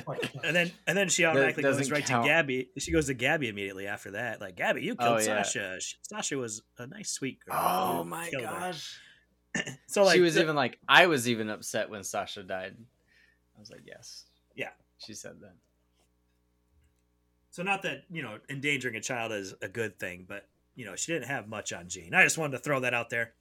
and 0.44 0.56
then 0.56 0.72
and 0.88 0.98
then 0.98 1.10
she 1.10 1.26
automatically 1.26 1.63
goes 1.63 1.92
right 1.92 2.06
count. 2.06 2.24
to 2.24 2.30
Gabby. 2.30 2.70
She 2.78 2.92
goes 2.92 3.08
to 3.08 3.13
Gabby 3.13 3.50
immediately 3.50 3.88
after 3.88 4.12
that. 4.12 4.39
Like 4.39 4.56
Gabby, 4.56 4.84
you 4.84 4.96
killed 4.96 5.15
oh, 5.15 5.18
yeah. 5.18 5.44
Sasha. 5.44 5.78
She, 5.82 5.96
Sasha 6.02 6.38
was 6.38 6.62
a 6.78 6.88
nice, 6.88 7.12
sweet 7.12 7.39
girl. 7.44 7.58
Oh 7.60 8.04
my 8.06 8.32
gosh. 8.32 9.00
so 9.88 10.04
like 10.04 10.15
she 10.15 10.22
was 10.22 10.36
the, 10.36 10.44
even 10.44 10.56
like 10.56 10.78
I 10.88 11.08
was 11.08 11.28
even 11.28 11.50
upset 11.50 11.89
when 11.89 12.04
Sasha 12.04 12.44
died. 12.44 12.78
I 13.58 13.60
was 13.60 13.70
like, 13.70 13.82
yes, 13.86 14.26
yeah. 14.56 14.70
She 15.00 15.13
said 15.13 15.42
that. 15.42 15.56
So 17.52 17.63
not 17.63 17.82
that 17.82 18.04
you 18.10 18.22
know 18.22 18.38
endangering 18.50 18.96
a 18.96 19.02
child 19.02 19.34
is 19.34 19.54
a 19.62 19.68
good 19.68 20.00
thing, 20.00 20.26
but 20.28 20.48
you 20.80 20.86
know 20.86 20.96
she 20.96 21.12
didn't 21.12 21.28
have 21.28 21.50
much 21.50 21.74
on 21.74 21.89
Jean. 21.89 22.13
I 22.13 22.24
just 22.24 22.38
wanted 22.38 22.54
to 22.54 22.63
throw 22.63 22.80
that 22.80 22.94
out 22.94 23.10
there. 23.10 23.34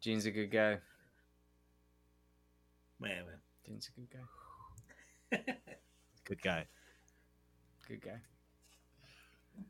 Jean's 0.00 0.26
a 0.26 0.30
good 0.30 0.48
guy. 0.48 0.78
Man, 3.00 3.24
man. 3.26 3.40
Jean's 3.66 3.90
a 3.90 4.00
good 4.00 4.08
guy. 4.12 5.54
Good 6.24 6.42
guy. 6.42 6.66
Good 7.88 8.02
guy. 8.02 8.20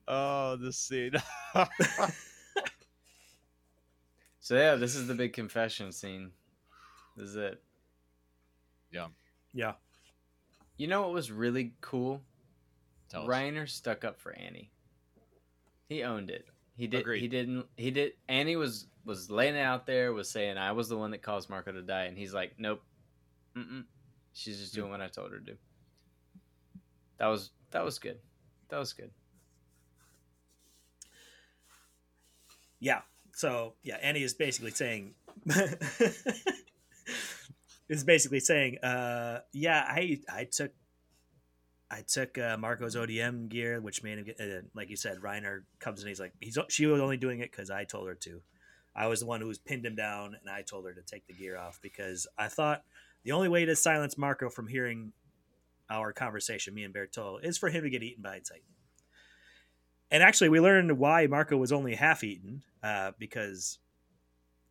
Oh, 0.08 0.56
the 0.56 0.72
scene. 0.72 1.12
so 4.40 4.56
yeah, 4.56 4.74
this 4.74 4.96
is 4.96 5.06
the 5.06 5.14
big 5.14 5.32
confession 5.32 5.92
scene. 5.92 6.32
This 7.16 7.30
is 7.30 7.36
it. 7.36 7.62
Yeah. 8.92 9.06
Yeah. 9.54 9.74
You 10.76 10.88
know 10.88 11.02
what 11.02 11.12
was 11.12 11.30
really 11.30 11.74
cool? 11.80 12.20
Tell 13.08 13.26
Reiner 13.26 13.62
us. 13.64 13.72
stuck 13.72 14.04
up 14.04 14.20
for 14.20 14.32
Annie. 14.36 14.72
He 15.88 16.02
owned 16.02 16.30
it. 16.30 16.46
He 16.76 16.86
did. 16.86 17.00
Agreed. 17.00 17.20
He 17.20 17.28
didn't. 17.28 17.66
He 17.76 17.90
did. 17.90 18.12
Annie 18.28 18.56
was 18.56 18.86
was 19.04 19.30
laying 19.30 19.56
it 19.56 19.60
out 19.60 19.86
there, 19.86 20.12
was 20.12 20.30
saying 20.30 20.58
I 20.58 20.72
was 20.72 20.88
the 20.88 20.96
one 20.96 21.12
that 21.12 21.22
caused 21.22 21.48
Marco 21.48 21.72
to 21.72 21.82
die, 21.82 22.04
and 22.04 22.16
he's 22.16 22.34
like, 22.34 22.54
nope, 22.58 22.82
Mm-mm. 23.58 23.84
She's 24.32 24.58
just 24.58 24.74
doing 24.74 24.90
what 24.90 25.00
I 25.00 25.08
told 25.08 25.32
her 25.32 25.38
to 25.38 25.44
do. 25.44 25.56
That 27.18 27.26
was 27.26 27.50
that 27.72 27.84
was 27.84 27.98
good. 27.98 28.18
That 28.68 28.78
was 28.78 28.92
good. 28.92 29.10
Yeah. 32.78 33.00
So 33.34 33.74
yeah, 33.82 33.96
Annie 33.96 34.22
is 34.22 34.34
basically 34.34 34.70
saying 34.70 35.14
is 37.88 38.04
basically 38.04 38.40
saying, 38.40 38.78
uh, 38.78 39.40
yeah, 39.52 39.84
I 39.88 40.20
I 40.32 40.44
took 40.44 40.70
I 41.90 42.02
took 42.02 42.36
uh, 42.36 42.56
Marco's 42.58 42.96
ODM 42.96 43.48
gear, 43.48 43.80
which 43.80 44.02
made 44.02 44.18
him 44.18 44.24
get, 44.24 44.40
uh, 44.40 44.60
like 44.74 44.90
you 44.90 44.96
said, 44.96 45.18
Reiner 45.18 45.62
comes 45.78 46.00
and 46.00 46.08
he's 46.08 46.20
like, 46.20 46.32
he's 46.40 46.58
she 46.68 46.86
was 46.86 47.00
only 47.00 47.16
doing 47.16 47.40
it 47.40 47.50
because 47.50 47.70
I 47.70 47.84
told 47.84 48.08
her 48.08 48.14
to. 48.14 48.42
I 48.94 49.06
was 49.06 49.20
the 49.20 49.26
one 49.26 49.40
who 49.40 49.46
was 49.46 49.58
pinned 49.58 49.86
him 49.86 49.94
down, 49.94 50.36
and 50.38 50.50
I 50.50 50.62
told 50.62 50.84
her 50.84 50.92
to 50.92 51.02
take 51.02 51.26
the 51.26 51.32
gear 51.32 51.56
off 51.56 51.78
because 51.80 52.26
I 52.36 52.48
thought 52.48 52.82
the 53.24 53.32
only 53.32 53.48
way 53.48 53.64
to 53.64 53.76
silence 53.76 54.18
Marco 54.18 54.50
from 54.50 54.66
hearing 54.66 55.12
our 55.88 56.12
conversation, 56.12 56.74
me 56.74 56.84
and 56.84 56.92
Bertolt, 56.92 57.44
is 57.44 57.56
for 57.56 57.70
him 57.70 57.84
to 57.84 57.90
get 57.90 58.02
eaten 58.02 58.22
by 58.22 58.36
a 58.36 58.40
Titan. 58.40 58.62
And 60.10 60.22
actually, 60.22 60.48
we 60.48 60.60
learned 60.60 60.98
why 60.98 61.26
Marco 61.26 61.56
was 61.56 61.72
only 61.72 61.94
half 61.94 62.24
eaten 62.24 62.62
uh, 62.82 63.12
because 63.18 63.78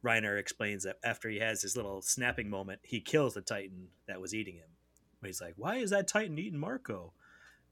Reiner 0.04 0.40
explains 0.40 0.84
that 0.84 0.98
after 1.04 1.30
he 1.30 1.40
has 1.40 1.62
his 1.62 1.76
little 1.76 2.02
snapping 2.02 2.50
moment, 2.50 2.80
he 2.84 3.00
kills 3.00 3.34
the 3.34 3.42
Titan 3.42 3.88
that 4.08 4.22
was 4.22 4.34
eating 4.34 4.56
him. 4.56 4.70
But 5.22 5.28
he's 5.28 5.42
like, 5.42 5.54
"Why 5.58 5.78
is 5.78 5.92
that 5.92 6.08
Titan 6.08 6.38
eating 6.38 6.60
Marco?" 6.60 7.14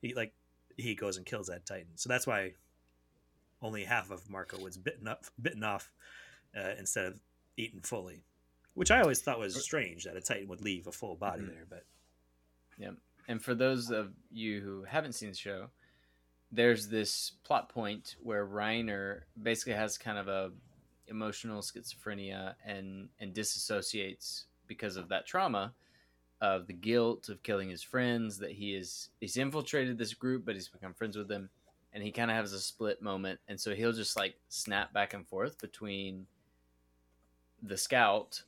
He 0.02 0.14
like 0.14 0.34
he 0.78 0.96
goes 0.96 1.18
and 1.18 1.26
kills 1.26 1.48
that 1.48 1.66
Titan. 1.66 1.96
So 1.96 2.10
that's 2.10 2.28
why 2.28 2.54
only 3.62 3.84
half 3.84 4.12
of 4.12 4.30
Marco 4.30 4.60
was 4.60 4.78
bitten 4.78 5.08
up, 5.08 5.26
bitten 5.42 5.64
off, 5.64 5.92
uh, 6.56 6.74
instead 6.78 7.06
of 7.06 7.20
eaten 7.58 7.82
fully. 7.82 8.24
Which 8.74 8.92
I 8.92 9.02
always 9.02 9.22
thought 9.22 9.40
was 9.40 9.62
strange 9.64 10.04
that 10.04 10.18
a 10.18 10.22
Titan 10.22 10.50
would 10.50 10.62
leave 10.62 10.88
a 10.88 10.92
full 10.92 11.16
body 11.16 11.44
mm-hmm. 11.44 11.52
there. 11.52 11.66
But 11.70 11.86
yeah, 12.78 12.92
and 13.28 13.42
for 13.42 13.56
those 13.56 13.90
of 13.90 14.12
you 14.32 14.62
who 14.62 14.84
haven't 14.84 15.14
seen 15.14 15.30
the 15.30 15.36
show, 15.36 15.70
there's 16.52 16.88
this 16.88 17.32
plot 17.44 17.70
point 17.70 18.16
where 18.22 18.46
Reiner 18.46 19.22
basically 19.42 19.74
has 19.74 19.98
kind 19.98 20.18
of 20.18 20.28
a 20.28 20.52
emotional 21.08 21.62
schizophrenia 21.62 22.56
and 22.66 23.10
and 23.20 23.34
disassociates 23.34 24.46
because 24.68 24.98
of 24.98 25.10
that 25.10 25.26
trauma 25.26 25.74
of 26.42 26.68
the 26.68 26.74
guilt 26.74 27.30
of 27.30 27.42
killing 27.44 27.70
his 27.70 27.82
friends 27.82 28.38
that 28.38 28.52
he 28.52 28.76
is 28.76 29.10
he's 29.20 29.38
infiltrated 29.38 29.98
this 29.98 30.14
group 30.14 30.46
but 30.46 30.54
he's 30.54 30.68
become 30.68 30.94
friends 30.94 31.18
with 31.18 31.28
them 31.28 31.50
and 31.94 32.04
he 32.04 32.12
kind 32.12 32.30
of 32.30 32.36
has 32.36 32.52
a 32.52 32.60
split 32.60 33.02
moment 33.02 33.40
and 33.48 33.60
so 33.60 33.74
he'll 33.74 33.94
just 33.94 34.18
like 34.18 34.36
snap 34.50 34.92
back 34.94 35.14
and 35.14 35.28
forth 35.28 35.58
between 35.60 36.26
the 37.64 37.78
scout 37.78 38.42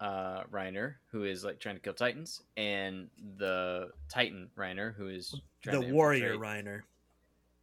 uh 0.00 0.42
Reiner 0.50 0.94
who 1.10 1.24
is 1.24 1.44
like 1.44 1.58
trying 1.58 1.74
to 1.74 1.80
kill 1.80 1.92
titans 1.92 2.42
and 2.56 3.08
the 3.38 3.90
titan 4.08 4.48
Reiner 4.56 4.94
who 4.94 5.08
is 5.08 5.38
the 5.64 5.80
warrior 5.80 6.36
Reiner. 6.36 6.82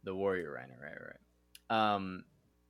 The 0.04 0.14
warrior 0.14 0.50
Reiner 0.50 0.80
right 0.82 1.14
right. 1.70 1.94
Um 1.94 2.24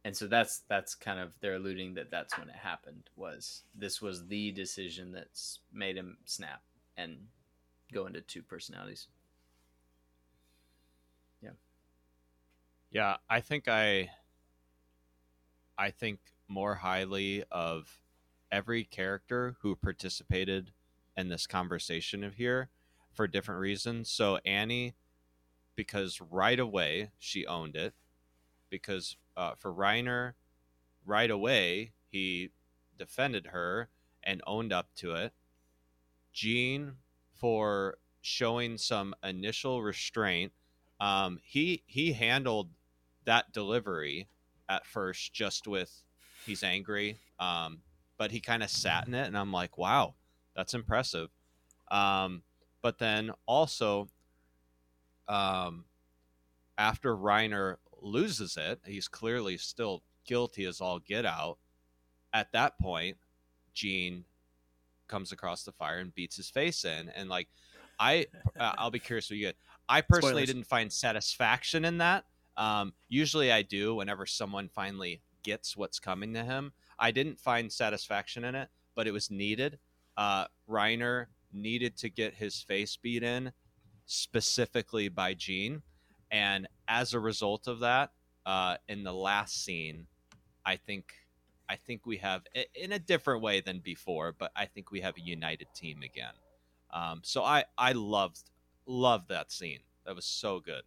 and 0.05 0.17
so 0.17 0.27
that's 0.27 0.63
that's 0.69 0.95
kind 0.95 1.19
of 1.19 1.35
they're 1.41 1.55
alluding 1.55 1.95
that 1.95 2.11
that's 2.11 2.39
when 2.39 2.49
it 2.49 2.57
happened 2.57 3.09
was 3.17 3.63
this 3.75 4.03
was 4.03 4.27
the 4.27 4.53
decision 4.53 5.13
that's 5.13 5.61
made 5.73 5.97
him 5.97 6.19
snap 6.25 6.63
and 6.97 7.27
go 7.93 8.07
into 8.07 8.21
two 8.21 8.43
personalities. 8.43 9.09
Yeah. 11.43 11.51
Yeah 12.91 13.17
i 13.29 13.41
think 13.41 13.69
i 13.69 14.11
i 15.77 15.91
think 15.91 16.19
more 16.49 16.77
highly 16.77 17.45
of 17.51 18.01
every 18.53 18.85
character 18.85 19.57
who 19.61 19.75
participated 19.75 20.73
in 21.17 21.29
this 21.29 21.47
conversation 21.47 22.23
of 22.23 22.35
here 22.35 22.69
for 23.13 23.27
different 23.27 23.61
reasons. 23.61 24.11
So 24.11 24.39
annie 24.45 24.95
because 25.77 26.21
right 26.21 26.59
away 26.59 27.11
she 27.19 27.47
owned 27.47 27.77
it 27.77 27.95
because 28.71 29.17
uh, 29.37 29.53
for 29.57 29.73
Reiner, 29.73 30.35
right 31.05 31.31
away 31.31 31.93
he 32.11 32.51
defended 32.97 33.47
her 33.47 33.89
and 34.23 34.41
owned 34.47 34.73
up 34.73 34.89
to 34.97 35.13
it. 35.13 35.33
Jean 36.35 36.97
for 37.33 37.97
showing 38.21 38.77
some 38.77 39.15
initial 39.23 39.83
restraint. 39.83 40.53
Um, 41.01 41.39
he 41.43 41.83
he 41.87 42.13
handled 42.13 42.71
that 43.25 43.53
delivery 43.53 44.29
at 44.69 44.87
first 44.87 45.33
just 45.33 45.67
with 45.67 46.03
he's 46.45 46.63
angry, 46.63 47.19
um, 47.39 47.81
but 48.19 48.31
he 48.31 48.41
kind 48.41 48.63
of 48.63 48.71
sat 48.71 49.07
in 49.07 49.15
it, 49.15 49.27
and 49.27 49.39
I'm 49.39 49.53
like, 49.53 49.79
wow, 49.79 50.15
that's 50.55 50.75
impressive. 50.75 51.31
Um, 51.91 52.43
but 52.83 52.99
then 52.99 53.31
also, 53.47 54.09
um, 55.29 55.85
after 56.77 57.17
Reiner 57.17 57.77
loses 58.03 58.57
it, 58.57 58.81
he's 58.85 59.09
clearly 59.09 59.57
still 59.57 60.03
guilty 60.27 60.65
as 60.65 60.81
all 60.81 60.99
get 60.99 61.25
out. 61.25 61.59
At 62.33 62.53
that 62.53 62.79
point, 62.79 63.17
Jean 63.75 64.25
comes 65.09 65.33
across 65.33 65.65
the 65.65 65.73
fire 65.73 65.99
and 65.99 66.15
beats 66.15 66.37
his 66.37 66.51
face 66.51 66.85
in, 66.85 67.09
and 67.11 67.29
like 67.29 67.49
I, 67.99 68.27
uh, 68.59 68.73
I'll 68.79 68.91
be 68.91 68.99
curious 68.99 69.31
what 69.31 69.37
you 69.37 69.47
get. 69.47 69.57
I 69.89 70.01
personally 70.01 70.33
Spoilers. 70.33 70.47
didn't 70.47 70.67
find 70.67 70.93
satisfaction 70.93 71.85
in 71.85 71.99
that. 71.99 72.25
Um, 72.57 72.93
usually, 73.09 73.53
I 73.53 73.63
do 73.63 73.95
whenever 73.95 74.27
someone 74.27 74.69
finally 74.69 75.21
gets 75.43 75.77
what's 75.77 75.99
coming 75.99 76.35
to 76.35 76.43
him. 76.43 76.73
I 76.99 77.11
didn't 77.11 77.39
find 77.39 77.71
satisfaction 77.71 78.45
in 78.45 78.55
it, 78.55 78.69
but 78.95 79.07
it 79.07 79.13
was 79.13 79.31
needed. 79.31 79.79
Uh, 80.17 80.47
Reiner 80.69 81.27
needed 81.53 81.97
to 81.99 82.09
get 82.09 82.35
his 82.35 82.61
face 82.61 82.97
beat 82.97 83.23
in 83.23 83.53
specifically 84.07 85.09
by 85.09 85.35
Jean. 85.35 85.83
And 86.31 86.67
as 86.89 87.15
a 87.15 87.21
result 87.21 87.67
of 87.67 87.81
that, 87.81 88.11
uh, 88.47 88.77
in 88.89 89.05
the 89.05 89.13
last 89.13 89.65
scene, 89.65 90.07
I 90.65 90.77
think 90.77 91.13
I 91.69 91.77
think 91.77 92.07
we 92.07 92.19
have 92.19 92.43
in 92.75 92.93
a 92.93 92.99
different 92.99 93.43
way 93.43 93.61
than 93.61 93.81
before, 93.81 94.35
but 94.37 94.53
I 94.55 94.67
think 94.67 94.91
we 94.91 95.01
have 95.01 95.17
a 95.17 95.21
united 95.21 95.69
team 95.75 96.03
again. 96.03 96.35
Um, 96.93 97.21
so 97.25 97.43
I 97.43 97.65
I 97.77 97.93
loved 97.93 98.51
loved 98.87 99.29
that 99.29 99.51
scene. 99.51 99.81
That 100.07 100.17
was 100.17 100.27
so 100.27 100.61
good. 100.61 100.83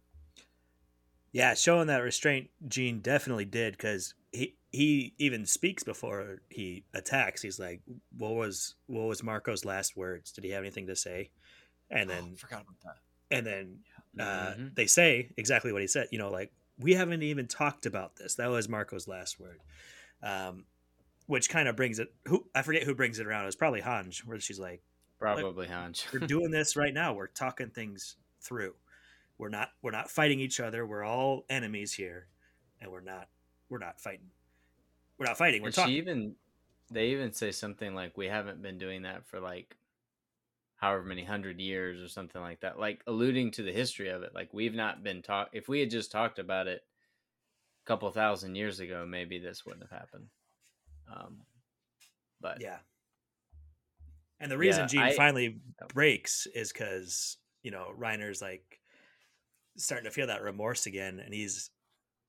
Yeah, 1.32 1.54
showing 1.54 1.88
that 1.88 1.98
restraint, 1.98 2.50
Jean 2.66 3.00
definitely 3.00 3.44
did 3.44 3.76
because 3.76 4.14
he 4.32 4.56
he 4.70 5.14
even 5.18 5.46
speaks 5.46 5.82
before 5.82 6.40
he 6.48 6.84
attacks. 6.94 7.42
He's 7.42 7.58
like, 7.58 7.82
"What 8.16 8.34
was 8.34 8.74
what 8.86 9.06
was 9.08 9.22
Marco's 9.22 9.64
last 9.64 9.96
words? 9.96 10.32
Did 10.32 10.44
he 10.44 10.50
have 10.50 10.62
anything 10.62 10.86
to 10.86 10.96
say?" 10.96 11.30
And 11.90 12.10
oh, 12.10 12.14
then 12.14 12.30
oh, 12.32 12.36
forgot 12.36 12.62
about 12.62 12.80
that. 12.84 13.36
And 13.36 13.46
then 13.46 13.78
uh, 14.18 14.24
mm-hmm. 14.24 14.66
they 14.74 14.86
say 14.86 15.30
exactly 15.36 15.72
what 15.72 15.82
he 15.82 15.88
said. 15.88 16.08
You 16.10 16.18
know, 16.18 16.30
like 16.30 16.52
we 16.78 16.94
haven't 16.94 17.22
even 17.22 17.46
talked 17.46 17.86
about 17.86 18.16
this. 18.16 18.36
That 18.36 18.50
was 18.50 18.68
Marco's 18.68 19.08
last 19.08 19.38
word, 19.38 19.60
um, 20.22 20.64
which 21.26 21.48
kind 21.48 21.68
of 21.68 21.76
brings 21.76 21.98
it. 21.98 22.12
Who 22.26 22.46
I 22.54 22.62
forget 22.62 22.82
who 22.82 22.94
brings 22.94 23.18
it 23.18 23.26
around. 23.26 23.42
It 23.42 23.46
was 23.46 23.56
probably 23.56 23.80
Hange, 23.80 24.20
where 24.24 24.40
she's 24.40 24.58
like, 24.58 24.82
probably 25.18 25.66
Hange. 25.66 26.06
we're 26.12 26.20
doing 26.26 26.50
this 26.50 26.76
right 26.76 26.94
now. 26.94 27.12
We're 27.12 27.26
talking 27.26 27.70
things 27.70 28.16
through. 28.40 28.74
We're 29.36 29.48
not 29.48 29.70
we're 29.82 29.92
not 29.92 30.10
fighting 30.10 30.40
each 30.40 30.60
other. 30.60 30.86
We're 30.86 31.04
all 31.04 31.44
enemies 31.48 31.92
here, 31.92 32.26
and 32.80 32.90
we're 32.90 33.00
not 33.00 33.28
we're 33.68 33.78
not 33.78 34.00
fighting. 34.00 34.30
We're 35.18 35.26
not 35.26 35.38
fighting. 35.38 35.62
We're 35.62 35.68
and 35.68 35.74
talking. 35.74 35.92
She 35.92 35.98
even 35.98 36.34
they 36.90 37.08
even 37.08 37.32
say 37.32 37.52
something 37.52 37.94
like 37.94 38.16
we 38.16 38.26
haven't 38.26 38.62
been 38.62 38.78
doing 38.78 39.02
that 39.02 39.26
for 39.26 39.40
like 39.40 39.76
however 40.76 41.02
many 41.02 41.24
hundred 41.24 41.60
years 41.60 42.00
or 42.00 42.08
something 42.08 42.40
like 42.40 42.60
that 42.60 42.78
like 42.78 43.02
alluding 43.06 43.50
to 43.50 43.62
the 43.62 43.72
history 43.72 44.08
of 44.08 44.22
it 44.22 44.32
like 44.34 44.48
we've 44.54 44.74
not 44.74 45.02
been 45.02 45.20
taught 45.20 45.48
if 45.52 45.68
we 45.68 45.80
had 45.80 45.90
just 45.90 46.12
talked 46.12 46.38
about 46.38 46.68
it 46.68 46.84
couple 47.88 48.10
thousand 48.10 48.54
years 48.54 48.80
ago 48.80 49.06
maybe 49.08 49.38
this 49.38 49.64
wouldn't 49.64 49.82
have 49.82 49.98
happened 49.98 50.26
um 51.10 51.38
but 52.40 52.60
yeah 52.60 52.78
and 54.40 54.50
the 54.50 54.58
reason 54.58 54.82
yeah, 54.82 54.86
Jean 54.86 55.02
I, 55.02 55.12
finally 55.14 55.60
breaks 55.92 56.46
is 56.54 56.72
because 56.72 57.38
you 57.62 57.70
know 57.70 57.88
Reiner's 57.98 58.40
like 58.40 58.78
starting 59.76 60.04
to 60.04 60.10
feel 60.10 60.26
that 60.26 60.42
remorse 60.42 60.86
again, 60.86 61.20
and 61.24 61.32
he's 61.32 61.70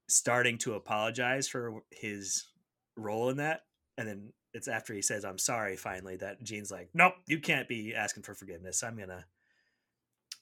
starting 0.08 0.58
to 0.60 0.74
apologize 0.74 1.48
for 1.48 1.84
his 1.92 2.48
role 2.96 3.30
in 3.30 3.38
that. 3.38 3.62
And 3.98 4.08
then 4.08 4.34
it's 4.54 4.68
after 4.68 4.94
he 4.94 5.02
says 5.02 5.24
I'm 5.24 5.38
sorry 5.38 5.76
finally 5.76 6.16
that 6.18 6.42
Jean's 6.44 6.72
like, 6.72 6.90
Nope, 6.94 7.14
you 7.28 7.40
can't 7.40 7.68
be 7.68 7.94
asking 7.94 8.24
for 8.24 8.34
forgiveness. 8.34 8.84
I'm 8.84 8.98
gonna 8.98 9.26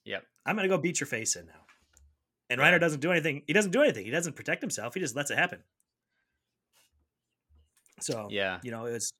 Yep. 0.05 0.23
I'm 0.45 0.55
gonna 0.55 0.69
go 0.69 0.77
beat 0.77 0.99
your 0.99 1.07
face 1.07 1.35
in 1.35 1.47
now. 1.47 1.66
And. 2.49 2.59
Reiner 2.61 2.79
doesn't 2.79 3.01
do 3.01 3.11
anything. 3.11 3.43
He 3.47 3.53
doesn't 3.53 3.71
do 3.71 3.81
anything. 3.81 4.05
He 4.05 4.11
doesn't 4.11 4.35
protect 4.35 4.61
himself. 4.61 4.93
He 4.93 4.99
just 4.99 5.15
lets 5.15 5.31
it 5.31 5.37
happen. 5.37 5.59
So 7.99 8.27
yeah, 8.29 8.59
you 8.63 8.71
know, 8.71 8.85
it 8.85 8.93
was 8.93 9.11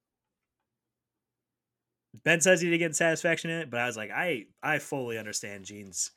Ben 2.24 2.42
says 2.42 2.62
he 2.62 2.70
didn't 2.70 2.80
get 2.80 2.96
satisfaction 2.96 3.50
in 3.50 3.60
it, 3.60 3.70
but 3.70 3.80
I 3.80 3.86
was 3.86 3.98
like, 3.98 4.12
I 4.12 4.46
I 4.62 4.80
fully 4.80 5.18
understand 5.18 5.66
Jean's 5.66 6.12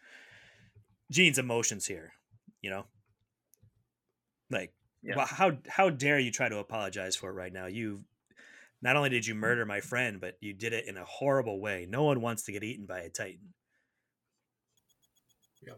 Jean's 1.11 1.39
emotions 1.39 1.87
here. 1.87 2.13
You 2.63 2.71
know, 2.71 2.85
like, 4.51 4.73
yeah. 5.03 5.17
well, 5.17 5.27
how 5.27 5.53
how 5.69 5.91
dare 5.91 6.19
you 6.19 6.31
try 6.31 6.49
to 6.49 6.59
apologize 6.59 7.17
for 7.17 7.31
it 7.31 7.35
right 7.35 7.53
now? 7.53 7.67
You 7.67 8.05
not 8.83 8.97
only 8.97 9.11
did 9.11 9.27
you 9.27 9.35
murder 9.35 9.67
my 9.67 9.81
friend, 9.81 10.21
but 10.21 10.37
you 10.41 10.53
did 10.53 10.73
it 10.73 10.87
in 10.87 10.97
a 10.97 11.05
horrible 11.05 11.61
way. 11.61 11.87
No 11.89 12.05
one 12.05 12.21
wants 12.21 12.45
to 12.45 12.53
get 12.53 12.65
eaten 12.65 12.87
by 12.87 13.01
a 13.01 13.11
titan. 13.11 13.55
Yeah. 15.67 15.75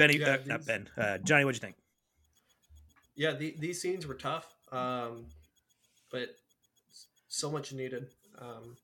Benny, 0.00 0.16
yeah, 0.16 0.28
uh, 0.28 0.36
these... 0.38 0.46
not 0.46 0.64
Ben. 0.64 0.88
Uh, 0.96 1.18
Johnny, 1.18 1.44
what'd 1.44 1.60
you 1.60 1.66
think? 1.66 1.76
Yeah, 3.16 3.32
the, 3.32 3.54
these 3.58 3.82
scenes 3.82 4.06
were 4.06 4.14
tough, 4.14 4.54
um, 4.72 5.26
but 6.10 6.36
so 7.28 7.50
much 7.50 7.74
needed. 7.74 8.06
Um, 8.38 8.78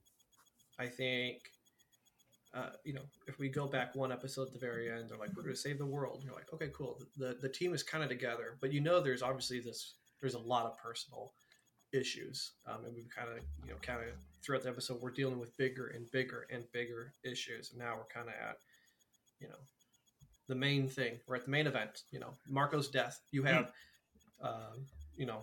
I 0.78 0.84
think, 0.84 1.38
uh, 2.54 2.68
you 2.84 2.92
know, 2.92 3.00
if 3.26 3.38
we 3.38 3.48
go 3.48 3.66
back 3.66 3.94
one 3.94 4.12
episode 4.12 4.48
at 4.48 4.52
the 4.52 4.58
very 4.58 4.92
end, 4.92 5.08
they're 5.08 5.16
like, 5.16 5.30
"We're 5.34 5.42
going 5.42 5.54
to 5.54 5.60
save 5.60 5.78
the 5.78 5.86
world." 5.86 6.16
And 6.16 6.24
you're 6.24 6.34
like, 6.34 6.52
"Okay, 6.52 6.68
cool." 6.76 6.98
The 7.16 7.38
the 7.40 7.48
team 7.48 7.72
is 7.72 7.82
kind 7.82 8.04
of 8.04 8.10
together, 8.10 8.58
but 8.60 8.70
you 8.70 8.82
know, 8.82 9.00
there's 9.00 9.22
obviously 9.22 9.60
this. 9.60 9.94
There's 10.20 10.34
a 10.34 10.38
lot 10.38 10.66
of 10.66 10.76
personal 10.76 11.32
issues, 11.94 12.52
um, 12.66 12.84
and 12.84 12.94
we've 12.94 13.08
kind 13.08 13.30
of 13.30 13.38
you 13.64 13.70
know 13.70 13.78
kind 13.80 14.00
of 14.00 14.08
throughout 14.42 14.64
the 14.64 14.68
episode 14.68 15.00
we're 15.00 15.10
dealing 15.10 15.38
with 15.38 15.56
bigger 15.56 15.86
and 15.86 16.10
bigger 16.10 16.46
and 16.52 16.70
bigger 16.72 17.14
issues, 17.24 17.70
and 17.70 17.78
now 17.78 17.94
we're 17.96 18.12
kind 18.12 18.28
of 18.28 18.34
at 18.34 18.58
you 19.40 19.48
know 19.48 19.56
the 20.49 20.55
main 20.55 20.88
thing. 20.88 21.18
We're 21.26 21.36
at 21.36 21.44
the 21.44 21.51
main 21.51 21.66
event. 21.66 22.03
You 22.11 22.20
know, 22.20 22.34
Marco's 22.49 22.88
death. 22.88 23.20
You 23.30 23.42
have 23.44 23.72
uh, 24.42 24.74
you 25.16 25.26
know 25.26 25.42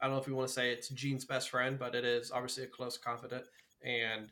I 0.00 0.06
don't 0.06 0.14
know 0.14 0.20
if 0.20 0.28
you 0.28 0.34
want 0.34 0.48
to 0.48 0.54
say 0.54 0.70
it's 0.70 0.88
Jean's 0.88 1.24
best 1.24 1.50
friend, 1.50 1.78
but 1.78 1.94
it 1.94 2.04
is 2.04 2.30
obviously 2.30 2.64
a 2.64 2.68
close 2.68 2.96
confidant, 2.98 3.44
and 3.84 4.28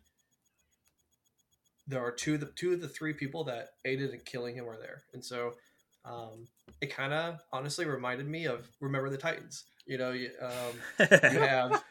there 1.86 2.04
are 2.04 2.12
two 2.12 2.34
of 2.34 2.40
the 2.40 2.46
two 2.46 2.72
of 2.72 2.80
the 2.80 2.88
three 2.88 3.12
people 3.12 3.44
that 3.44 3.70
aided 3.84 4.12
in 4.12 4.20
killing 4.20 4.54
him 4.54 4.68
are 4.68 4.78
there, 4.78 5.02
and 5.12 5.24
so 5.24 5.54
um, 6.04 6.46
it 6.80 6.94
kind 6.94 7.12
of 7.12 7.40
honestly 7.52 7.86
reminded 7.86 8.28
me 8.28 8.44
of 8.44 8.68
Remember 8.80 9.10
the 9.10 9.16
Titans. 9.16 9.64
You 9.86 9.98
know, 9.98 10.12
you, 10.12 10.30
um, 10.40 10.78
you 10.98 11.06
have 11.40 11.82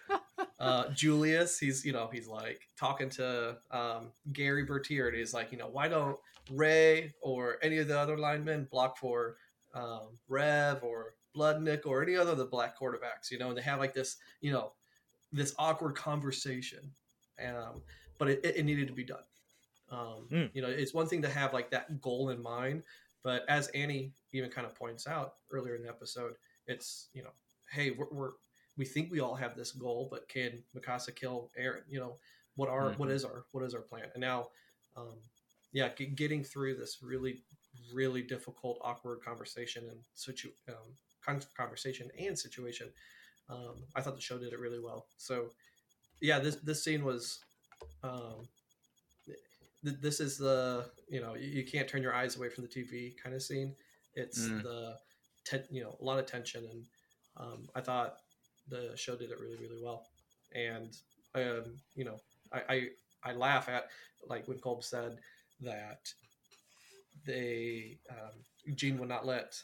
uh, 0.64 0.90
Julius. 0.90 1.60
He's 1.60 1.86
you 1.86 1.92
know 1.92 2.10
he's 2.12 2.28
like 2.28 2.62
talking 2.80 3.10
to 3.12 3.58
um, 3.72 4.12
Gary 4.32 4.64
Bertier, 4.64 5.10
and 5.10 5.18
he's 5.18 5.34
like, 5.34 5.52
you 5.52 5.58
know, 5.58 5.68
why 5.68 5.88
don't 5.88 6.18
Ray 6.50 7.14
or 7.22 7.58
any 7.62 7.78
of 7.78 7.88
the 7.88 8.00
other 8.00 8.18
linemen 8.18 8.68
block 8.72 8.98
for 8.98 9.38
um, 9.74 10.18
Rev 10.28 10.84
or 10.84 11.16
Bloodnick 11.36 11.86
or 11.86 12.04
any 12.04 12.16
other 12.16 12.32
of 12.32 12.38
the 12.38 12.46
black 12.46 12.80
quarterbacks? 12.80 13.30
You 13.32 13.40
know, 13.40 13.50
and 13.50 13.58
they 13.58 13.62
have 13.62 13.80
like 13.80 13.94
this, 13.94 14.18
you 14.42 14.52
know, 14.52 14.72
this 15.32 15.54
awkward 15.60 15.96
conversation, 15.96 16.92
um, 17.46 17.82
but 18.18 18.30
it, 18.30 18.46
it, 18.46 18.66
needed 18.66 18.88
to 18.88 18.94
be 18.94 19.04
done. 19.04 19.24
Um, 19.92 20.28
mm. 20.32 20.50
You 20.54 20.62
know, 20.62 20.70
it's 20.70 20.94
one 20.94 21.08
thing 21.08 21.22
to 21.24 21.30
have 21.30 21.54
like 21.54 21.72
that 21.72 22.02
goal 22.02 22.30
in 22.30 22.42
mind, 22.42 22.84
but 23.24 23.44
as 23.50 23.68
Annie 23.70 24.14
even 24.32 24.50
kind 24.50 24.66
of 24.66 24.76
points 24.76 25.08
out 25.08 25.36
earlier 25.52 25.76
in 25.76 25.84
the 25.84 25.90
episode, 25.90 26.34
it's 26.68 27.10
you 27.14 27.24
know, 27.24 27.32
hey, 27.72 27.92
we're, 27.92 28.08
we're 28.12 28.32
we 28.78 28.86
think 28.86 29.12
we 29.12 29.20
all 29.20 29.36
have 29.36 29.56
this 29.56 29.72
goal, 29.72 30.08
but 30.10 30.28
can 30.28 30.64
Mikasa 30.76 31.16
kill 31.16 31.52
Eren? 31.60 31.82
You 31.88 32.00
know, 32.00 32.16
what 32.56 32.70
are 32.70 32.90
mm-hmm. 32.90 33.00
what 33.00 33.12
is 33.12 33.24
our 33.24 33.46
what 33.52 33.64
is 33.64 33.74
our 33.74 33.82
plan? 33.82 34.06
And 34.14 34.22
now, 34.22 34.48
um, 34.98 35.18
yeah, 35.72 35.90
g- 35.96 36.08
getting 36.08 36.44
through 36.44 36.76
this 36.76 37.00
really 37.02 37.42
really 37.94 38.22
difficult, 38.22 38.80
awkward 38.84 39.22
conversation 39.24 39.84
and 39.90 40.00
situ 40.14 40.50
um, 40.70 41.38
conversation 41.56 42.10
and 42.20 42.38
situation. 42.38 42.90
Um, 43.50 43.84
I 43.96 44.02
thought 44.02 44.16
the 44.16 44.22
show 44.22 44.38
did 44.38 44.54
it 44.54 44.60
really 44.60 44.80
well. 44.80 45.06
So, 45.18 45.50
yeah, 46.22 46.40
this 46.40 46.56
this 46.58 46.84
scene 46.84 47.04
was. 47.04 47.40
Um, 48.02 48.48
th- 49.84 49.98
this 50.02 50.20
is 50.20 50.38
the 50.38 50.86
you 51.10 51.22
know 51.22 51.36
you, 51.36 51.48
you, 51.48 51.66
can't 51.66 51.88
turn 51.88 52.02
your 52.02 52.14
eyes 52.14 52.38
away 52.38 52.50
from 52.50 52.64
the 52.64 52.70
TV 52.70 53.14
kind 53.22 53.36
of 53.36 53.42
scene. 53.42 53.76
It's 54.16 54.48
mm. 54.48 54.64
the 54.64 54.96
ten, 55.46 55.64
you 55.70 55.84
know 55.84 55.98
a 56.00 56.04
lot 56.04 56.20
of 56.20 56.26
tension 56.26 56.66
and 56.72 56.86
um, 57.38 57.70
I 57.76 57.82
thought 57.82 58.18
the 58.70 58.92
show 58.96 59.16
did 59.16 59.32
it 59.32 59.40
really 59.40 59.58
really 59.58 59.82
well 59.82 60.06
and 60.56 60.98
um, 61.36 61.64
you 61.96 62.06
know 62.06 62.20
I, 62.52 62.62
I 62.70 62.88
I 63.26 63.34
laugh 63.34 63.70
at 63.70 63.88
like 64.28 64.48
when 64.48 64.60
Cole 64.60 64.82
said 64.82 65.18
that 65.62 66.00
they 67.26 67.98
um, 68.10 68.76
Jean 68.76 68.98
would 69.00 69.10
not 69.10 69.26
let 69.26 69.62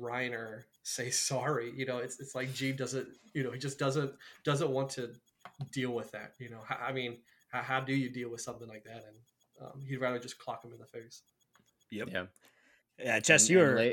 Reiner 0.00 0.62
say 0.82 1.10
sorry. 1.10 1.72
You 1.76 1.86
know, 1.86 1.98
it's 1.98 2.20
it's 2.20 2.34
like 2.34 2.52
Jean 2.52 2.76
doesn't 2.76 3.08
you 3.34 3.42
know 3.42 3.50
he 3.50 3.58
just 3.58 3.78
doesn't 3.78 4.12
doesn't 4.44 4.70
want 4.70 4.90
to 4.90 5.10
deal 5.72 5.92
with 5.92 6.10
that. 6.12 6.34
You 6.38 6.50
know, 6.50 6.60
I 6.68 6.92
mean, 6.92 7.18
how, 7.50 7.62
how 7.62 7.80
do 7.80 7.94
you 7.94 8.10
deal 8.10 8.30
with 8.30 8.40
something 8.40 8.68
like 8.68 8.84
that? 8.84 9.04
And 9.06 9.66
um, 9.66 9.82
he'd 9.86 9.98
rather 9.98 10.18
just 10.18 10.38
clock 10.38 10.64
him 10.64 10.72
in 10.72 10.78
the 10.78 10.86
face. 10.86 11.22
Yep. 11.90 12.08
Yeah. 12.12 12.24
Yeah, 12.98 13.20
Chess, 13.20 13.48
you 13.48 13.58
were 13.58 13.92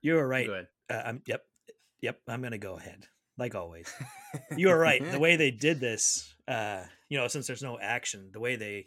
you 0.00 0.14
were 0.14 0.26
right. 0.26 0.48
Uh, 0.90 1.02
I'm, 1.04 1.22
yep. 1.26 1.44
Yep, 2.02 2.20
I'm 2.28 2.42
gonna 2.42 2.58
go 2.58 2.76
ahead, 2.76 3.06
like 3.38 3.54
always. 3.54 3.92
you 4.56 4.68
are 4.70 4.78
right. 4.78 5.02
The 5.10 5.18
way 5.20 5.36
they 5.36 5.50
did 5.50 5.80
this, 5.80 6.34
uh, 6.46 6.82
you 7.08 7.18
know, 7.18 7.28
since 7.28 7.46
there's 7.46 7.62
no 7.62 7.78
action, 7.80 8.30
the 8.32 8.40
way 8.40 8.56
they 8.56 8.86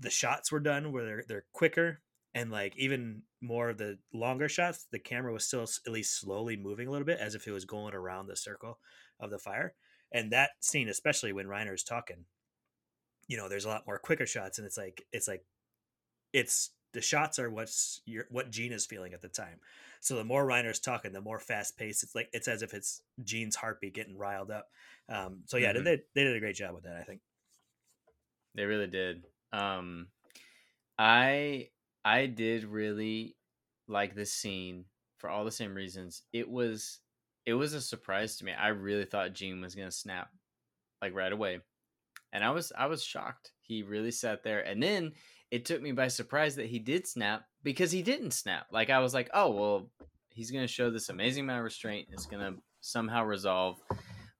the 0.00 0.10
shots 0.10 0.50
were 0.50 0.60
done 0.60 0.92
where 0.92 1.04
they're 1.04 1.24
they're 1.28 1.44
quicker 1.52 2.00
and 2.36 2.50
like 2.50 2.74
even 2.76 3.22
more 3.40 3.70
of 3.70 3.78
the 3.78 3.98
longer 4.12 4.48
shots, 4.48 4.86
the 4.92 4.98
camera 4.98 5.32
was 5.32 5.46
still 5.46 5.62
at 5.62 5.92
least 5.92 6.20
slowly 6.20 6.54
moving 6.54 6.86
a 6.86 6.90
little 6.90 7.06
bit 7.06 7.18
as 7.18 7.34
if 7.34 7.46
it 7.46 7.52
was 7.52 7.64
going 7.64 7.94
around 7.94 8.26
the 8.26 8.36
circle 8.36 8.78
of 9.18 9.30
the 9.30 9.38
fire. 9.38 9.74
And 10.12 10.32
that 10.32 10.50
scene, 10.60 10.88
especially 10.90 11.32
when 11.32 11.46
Reiner's 11.46 11.82
talking, 11.82 12.26
you 13.26 13.38
know, 13.38 13.48
there's 13.48 13.64
a 13.64 13.68
lot 13.68 13.86
more 13.86 13.98
quicker 13.98 14.26
shots, 14.26 14.58
and 14.58 14.66
it's 14.66 14.76
like 14.76 15.02
it's 15.12 15.26
like 15.26 15.44
it's 16.34 16.70
the 16.92 17.00
shots 17.00 17.38
are 17.38 17.50
what's 17.50 18.02
your 18.04 18.26
what 18.30 18.50
Jean 18.50 18.72
is 18.72 18.84
feeling 18.84 19.14
at 19.14 19.22
the 19.22 19.28
time. 19.28 19.58
So 20.00 20.16
the 20.16 20.24
more 20.24 20.46
Reiner's 20.46 20.80
talking, 20.80 21.12
the 21.12 21.20
more 21.20 21.38
fast 21.38 21.76
paced. 21.76 22.02
It's 22.02 22.14
like 22.14 22.28
it's 22.32 22.48
as 22.48 22.62
if 22.62 22.74
it's 22.74 23.02
Jean's 23.22 23.56
heartbeat 23.56 23.94
getting 23.94 24.16
riled 24.16 24.50
up. 24.50 24.68
Um, 25.08 25.42
so 25.46 25.56
yeah, 25.56 25.72
mm-hmm. 25.72 25.84
they 25.84 26.02
they 26.14 26.24
did 26.24 26.36
a 26.36 26.40
great 26.40 26.56
job 26.56 26.74
with 26.74 26.84
that. 26.84 26.96
I 26.96 27.02
think 27.02 27.20
they 28.54 28.64
really 28.64 28.86
did. 28.86 29.24
Um, 29.52 30.08
I 30.98 31.68
I 32.04 32.26
did 32.26 32.64
really 32.64 33.36
like 33.88 34.14
this 34.14 34.32
scene 34.32 34.84
for 35.18 35.30
all 35.30 35.44
the 35.44 35.50
same 35.50 35.74
reasons. 35.74 36.22
It 36.32 36.48
was 36.48 37.00
it 37.44 37.54
was 37.54 37.74
a 37.74 37.80
surprise 37.80 38.36
to 38.36 38.44
me. 38.44 38.52
I 38.52 38.68
really 38.68 39.04
thought 39.04 39.34
Jean 39.34 39.60
was 39.60 39.74
gonna 39.74 39.90
snap 39.90 40.28
like 41.00 41.14
right 41.14 41.32
away, 41.32 41.60
and 42.32 42.44
I 42.44 42.50
was 42.50 42.72
I 42.76 42.86
was 42.86 43.04
shocked. 43.04 43.52
He 43.62 43.82
really 43.82 44.10
sat 44.10 44.42
there, 44.42 44.60
and 44.60 44.82
then 44.82 45.12
it 45.50 45.64
took 45.64 45.80
me 45.80 45.92
by 45.92 46.08
surprise 46.08 46.56
that 46.56 46.66
he 46.66 46.78
did 46.78 47.06
snap 47.06 47.44
because 47.66 47.90
he 47.90 48.00
didn't 48.00 48.30
snap. 48.30 48.68
Like 48.70 48.90
I 48.90 49.00
was 49.00 49.12
like, 49.12 49.28
oh 49.34 49.50
well, 49.50 49.90
he's 50.30 50.52
gonna 50.52 50.68
show 50.68 50.88
this 50.88 51.08
amazing 51.08 51.42
amount 51.42 51.58
of 51.58 51.64
restraint. 51.64 52.06
It's 52.12 52.24
gonna 52.24 52.54
somehow 52.80 53.24
resolve. 53.24 53.80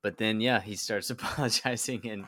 But 0.00 0.16
then 0.16 0.40
yeah, 0.40 0.60
he 0.60 0.76
starts 0.76 1.10
apologizing 1.10 2.08
and 2.08 2.24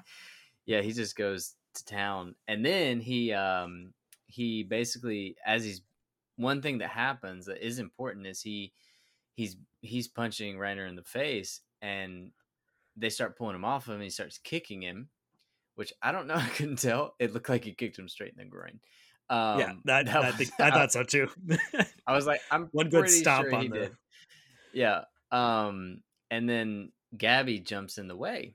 yeah, 0.66 0.82
he 0.82 0.92
just 0.92 1.16
goes 1.16 1.55
to 1.74 1.84
town. 1.84 2.34
And 2.49 2.66
then 2.66 2.99
he 2.99 3.32
um 3.32 3.94
he 4.26 4.64
basically 4.64 5.36
as 5.46 5.64
he's 5.64 5.82
one 6.34 6.61
thing 6.62 6.78
that 6.78 6.90
happens 6.90 7.46
that 7.46 7.64
is 7.64 7.78
important 7.78 8.26
is 8.26 8.42
he 8.42 8.72
he's 9.34 9.57
he's 9.80 10.09
punching 10.09 10.57
Reiner 10.57 10.88
in 10.88 10.96
the 10.96 11.05
face 11.05 11.61
and 11.80 12.32
they 12.96 13.09
start 13.09 13.38
pulling 13.38 13.55
him 13.55 13.64
off 13.64 13.84
of 13.84 13.90
him 13.90 13.94
and 14.01 14.05
he 14.05 14.11
starts 14.11 14.38
kicking 14.38 14.82
him 14.82 15.11
which 15.76 15.92
I 16.03 16.11
don't 16.11 16.26
know. 16.26 16.34
I 16.36 16.49
couldn't 16.49 16.80
tell. 16.80 17.14
It 17.20 17.32
looked 17.32 17.49
like 17.49 17.62
he 17.62 17.72
kicked 17.72 17.96
him 17.96 18.09
straight 18.09 18.32
in 18.36 18.44
the 18.44 18.51
groin. 18.51 18.80
Um, 19.31 19.61
yeah, 19.61 19.72
that, 19.85 20.07
that 20.07 20.24
I, 20.24 20.31
think, 20.33 20.51
I 20.59 20.70
thought 20.70 20.93
so 20.93 21.03
too. 21.03 21.29
I 22.07 22.14
was 22.14 22.26
like, 22.26 22.41
I'm 22.51 22.68
one 22.72 22.89
good 22.89 23.11
stop 23.11 23.45
sure 23.45 23.55
on 23.55 23.68
the. 23.68 23.79
Did. 23.79 23.97
Yeah, 24.72 25.03
um, 25.31 26.03
and 26.31 26.49
then 26.49 26.93
Gabby 27.16 27.61
jumps 27.61 27.99
in 27.99 28.09
the 28.09 28.16
way 28.16 28.55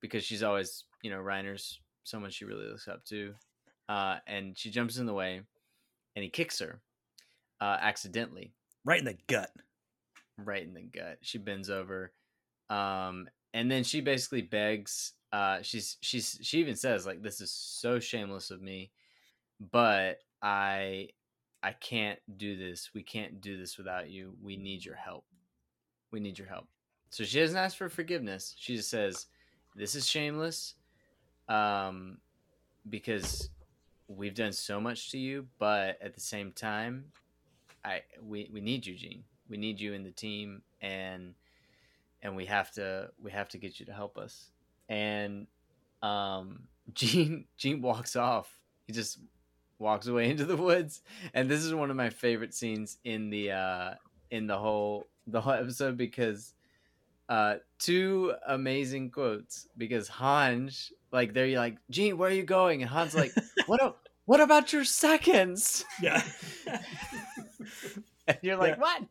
because 0.00 0.24
she's 0.24 0.42
always, 0.42 0.84
you 1.02 1.10
know, 1.10 1.18
Reiner's 1.18 1.80
someone 2.04 2.30
she 2.30 2.44
really 2.44 2.66
looks 2.66 2.88
up 2.88 3.04
to, 3.06 3.34
uh, 3.88 4.16
and 4.26 4.56
she 4.56 4.70
jumps 4.70 4.98
in 4.98 5.06
the 5.06 5.14
way, 5.14 5.40
and 6.16 6.22
he 6.22 6.30
kicks 6.30 6.58
her, 6.60 6.80
uh, 7.60 7.76
accidentally, 7.80 8.52
right 8.84 8.98
in 8.98 9.04
the 9.04 9.16
gut, 9.26 9.50
right 10.38 10.62
in 10.62 10.74
the 10.74 10.82
gut. 10.82 11.18
She 11.22 11.38
bends 11.38 11.68
over, 11.70 12.12
um, 12.70 13.28
and 13.52 13.70
then 13.70 13.84
she 13.84 14.00
basically 14.00 14.42
begs 14.42 15.12
uh, 15.34 15.60
she's 15.62 15.96
she's 16.00 16.38
she 16.42 16.60
even 16.60 16.76
says 16.76 17.04
like 17.04 17.20
this 17.20 17.40
is 17.40 17.50
so 17.50 17.98
shameless 17.98 18.52
of 18.52 18.62
me, 18.62 18.92
but 19.60 20.20
I 20.42 21.08
I 21.62 21.72
can't 21.72 22.18
do 22.36 22.56
this. 22.56 22.90
We 22.94 23.02
can't 23.02 23.40
do 23.40 23.56
this 23.56 23.78
without 23.78 24.10
you. 24.10 24.34
We 24.42 24.56
need 24.56 24.84
your 24.84 24.96
help. 24.96 25.24
We 26.10 26.20
need 26.20 26.38
your 26.38 26.48
help. 26.48 26.68
So 27.10 27.24
she 27.24 27.40
doesn't 27.40 27.56
ask 27.56 27.76
for 27.76 27.88
forgiveness. 27.88 28.54
She 28.58 28.76
just 28.76 28.90
says, 28.90 29.26
"This 29.74 29.94
is 29.94 30.06
shameless, 30.06 30.74
um, 31.48 32.18
because 32.88 33.50
we've 34.08 34.34
done 34.34 34.52
so 34.52 34.80
much 34.80 35.10
to 35.12 35.18
you, 35.18 35.46
but 35.58 35.98
at 36.02 36.14
the 36.14 36.20
same 36.20 36.52
time, 36.52 37.12
I 37.84 38.02
we 38.22 38.50
we 38.52 38.60
need 38.60 38.86
you, 38.86 38.94
Jean. 38.94 39.24
We 39.48 39.56
need 39.56 39.80
you 39.80 39.92
in 39.94 40.02
the 40.02 40.10
team, 40.10 40.62
and 40.80 41.34
and 42.22 42.36
we 42.36 42.46
have 42.46 42.72
to 42.72 43.10
we 43.22 43.30
have 43.30 43.48
to 43.50 43.58
get 43.58 43.80
you 43.80 43.86
to 43.86 43.92
help 43.92 44.18
us." 44.18 44.50
and 44.88 45.46
um, 46.02 46.64
Jean 46.92 47.46
Jean 47.56 47.82
walks 47.82 48.16
off. 48.16 48.50
He 48.86 48.92
just 48.92 49.18
walks 49.78 50.06
away 50.06 50.30
into 50.30 50.44
the 50.44 50.56
woods, 50.56 51.02
and 51.32 51.50
this 51.50 51.64
is 51.64 51.74
one 51.74 51.90
of 51.90 51.96
my 51.96 52.10
favorite 52.10 52.54
scenes 52.54 52.98
in 53.04 53.30
the 53.30 53.52
uh, 53.52 53.94
in 54.30 54.46
the 54.46 54.58
whole 54.58 55.06
the 55.26 55.40
whole 55.40 55.54
episode 55.54 55.96
because 55.96 56.54
uh, 57.28 57.56
two 57.78 58.34
amazing 58.46 59.10
quotes. 59.10 59.68
Because 59.76 60.08
Hange, 60.08 60.92
like, 61.12 61.32
they're 61.32 61.56
like, 61.58 61.78
Jean, 61.90 62.18
where 62.18 62.30
are 62.30 62.34
you 62.34 62.42
going? 62.42 62.82
And 62.82 62.90
Han's 62.90 63.14
like, 63.14 63.32
what? 63.66 63.82
A, 63.82 63.94
what 64.26 64.40
about 64.40 64.72
your 64.72 64.84
seconds? 64.84 65.84
Yeah. 66.00 66.22
and 68.26 68.38
you're 68.42 68.56
like, 68.56 68.76
yeah. 68.76 68.80
what? 68.80 69.02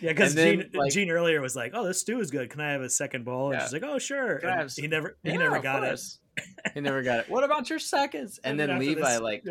Yeah, 0.00 0.12
because 0.12 0.34
Jean, 0.34 0.70
like, 0.72 0.92
Jean 0.92 1.10
earlier 1.10 1.40
was 1.40 1.54
like, 1.56 1.72
"Oh, 1.74 1.84
this 1.84 2.00
stew 2.00 2.20
is 2.20 2.30
good. 2.30 2.50
Can 2.50 2.60
I 2.60 2.72
have 2.72 2.82
a 2.82 2.90
second 2.90 3.24
bowl?" 3.24 3.50
And 3.50 3.58
yeah. 3.58 3.64
she's 3.64 3.72
like, 3.72 3.82
"Oh, 3.82 3.98
sure." 3.98 4.36
And 4.36 4.70
he 4.70 4.86
never, 4.86 5.16
he 5.22 5.30
yeah, 5.30 5.38
never 5.38 5.58
got 5.58 5.84
it. 5.84 6.00
he 6.74 6.80
never 6.80 7.02
got 7.02 7.20
it. 7.20 7.30
What 7.30 7.44
about 7.44 7.70
your 7.70 7.78
seconds? 7.78 8.38
And, 8.44 8.60
and 8.60 8.70
then 8.70 8.78
Levi 8.78 9.00
this, 9.00 9.20
like, 9.20 9.44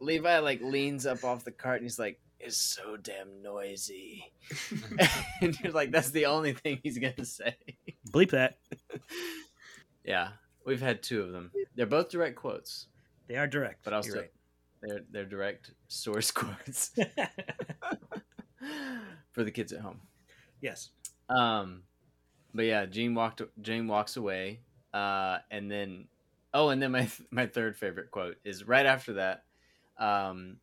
Levi 0.00 0.38
like 0.38 0.60
leans 0.62 1.06
up 1.06 1.24
off 1.24 1.44
the 1.44 1.50
cart 1.50 1.76
and 1.76 1.84
he's 1.84 1.98
like, 1.98 2.20
"It's 2.40 2.56
so 2.56 2.96
damn 2.96 3.42
noisy," 3.42 4.32
and 5.40 5.58
you're 5.60 5.72
like, 5.72 5.90
"That's 5.90 6.10
the 6.10 6.26
only 6.26 6.52
thing 6.52 6.80
he's 6.82 6.98
gonna 6.98 7.24
say." 7.24 7.56
Bleep 8.10 8.30
that. 8.30 8.58
yeah, 10.04 10.30
we've 10.64 10.80
had 10.80 11.02
two 11.02 11.22
of 11.22 11.32
them. 11.32 11.50
They're 11.74 11.86
both 11.86 12.10
direct 12.10 12.36
quotes. 12.36 12.86
They 13.26 13.36
are 13.36 13.46
direct, 13.46 13.84
but 13.84 13.92
also 13.92 14.20
right. 14.20 14.32
they're 14.82 15.00
they're 15.10 15.24
direct 15.24 15.72
source 15.88 16.30
quotes 16.30 16.90
for 19.32 19.44
the 19.44 19.50
kids 19.50 19.72
at 19.72 19.80
home. 19.80 20.00
Yes. 20.60 20.90
Um, 21.28 21.82
but 22.54 22.64
yeah, 22.64 22.86
Jean 22.86 23.14
walked. 23.14 23.42
Jean 23.60 23.86
walks 23.86 24.16
away, 24.16 24.60
uh, 24.94 25.38
and 25.50 25.70
then 25.70 26.06
oh, 26.54 26.70
and 26.70 26.80
then 26.82 26.92
my 26.92 27.08
my 27.30 27.46
third 27.46 27.76
favorite 27.76 28.10
quote 28.10 28.36
is 28.44 28.66
right 28.66 28.86
after 28.86 29.14
that. 29.14 29.44
Um, 29.98 30.58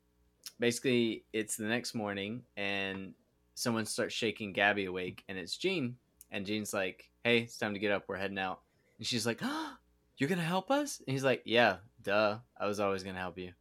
basically, 0.59 1.25
it's 1.33 1.55
the 1.55 1.65
next 1.65 1.93
morning, 1.93 2.43
and 2.57 3.13
someone 3.55 3.85
starts 3.85 4.13
shaking 4.13 4.53
Gabby 4.53 4.85
awake, 4.85 5.23
and 5.27 5.37
it's 5.37 5.57
Jean, 5.57 5.97
and 6.31 6.45
Jean's 6.45 6.73
like, 6.73 7.09
"Hey, 7.23 7.39
it's 7.39 7.57
time 7.57 7.73
to 7.73 7.79
get 7.79 7.91
up. 7.91 8.05
We're 8.07 8.17
heading 8.17 8.39
out." 8.39 8.61
And 8.97 9.07
she's 9.07 9.25
like, 9.25 9.39
oh, 9.41 9.73
"You're 10.17 10.29
gonna 10.29 10.41
help 10.41 10.71
us?" 10.71 11.01
And 11.05 11.13
he's 11.13 11.23
like, 11.23 11.41
"Yeah, 11.45 11.77
duh. 12.01 12.39
I 12.59 12.67
was 12.67 12.79
always 12.79 13.03
gonna 13.03 13.19
help 13.19 13.37
you." 13.37 13.53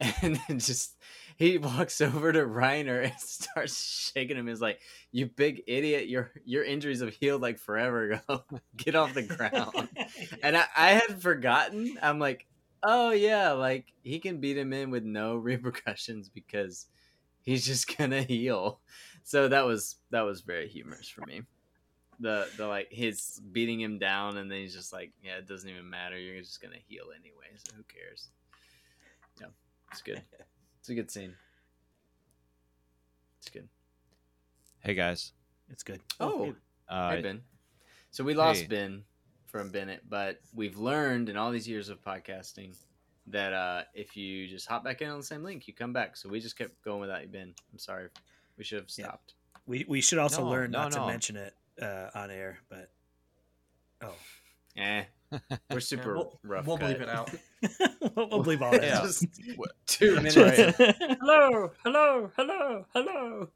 And 0.22 0.40
then 0.48 0.58
just 0.58 0.96
he 1.36 1.58
walks 1.58 2.00
over 2.00 2.32
to 2.32 2.40
Reiner 2.40 3.04
and 3.04 3.12
starts 3.18 4.12
shaking 4.14 4.36
him. 4.36 4.46
He's 4.46 4.60
like, 4.60 4.80
"You 5.12 5.26
big 5.26 5.62
idiot! 5.66 6.08
Your 6.08 6.32
your 6.44 6.64
injuries 6.64 7.00
have 7.00 7.14
healed 7.14 7.42
like 7.42 7.58
forever 7.58 8.12
ago. 8.12 8.44
Get 8.76 8.94
off 8.94 9.14
the 9.14 9.22
ground." 9.22 9.88
and 10.42 10.56
I, 10.56 10.64
I 10.76 10.90
had 10.92 11.20
forgotten. 11.22 11.98
I'm 12.02 12.18
like, 12.18 12.46
"Oh 12.82 13.10
yeah, 13.10 13.52
like 13.52 13.92
he 14.02 14.18
can 14.18 14.40
beat 14.40 14.56
him 14.56 14.72
in 14.72 14.90
with 14.90 15.04
no 15.04 15.36
repercussions 15.50 16.28
because 16.28 16.86
he's 17.42 17.64
just 17.64 17.96
gonna 17.96 18.22
heal." 18.22 18.80
So 19.22 19.48
that 19.48 19.64
was 19.66 19.96
that 20.10 20.22
was 20.22 20.40
very 20.40 20.68
humorous 20.68 21.08
for 21.08 21.22
me. 21.26 21.42
The 22.20 22.48
the 22.56 22.66
like 22.66 22.88
his 22.90 23.40
beating 23.52 23.80
him 23.80 23.98
down 23.98 24.36
and 24.36 24.50
then 24.50 24.58
he's 24.58 24.74
just 24.74 24.92
like, 24.92 25.12
"Yeah, 25.22 25.36
it 25.36 25.48
doesn't 25.48 25.68
even 25.68 25.88
matter. 25.88 26.18
You're 26.18 26.40
just 26.40 26.60
gonna 26.60 26.76
heal 26.86 27.06
anyway. 27.14 27.46
So 27.56 27.76
who 27.76 27.82
cares?" 27.84 28.28
Yeah, 29.40 29.48
it's 29.90 30.02
good. 30.02 30.22
It's 30.80 30.88
a 30.88 30.94
good 30.94 31.10
scene. 31.10 31.34
It's 33.38 33.50
good. 33.50 33.68
Hey 34.80 34.94
guys. 34.94 35.32
It's 35.68 35.82
good. 35.82 36.00
Oh, 36.18 36.54
uh, 36.88 37.10
hey 37.10 37.20
Ben. 37.20 37.42
So 38.10 38.24
we 38.24 38.32
lost 38.32 38.62
hey. 38.62 38.66
Ben 38.66 39.04
from 39.50 39.70
Bennett, 39.70 40.02
but 40.08 40.40
we've 40.54 40.78
learned 40.78 41.28
in 41.28 41.36
all 41.36 41.50
these 41.50 41.68
years 41.68 41.88
of 41.88 42.02
podcasting 42.02 42.76
that 43.26 43.52
uh, 43.52 43.82
if 43.94 44.16
you 44.16 44.46
just 44.46 44.68
hop 44.68 44.84
back 44.84 45.02
in 45.02 45.08
on 45.08 45.18
the 45.18 45.24
same 45.24 45.42
link, 45.42 45.66
you 45.66 45.74
come 45.74 45.92
back. 45.92 46.16
So 46.16 46.28
we 46.28 46.40
just 46.40 46.56
kept 46.56 46.82
going 46.82 47.00
without 47.00 47.22
you, 47.22 47.28
Ben. 47.28 47.54
I'm 47.72 47.78
sorry. 47.78 48.08
We 48.56 48.64
should 48.64 48.78
have 48.78 48.90
stopped. 48.90 49.34
Yeah. 49.54 49.60
We 49.66 49.84
we 49.88 50.00
should 50.00 50.18
also 50.18 50.44
no, 50.44 50.50
learn 50.50 50.70
no, 50.70 50.82
not 50.82 50.94
no. 50.94 51.00
to 51.00 51.06
mention 51.06 51.36
it 51.36 51.54
uh, 51.80 52.10
on 52.14 52.30
air, 52.30 52.58
but 52.68 52.90
oh, 54.02 54.14
eh, 54.76 55.04
we're 55.70 55.80
super 55.80 56.10
yeah, 56.10 56.14
we'll, 56.14 56.38
rough. 56.42 56.66
We'll 56.66 56.78
bleep 56.78 57.00
it 57.00 57.08
out. 57.08 57.30
we'll, 58.16 58.28
we'll 58.28 58.44
bleep 58.44 58.60
all 58.60 58.72
that. 58.72 58.82
Yeah. 58.82 59.00
Just 59.02 59.26
two 59.86 60.16
minutes. 60.16 60.34
hello, 60.36 61.72
hello, 61.84 62.30
hello, 62.36 62.86
hello. 62.92 63.48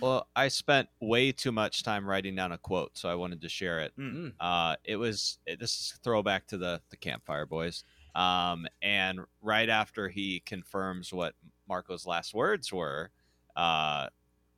Well, 0.00 0.28
I 0.34 0.48
spent 0.48 0.88
way 1.00 1.32
too 1.32 1.52
much 1.52 1.82
time 1.82 2.06
writing 2.06 2.34
down 2.34 2.52
a 2.52 2.58
quote, 2.58 2.96
so 2.96 3.08
I 3.08 3.14
wanted 3.14 3.40
to 3.42 3.48
share 3.48 3.80
it. 3.80 3.92
Mm-hmm. 3.98 4.28
Uh, 4.40 4.76
it 4.84 4.96
was 4.96 5.38
it, 5.46 5.58
this 5.58 5.72
is 5.72 5.98
throwback 6.02 6.46
to 6.48 6.58
the 6.58 6.80
the 6.90 6.96
campfire 6.96 7.46
boys. 7.46 7.84
Um, 8.14 8.66
and 8.82 9.20
right 9.40 9.68
after 9.68 10.08
he 10.08 10.40
confirms 10.40 11.12
what 11.12 11.34
Marco's 11.68 12.06
last 12.06 12.34
words 12.34 12.72
were, 12.72 13.10
uh, 13.56 14.08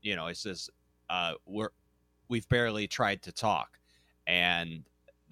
you 0.02 0.16
know, 0.16 0.26
he 0.26 0.34
says, 0.34 0.70
uh, 1.08 1.34
"We're 1.46 1.70
we've 2.28 2.48
barely 2.48 2.88
tried 2.88 3.22
to 3.22 3.32
talk," 3.32 3.78
and 4.26 4.84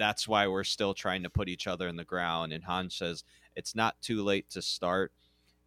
that's 0.02 0.26
why 0.26 0.46
we're 0.46 0.64
still 0.64 0.94
trying 0.94 1.22
to 1.22 1.30
put 1.30 1.48
each 1.48 1.66
other 1.66 1.88
in 1.88 1.96
the 1.96 2.04
ground. 2.04 2.52
And 2.52 2.64
Han 2.64 2.90
says, 2.90 3.24
It's 3.54 3.74
not 3.74 4.00
too 4.02 4.22
late 4.22 4.50
to 4.50 4.62
start. 4.62 5.12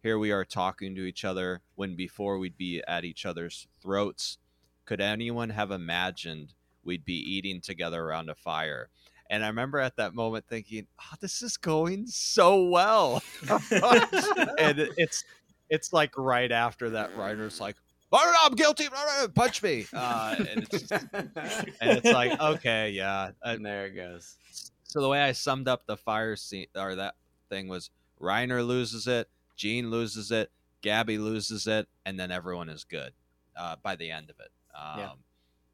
Here 0.06 0.20
we 0.20 0.30
are 0.30 0.44
talking 0.44 0.94
to 0.94 1.04
each 1.04 1.24
other 1.24 1.62
when 1.74 1.96
before 1.96 2.38
we'd 2.38 2.56
be 2.56 2.80
at 2.86 3.04
each 3.04 3.26
other's 3.26 3.66
throats. 3.82 4.38
Could 4.84 5.00
anyone 5.00 5.50
have 5.50 5.72
imagined 5.72 6.54
we'd 6.84 7.04
be 7.04 7.14
eating 7.14 7.60
together 7.60 8.04
around 8.04 8.30
a 8.30 8.36
fire? 8.36 8.88
And 9.28 9.42
I 9.42 9.48
remember 9.48 9.80
at 9.80 9.96
that 9.96 10.14
moment 10.14 10.44
thinking, 10.48 10.86
"Oh, 11.00 11.16
this 11.20 11.42
is 11.42 11.56
going 11.56 12.06
so 12.06 12.68
well." 12.68 13.20
and 13.50 14.78
it's 14.96 15.24
it's 15.70 15.92
like 15.92 16.16
right 16.16 16.52
after 16.52 16.90
that, 16.90 17.12
Reiner's 17.16 17.60
like, 17.60 17.74
oh, 18.12 18.34
I'm 18.44 18.54
guilty. 18.54 18.86
Punch 19.34 19.60
me. 19.60 19.86
Uh, 19.92 20.36
and, 20.38 20.68
it's 20.70 20.88
just, 20.88 21.04
and 21.12 21.32
it's 21.80 22.12
like, 22.12 22.40
okay, 22.54 22.90
yeah. 22.90 23.32
And 23.42 23.66
there 23.66 23.86
it 23.86 23.96
goes. 23.96 24.36
So 24.84 25.00
the 25.00 25.08
way 25.08 25.20
I 25.20 25.32
summed 25.32 25.66
up 25.66 25.84
the 25.84 25.96
fire 25.96 26.36
scene 26.36 26.68
or 26.76 26.94
that 26.94 27.16
thing 27.50 27.66
was 27.66 27.90
Reiner 28.20 28.64
loses 28.64 29.08
it, 29.08 29.28
Jean 29.56 29.90
loses 29.90 30.30
it, 30.30 30.50
Gabby 30.82 31.18
loses 31.18 31.66
it, 31.66 31.88
and 32.04 32.18
then 32.18 32.30
everyone 32.30 32.68
is 32.68 32.84
good 32.84 33.12
uh, 33.56 33.76
by 33.82 33.96
the 33.96 34.10
end 34.10 34.30
of 34.30 34.36
it. 34.40 34.50
Um, 34.74 34.98
yeah. 34.98 35.12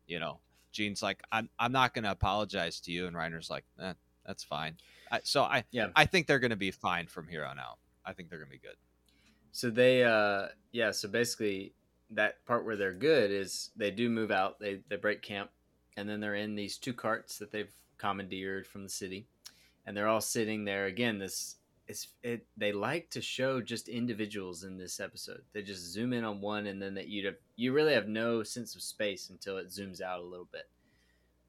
You 0.07 0.21
know, 0.21 0.39
Jean's 0.73 1.03
like, 1.03 1.23
I'm, 1.31 1.49
I'm 1.59 1.73
not 1.73 1.95
going 1.95 2.05
to 2.05 2.11
apologize 2.11 2.81
to 2.81 2.93
you. 2.93 3.07
And 3.07 3.17
Reiner's 3.17 3.51
like, 3.51 3.65
eh, 3.81 3.93
that's 4.27 4.45
fine. 4.45 4.77
I, 5.11 5.21
so 5.23 5.43
I, 5.43 5.65
yeah. 5.71 5.89
I 5.95 6.07
think 6.07 6.27
they're 6.27 6.39
going 6.39 6.51
to 6.51 6.57
be 6.57 6.71
fine 6.71 7.07
from 7.07 7.29
here 7.29 7.45
on 7.45 7.59
out. 7.59 7.79
I 8.05 8.13
think 8.13 8.31
they're 8.31 8.39
going 8.39 8.51
to 8.51 8.57
be 8.57 8.59
good. 8.59 8.77
So 9.53 9.71
they, 9.71 10.03
uh, 10.03 10.49
yeah. 10.73 10.91
So 10.91 11.09
basically, 11.09 11.75
that 12.11 12.45
part 12.47 12.65
where 12.65 12.77
they're 12.77 12.93
good 12.93 13.31
is 13.31 13.71
they 13.77 13.91
do 13.91 14.09
move 14.09 14.31
out. 14.31 14.59
They 14.59 14.81
they 14.89 14.97
break 14.97 15.23
camp, 15.23 15.51
and 15.97 16.09
then 16.09 16.21
they're 16.21 16.35
in 16.35 16.55
these 16.55 16.79
two 16.79 16.95
carts 16.95 17.39
that 17.39 17.53
they've 17.53 17.73
commandeered 17.99 18.67
from 18.67 18.83
the 18.83 18.89
city, 18.89 19.27
and 19.87 19.97
they're 19.97 20.09
all 20.09 20.23
sitting 20.23 20.65
there. 20.65 20.87
Again, 20.87 21.19
this 21.19 21.57
is 21.93 22.09
it. 22.23 22.47
They 22.57 22.73
like 22.73 23.11
to 23.11 23.21
show 23.21 23.61
just 23.61 23.89
individuals 23.89 24.65
in 24.65 24.79
this 24.79 24.99
episode. 24.99 25.43
They 25.53 25.63
just 25.63 25.93
zoom 25.93 26.13
in 26.13 26.25
on 26.25 26.41
one, 26.41 26.67
and 26.67 26.81
then 26.81 26.95
that 26.95 27.09
you 27.09 27.33
you 27.57 27.73
really 27.73 27.93
have 27.93 28.09
no 28.09 28.43
sense 28.43 28.75
of 28.75 28.83
space 28.83 29.31
until 29.31 29.59
it 29.59 29.69
zooms 29.69 30.01
out 30.01 30.21
a 30.21 30.25
little 30.25 30.49
bit. 30.51 30.69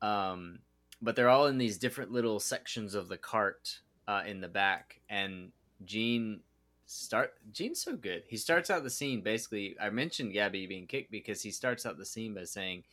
Um, 0.07 0.59
but 1.01 1.15
they're 1.15 1.29
all 1.29 1.47
in 1.47 1.57
these 1.57 1.77
different 1.77 2.11
little 2.11 2.39
sections 2.39 2.93
of 2.93 3.07
the 3.07 3.17
cart 3.17 3.79
uh, 4.07 4.23
in 4.27 4.41
the 4.41 4.47
back, 4.47 4.99
and 5.09 5.51
Jean 5.85 6.41
start 6.85 7.33
Jean's 7.51 7.81
so 7.81 7.95
good. 7.95 8.23
He 8.27 8.37
starts 8.37 8.69
out 8.69 8.83
the 8.83 8.89
scene 8.89 9.21
basically. 9.21 9.75
I 9.81 9.89
mentioned 9.89 10.33
Gabby 10.33 10.67
being 10.67 10.87
kicked 10.87 11.11
because 11.11 11.41
he 11.41 11.51
starts 11.51 11.85
out 11.85 11.97
the 11.97 12.05
scene 12.05 12.33
by 12.33 12.43
saying, 12.43 12.83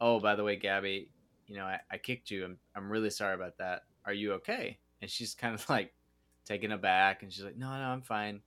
"Oh, 0.00 0.18
by 0.18 0.34
the 0.34 0.44
way, 0.44 0.56
Gabby, 0.56 1.10
you 1.46 1.56
know 1.56 1.64
I, 1.64 1.78
I 1.90 1.98
kicked 1.98 2.30
you. 2.30 2.44
I'm 2.44 2.58
I'm 2.74 2.90
really 2.90 3.10
sorry 3.10 3.34
about 3.34 3.58
that. 3.58 3.84
Are 4.04 4.12
you 4.12 4.32
okay?" 4.34 4.78
And 5.00 5.10
she's 5.10 5.34
kind 5.34 5.54
of 5.54 5.68
like 5.70 5.94
taken 6.50 6.72
aback, 6.72 7.22
and 7.22 7.32
she's 7.32 7.44
like, 7.44 7.56
"No, 7.56 7.68
no, 7.68 7.84
I'm 7.84 8.02
fine. 8.02 8.40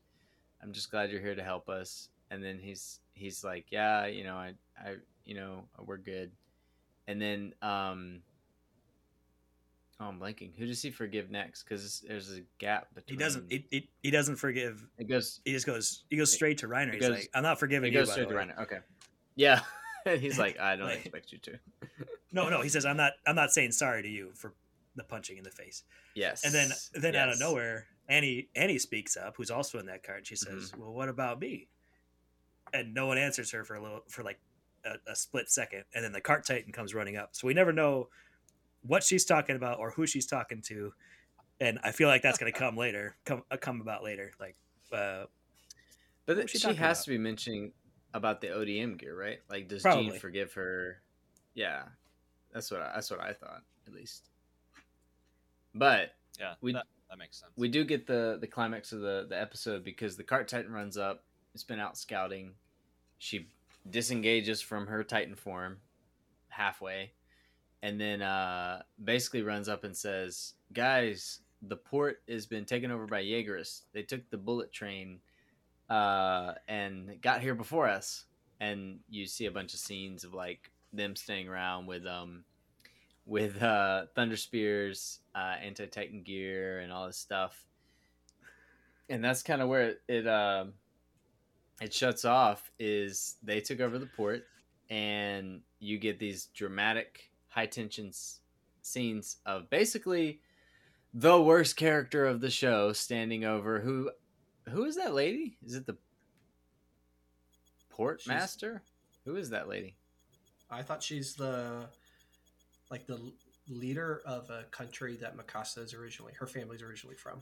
I'm 0.61 0.73
just 0.73 0.91
glad 0.91 1.09
you're 1.09 1.21
here 1.21 1.35
to 1.35 1.43
help 1.43 1.69
us." 1.69 2.09
And 2.29 2.43
then 2.43 2.59
he's 2.59 2.99
he's 3.13 3.43
like, 3.43 3.67
"Yeah, 3.69 4.07
you 4.07 4.23
know, 4.23 4.35
I 4.35 4.53
I 4.77 4.95
you 5.25 5.35
know 5.35 5.63
we're 5.85 5.97
good." 5.97 6.31
And 7.07 7.21
then 7.21 7.53
um 7.61 8.21
Oh, 9.99 10.05
I'm 10.07 10.19
blanking. 10.19 10.51
Who 10.57 10.65
does 10.65 10.81
he 10.81 10.89
forgive 10.89 11.29
next? 11.29 11.63
Because 11.63 12.03
there's 12.07 12.31
a 12.31 12.41
gap 12.57 12.93
between. 12.93 13.17
He 13.17 13.23
doesn't. 13.23 13.45
It, 13.51 13.63
it, 13.71 13.83
he 14.01 14.11
doesn't 14.11 14.37
forgive. 14.37 14.85
It 14.97 15.07
goes. 15.07 15.39
He 15.45 15.51
just 15.51 15.65
goes. 15.65 16.03
He 16.09 16.17
goes 16.17 16.33
straight 16.33 16.57
to 16.59 16.67
Reiner. 16.67 16.93
He's 16.93 17.01
goes, 17.01 17.11
like, 17.11 17.29
"I'm 17.33 17.43
not 17.43 17.59
forgiving 17.59 17.91
he 17.91 17.97
you." 17.97 18.03
Goes 18.03 18.11
straight 18.11 18.27
to 18.27 18.33
Reiner. 18.33 18.59
Okay. 18.63 18.79
Yeah. 19.35 19.61
He's 20.05 20.37
like, 20.37 20.59
I 20.59 20.75
don't 20.75 20.87
like, 20.87 21.05
expect 21.05 21.31
you 21.31 21.37
to. 21.39 21.59
no, 22.31 22.49
no. 22.49 22.61
He 22.61 22.69
says, 22.69 22.85
"I'm 22.85 22.97
not. 22.97 23.13
I'm 23.27 23.35
not 23.35 23.51
saying 23.51 23.71
sorry 23.71 24.01
to 24.01 24.09
you 24.09 24.31
for 24.33 24.53
the 24.95 25.03
punching 25.03 25.37
in 25.37 25.43
the 25.43 25.51
face." 25.51 25.83
Yes. 26.15 26.43
And 26.43 26.53
then, 26.53 26.71
then 26.93 27.13
yes. 27.13 27.21
out 27.21 27.29
of 27.29 27.39
nowhere, 27.39 27.85
Annie 28.09 28.49
Annie 28.55 28.79
speaks 28.79 29.15
up, 29.17 29.35
who's 29.37 29.51
also 29.51 29.79
in 29.79 29.85
that 29.87 30.03
card. 30.03 30.27
She 30.27 30.35
says, 30.35 30.71
mm-hmm. 30.71 30.81
"Well, 30.81 30.93
what 30.93 31.09
about 31.09 31.39
me?" 31.39 31.67
And 32.73 32.93
no 32.93 33.07
one 33.07 33.17
answers 33.17 33.51
her 33.51 33.63
for 33.63 33.75
a 33.75 33.81
little, 33.81 34.01
for 34.07 34.23
like 34.23 34.39
a, 34.85 35.11
a 35.11 35.15
split 35.15 35.49
second, 35.49 35.83
and 35.93 36.03
then 36.03 36.11
the 36.11 36.21
cart 36.21 36.45
titan 36.45 36.71
comes 36.71 36.93
running 36.93 37.17
up. 37.17 37.29
So 37.33 37.47
we 37.47 37.53
never 37.53 37.71
know 37.71 38.09
what 38.85 39.03
she's 39.03 39.25
talking 39.25 39.55
about 39.55 39.79
or 39.79 39.91
who 39.91 40.05
she's 40.05 40.25
talking 40.25 40.61
to, 40.63 40.93
and 41.59 41.79
I 41.83 41.91
feel 41.91 42.07
like 42.07 42.21
that's 42.21 42.37
going 42.37 42.51
to 42.51 42.57
come 42.57 42.75
later, 42.75 43.15
come 43.25 43.43
uh, 43.51 43.57
come 43.57 43.81
about 43.81 44.03
later. 44.03 44.31
Like, 44.39 44.55
uh, 44.91 45.25
but 46.25 46.49
she, 46.49 46.57
she 46.57 46.73
has 46.73 46.99
about? 46.99 47.03
to 47.03 47.09
be 47.11 47.17
mentioning 47.17 47.71
about 48.13 48.41
the 48.41 48.47
ODM 48.47 48.97
gear, 48.97 49.17
right? 49.17 49.39
Like, 49.49 49.67
does 49.67 49.81
Probably. 49.81 50.09
Jean 50.09 50.19
forgive 50.19 50.53
her? 50.53 51.01
Yeah, 51.55 51.83
that's 52.53 52.69
what 52.71 52.81
I, 52.81 52.91
that's 52.93 53.09
what 53.09 53.21
I 53.21 53.33
thought 53.33 53.61
at 53.87 53.93
least. 53.93 54.29
But 55.73 56.13
yeah, 56.39 56.53
we 56.61 56.73
that, 56.73 56.85
that 57.13 57.19
makes 57.19 57.39
sense. 57.39 57.51
We 57.55 57.67
do 57.67 57.83
get 57.83 58.07
the 58.07 58.37
the 58.41 58.47
climax 58.47 58.91
of 58.91 59.01
the 59.01 59.27
the 59.29 59.39
episode 59.39 59.83
because 59.83 60.17
the 60.17 60.23
cart 60.23 60.47
titan 60.47 60.71
runs 60.71 60.97
up. 60.97 61.23
It's 61.53 61.63
been 61.63 61.79
out 61.79 61.95
scouting. 61.95 62.53
She 63.19 63.47
disengages 63.87 64.61
from 64.61 64.87
her 64.87 65.03
titan 65.03 65.35
form 65.35 65.77
halfway 66.49 67.11
and 67.83 67.99
then 67.99 68.21
uh, 68.21 68.81
basically 69.03 69.43
runs 69.43 69.69
up 69.69 69.83
and 69.83 69.95
says, 69.95 70.53
"Guys, 70.73 71.41
the 71.61 71.75
port 71.75 72.23
has 72.27 72.47
been 72.47 72.65
taken 72.65 72.89
over 72.89 73.05
by 73.05 73.21
Jaegerists. 73.21 73.81
They 73.91 74.01
took 74.03 74.27
the 74.31 74.37
bullet 74.37 74.71
train 74.71 75.19
uh, 75.89 76.53
and 76.67 77.21
got 77.21 77.41
here 77.41 77.53
before 77.53 77.87
us." 77.87 78.25
And 78.59 79.01
you 79.09 79.27
see 79.27 79.45
a 79.45 79.51
bunch 79.51 79.73
of 79.73 79.81
scenes 79.81 80.23
of 80.23 80.33
like 80.33 80.71
them 80.93 81.15
staying 81.15 81.47
around 81.47 81.85
with 81.85 82.07
um 82.07 82.45
with 83.25 83.61
uh, 83.61 84.05
thunder 84.15 84.37
spears, 84.37 85.19
uh, 85.35 85.55
anti 85.63 85.85
titan 85.87 86.23
gear, 86.23 86.79
and 86.79 86.91
all 86.91 87.07
this 87.07 87.17
stuff. 87.17 87.65
And 89.09 89.23
that's 89.23 89.43
kind 89.43 89.61
of 89.61 89.67
where 89.69 89.89
it 89.89 90.01
it, 90.07 90.27
uh, 90.27 90.65
it 91.81 91.93
shuts 91.93 92.25
off. 92.25 92.71
Is 92.79 93.35
they 93.43 93.59
took 93.61 93.79
over 93.79 93.99
the 93.99 94.05
port, 94.05 94.43
and 94.89 95.61
you 95.79 95.97
get 95.97 96.19
these 96.19 96.47
dramatic 96.47 97.31
high 97.49 97.65
tension 97.67 98.11
scenes 98.81 99.37
of 99.45 99.69
basically 99.69 100.41
the 101.13 101.39
worst 101.41 101.75
character 101.75 102.25
of 102.25 102.41
the 102.41 102.49
show 102.49 102.91
standing 102.93 103.45
over 103.45 103.79
who 103.79 104.09
who 104.69 104.85
is 104.85 104.95
that 104.95 105.13
lady? 105.13 105.57
Is 105.65 105.75
it 105.75 105.85
the 105.85 105.97
port 107.89 108.21
She's- 108.21 108.27
master? 108.35 108.81
Who 109.25 109.35
is 109.37 109.51
that 109.51 109.69
lady? 109.69 109.95
I 110.69 110.81
thought 110.81 111.01
she's 111.03 111.35
the 111.35 111.85
like 112.93 113.07
the 113.07 113.19
leader 113.67 114.21
of 114.25 114.49
a 114.51 114.63
country 114.71 115.15
that 115.17 115.35
Mikasa 115.35 115.79
is 115.79 115.93
originally 115.95 116.33
her 116.39 116.45
family's 116.47 116.81
originally 116.83 117.15
from. 117.15 117.41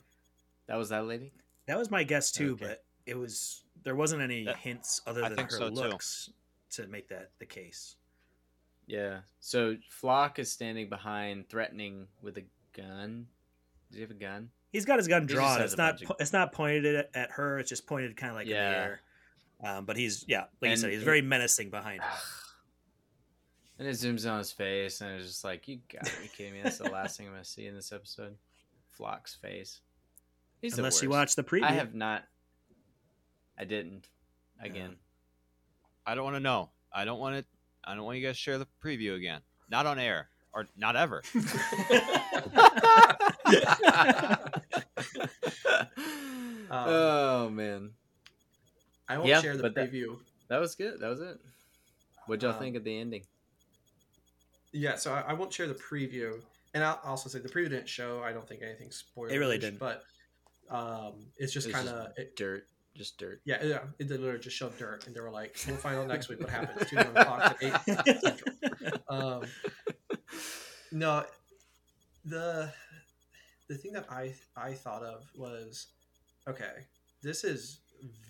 That 0.67 0.77
was 0.77 0.89
that 0.89 1.05
lady? 1.05 1.33
That 1.67 1.77
was 1.77 1.91
my 1.91 2.03
guess 2.03 2.31
too, 2.31 2.53
Okay. 2.53 2.65
but 2.67 2.83
it 3.05 3.17
was 3.17 3.63
there 3.83 3.95
wasn't 3.95 4.21
any 4.21 4.45
That- 4.45 4.57
hints 4.57 5.01
other 5.05 5.21
than 5.21 5.37
her 5.37 5.49
so, 5.49 5.69
too. 5.69 5.75
looks 5.75 6.29
to 6.71 6.87
make 6.87 7.09
that 7.09 7.31
the 7.39 7.45
case. 7.45 7.95
Yeah. 8.87 9.21
So 9.41 9.75
Floch 10.01 10.39
is 10.39 10.49
standing 10.51 10.87
behind, 10.89 11.49
threatening 11.49 12.07
with 12.21 12.37
a 12.37 12.45
gun. 12.73 13.27
Does 13.89 13.95
he 13.97 14.01
have 14.01 14.11
a 14.11 14.15
gun? 14.15 14.51
He's 14.71 14.85
got 14.85 14.99
his 14.99 15.07
gun 15.09 15.25
drawn. 15.25 15.61
It's 15.61 15.75
not 15.77 16.01
of- 16.01 16.07
po- 16.07 16.15
it's 16.19 16.31
not 16.31 16.53
pointed 16.53 16.95
at, 16.95 17.09
at 17.13 17.31
her. 17.31 17.59
It's 17.59 17.67
just 17.69 17.85
pointed 17.87 18.15
kind 18.15 18.29
of 18.31 18.35
like 18.37 18.47
in 18.47 18.53
Yeah. 18.53 18.69
the 18.71 18.77
air. 18.77 19.01
Um, 19.63 19.85
but 19.85 19.97
he's 19.97 20.23
yeah, 20.27 20.45
like 20.61 20.71
you 20.71 20.77
said, 20.77 20.91
he's 20.91 21.01
it- 21.01 21.05
very 21.05 21.21
menacing 21.21 21.69
behind 21.71 22.01
him. 22.01 22.09
And 23.81 23.89
it 23.89 23.93
zooms 23.95 24.25
in 24.25 24.29
on 24.29 24.37
his 24.37 24.51
face, 24.51 25.01
and 25.01 25.09
it's 25.19 25.25
just 25.25 25.43
like, 25.43 25.67
you 25.67 25.79
gotta 25.91 26.11
be 26.21 26.27
kidding 26.27 26.53
me. 26.53 26.59
That's 26.61 26.77
the 26.77 26.91
last 26.91 27.17
thing 27.17 27.25
I'm 27.25 27.33
gonna 27.33 27.43
see 27.43 27.65
in 27.65 27.73
this 27.73 27.91
episode. 27.91 28.35
Floch's 28.91 29.33
face. 29.33 29.79
He's 30.61 30.77
Unless 30.77 31.01
you 31.01 31.09
worst. 31.09 31.17
watch 31.17 31.35
the 31.35 31.43
preview. 31.43 31.63
I 31.63 31.71
have 31.71 31.95
not. 31.95 32.23
I 33.57 33.63
didn't. 33.63 34.07
Again. 34.61 34.97
I 36.05 36.13
don't 36.13 36.23
want 36.23 36.35
to 36.35 36.39
know. 36.39 36.69
I 36.93 37.05
don't 37.05 37.19
want 37.19 37.37
to. 37.39 37.45
I 37.83 37.95
don't 37.95 38.03
want 38.05 38.19
you 38.19 38.23
guys 38.27 38.35
to 38.35 38.39
share 38.41 38.59
the 38.59 38.67
preview 38.85 39.15
again. 39.15 39.41
Not 39.67 39.87
on 39.87 39.97
air 39.97 40.29
or 40.53 40.67
not 40.77 40.95
ever. 40.95 41.23
oh 46.69 47.49
man, 47.49 47.91
I 49.09 49.17
won't 49.17 49.29
Yeah, 49.29 49.41
share 49.41 49.57
the 49.57 49.63
but 49.63 49.73
that- 49.75 49.91
preview. 49.91 50.17
that 50.49 50.59
was 50.59 50.75
good. 50.75 50.99
That 50.99 51.07
was 51.09 51.21
it. 51.21 51.39
What'd 52.27 52.43
y'all 52.43 52.53
Um, 52.53 52.59
think 52.59 52.75
of 52.75 52.83
the 52.83 52.95
ending? 52.97 53.23
Yeah, 54.73 54.95
so 54.95 55.13
I, 55.13 55.21
I 55.27 55.33
won't 55.33 55.51
share 55.53 55.67
the 55.67 55.73
preview, 55.73 56.39
and 56.73 56.83
I'll 56.83 56.99
also 57.03 57.29
say 57.29 57.39
the 57.39 57.49
preview 57.49 57.69
didn't 57.69 57.89
show. 57.89 58.21
I 58.23 58.31
don't 58.31 58.47
think 58.47 58.61
anything 58.63 58.91
spoiled. 58.91 59.31
It 59.31 59.37
really 59.37 59.57
didn't. 59.57 59.79
but 59.79 60.03
um, 60.69 61.25
it's 61.37 61.51
just 61.53 61.67
It 61.67 61.73
kind 61.73 61.89
of 61.89 62.07
Dirt, 62.37 62.67
just 62.95 63.17
dirt. 63.17 63.41
yeah, 63.45 63.63
yeah. 63.63 63.79
It 63.99 64.09
literally 64.09 64.39
just 64.39 64.55
showed 64.55 64.77
dirt, 64.77 65.05
and 65.07 65.15
they 65.15 65.19
were 65.19 65.29
like, 65.31 65.57
"We'll 65.67 65.75
find 65.77 65.97
out 65.97 66.07
next 66.07 66.29
week 66.29 66.39
what 66.39 66.49
happens." 66.49 66.89
Two 66.89 66.95
Fox 66.97 67.45
at 67.45 67.63
eight 67.87 68.19
central. 68.21 68.55
Um, 69.09 69.43
no, 70.91 71.25
the 72.25 72.71
the 73.67 73.75
thing 73.75 73.93
that 73.93 74.05
I 74.09 74.33
I 74.55 74.73
thought 74.73 75.03
of 75.03 75.29
was, 75.35 75.87
okay, 76.47 76.85
this 77.21 77.43
is 77.43 77.79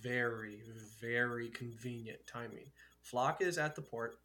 very 0.03 0.61
very 0.99 1.49
convenient 1.49 2.19
timing. 2.27 2.71
Floch 3.11 3.41
is 3.41 3.57
at 3.57 3.75
the 3.75 3.81
port, 3.81 4.15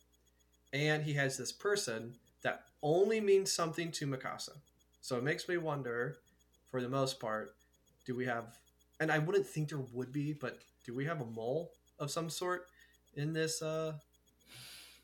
and 0.72 1.02
he 1.02 1.14
has 1.14 1.36
this 1.36 1.52
person 1.52 2.14
that 2.42 2.62
only 2.82 3.20
means 3.20 3.52
something 3.52 3.90
to 3.92 4.06
Mikasa. 4.06 4.52
So 5.00 5.16
it 5.16 5.24
makes 5.24 5.48
me 5.48 5.56
wonder, 5.56 6.16
for 6.70 6.80
the 6.80 6.88
most 6.88 7.20
part, 7.20 7.54
do 8.06 8.14
we 8.14 8.26
have? 8.26 8.58
And 9.00 9.10
I 9.10 9.18
wouldn't 9.18 9.46
think 9.46 9.68
there 9.68 9.78
would 9.92 10.12
be, 10.12 10.32
but 10.32 10.58
do 10.84 10.94
we 10.94 11.04
have 11.04 11.20
a 11.20 11.26
mole 11.26 11.70
of 11.98 12.10
some 12.10 12.30
sort 12.30 12.66
in 13.14 13.32
this? 13.32 13.62
uh 13.62 13.94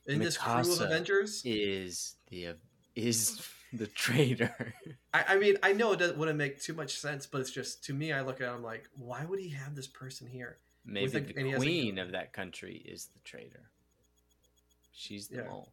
in 0.07 0.19
this 0.19 0.37
crew 0.37 0.53
of 0.61 0.67
Mikasa. 0.67 0.87
Avengers, 0.87 1.43
Is 1.45 2.15
the 2.29 2.57
is 2.97 3.41
the 3.73 3.87
traitor? 3.87 4.75
I, 5.15 5.25
I 5.29 5.39
mean, 5.39 5.57
I 5.63 5.73
know 5.73 5.93
it 5.93 5.99
doesn't, 5.99 6.19
wouldn't 6.19 6.39
make 6.39 6.61
too 6.61 6.75
much 6.75 6.99
sense, 6.99 7.27
but 7.27 7.41
it's 7.41 7.51
just 7.51 7.85
to 7.85 7.95
me, 7.95 8.13
I 8.13 8.23
look 8.23 8.41
at 8.41 8.49
it, 8.49 8.51
I'm 8.51 8.63
like, 8.63 8.89
why 8.97 9.25
would 9.25 9.39
he 9.39 9.51
have 9.51 9.75
this 9.75 9.87
person 9.87 10.27
here? 10.27 10.59
Maybe 10.85 11.19
a- 11.19 11.21
the 11.21 11.51
has 11.51 11.55
a 11.55 11.57
queen 11.65 11.99
of 11.99 12.13
that 12.13 12.33
country 12.33 12.83
is 12.85 13.07
the 13.07 13.21
traitor. 13.21 13.71
She's 14.95 15.29
the 15.29 15.37
Yeah. 15.39 15.49
mole. 15.49 15.73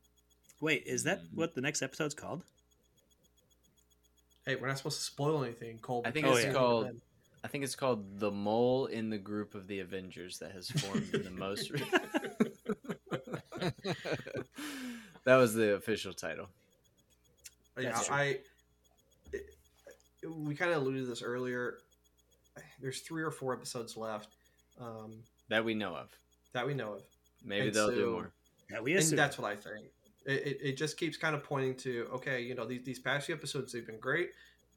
Wait, 0.61 0.85
is 0.85 1.03
that 1.03 1.21
Mhm. 1.23 1.33
what 1.35 1.53
the 1.55 1.61
next 1.61 1.81
episode's 1.81 2.13
called? 2.15 2.43
Hey, 4.45 4.55
we're 4.55 4.67
not 4.67 4.77
supposed 4.77 4.97
to 4.97 5.03
spoil 5.03 5.43
anything, 5.43 5.79
Cole. 5.79 6.01
I 6.05 6.11
think 6.11 6.25
because 6.25 6.39
it's 6.39 6.47
it's 6.47 6.55
called- 6.57 7.01
I 7.43 7.47
think 7.47 7.63
it's 7.63 7.75
called 7.75 8.19
the 8.19 8.31
mole 8.31 8.87
in 8.87 9.09
the 9.09 9.17
group 9.17 9.55
of 9.55 9.67
the 9.67 9.79
Avengers 9.79 10.39
that 10.39 10.51
has 10.51 10.69
formed 10.69 11.13
in 11.15 11.23
the 11.23 11.29
most. 11.45 11.69
Re- 11.69 11.79
that 15.23 15.35
was 15.37 15.53
the 15.53 15.75
official 15.75 16.13
title. 16.13 16.49
Yeah, 17.77 17.97
I. 18.09 18.39
it- 19.31 19.55
we 20.27 20.53
kind 20.55 20.71
of 20.71 20.81
alluded 20.81 21.03
to 21.03 21.07
this 21.07 21.21
earlier. 21.21 21.79
There's 22.81 22.99
three 23.01 23.23
or 23.23 23.31
four 23.31 23.53
episodes 23.53 23.95
left 23.95 24.27
um, 24.79 25.23
that 25.47 25.63
we 25.63 25.73
know 25.73 25.95
of. 25.95 26.09
that 26.51 26.65
we 26.67 26.73
know 26.73 26.95
of, 26.95 27.03
Maybe 27.43 27.67
And 27.67 27.75
they'll 27.75 27.89
do 27.91 28.11
more. 28.11 28.31
Yeah, 28.71 28.81
we 28.81 28.95
and 28.95 29.17
that's 29.17 29.37
what 29.37 29.51
I 29.51 29.55
think. 29.55 29.85
It, 30.25 30.47
it, 30.47 30.57
it 30.61 30.77
just 30.77 30.97
keeps 30.97 31.17
kind 31.17 31.35
of 31.35 31.43
pointing 31.43 31.75
to 31.77 32.07
okay, 32.13 32.41
you 32.41 32.55
know, 32.55 32.65
these 32.65 32.83
these 32.83 32.99
past 32.99 33.25
few 33.25 33.35
episodes 33.35 33.73
they've 33.73 33.85
been 33.85 33.99
great. 33.99 34.31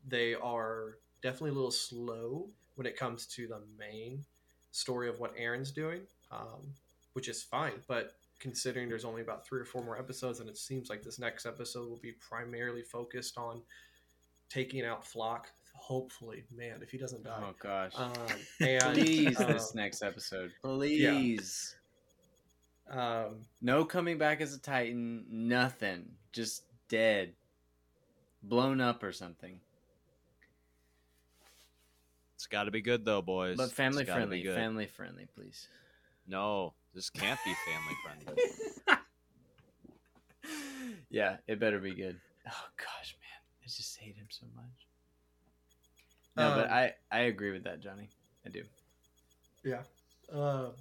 They 0.07 0.35
are 0.35 0.99
definitely 1.23 1.51
a 1.51 1.55
little 1.55 1.71
slow 1.71 2.49
when 2.75 2.87
it 2.87 2.97
comes 2.97 3.27
to 3.27 3.47
the 3.47 3.61
main 3.79 4.25
story 4.71 5.09
of 5.09 5.21
what 5.21 5.37
Eren's 5.37 5.71
doing, 5.71 6.01
um, 6.31 6.75
which 7.13 7.29
is 7.29 7.43
fine. 7.43 7.75
But 7.87 8.15
considering 8.41 8.89
there's 8.89 9.05
only 9.05 9.23
about 9.23 9.47
three 9.47 9.61
or 9.61 9.65
four 9.65 9.85
more 9.85 9.99
episodes, 9.99 10.41
and 10.41 10.49
it 10.49 10.59
seems 10.59 10.91
like 10.91 11.03
this 11.03 11.19
next 11.19 11.47
episode 11.47 11.89
will 11.89 12.01
be 12.01 12.13
primarily 12.13 12.83
focused 12.83 13.39
on 13.39 13.63
taking 14.49 14.85
out 14.85 15.05
Floch. 15.05 15.45
Hopefully, 15.75 16.45
man, 16.55 16.81
if 16.83 16.91
he 16.91 16.99
doesn't 16.99 17.25
die. 17.25 17.43
Oh 17.43 17.55
gosh! 17.59 17.93
Um, 17.97 18.13
and 18.61 18.95
Please, 18.95 19.41
uh, 19.41 19.47
this 19.47 19.75
next 19.75 20.03
episode, 20.03 20.53
please. 20.63 21.77
Um, 22.93 23.37
No 23.61 23.85
coming 23.85 24.19
back 24.19 24.41
as 24.41 24.55
a 24.55 24.59
Titan. 24.59 25.25
Nothing. 25.31 26.05
Just 26.33 26.63
dead, 26.89 27.33
blown 28.43 28.81
up 28.81 29.03
or 29.03 29.13
something. 29.13 29.59
It's 32.37 32.47
got 32.47 32.65
to 32.65 32.71
be 32.71 32.81
good 32.81 33.05
though, 33.05 33.23
boys. 33.23 33.57
But 33.57 33.71
family 33.73 34.03
It's 34.03 34.09
gotta 34.09 34.23
be 34.23 34.27
friendly. 34.27 34.43
good. 34.43 34.55
Family 34.57 34.87
friendly, 34.87 35.27
please. 35.35 35.69
No, 36.27 36.75
this 36.95 37.11
can't 37.11 37.39
be 37.45 37.55
family 37.67 37.95
friendly. 38.05 38.99
yeah, 41.11 41.37
it 41.47 41.61
better 41.61 41.79
be 41.79 41.95
good. 41.95 42.19
Oh 42.49 42.65
gosh, 42.77 43.17
man, 43.21 43.63
I 43.63 43.67
just 43.67 43.97
hate 43.99 44.17
him 44.17 44.27
so 44.29 44.47
much. 44.57 44.65
No, 46.37 46.55
but 46.57 46.67
Um, 46.67 46.73
I 46.73 46.95
I 47.11 47.19
agree 47.23 47.53
with 47.53 47.65
that, 47.65 47.81
Johnny. 47.81 48.09
I 48.45 48.49
do. 48.49 48.65
Yeah. 49.65 49.83
Um, 50.33 50.73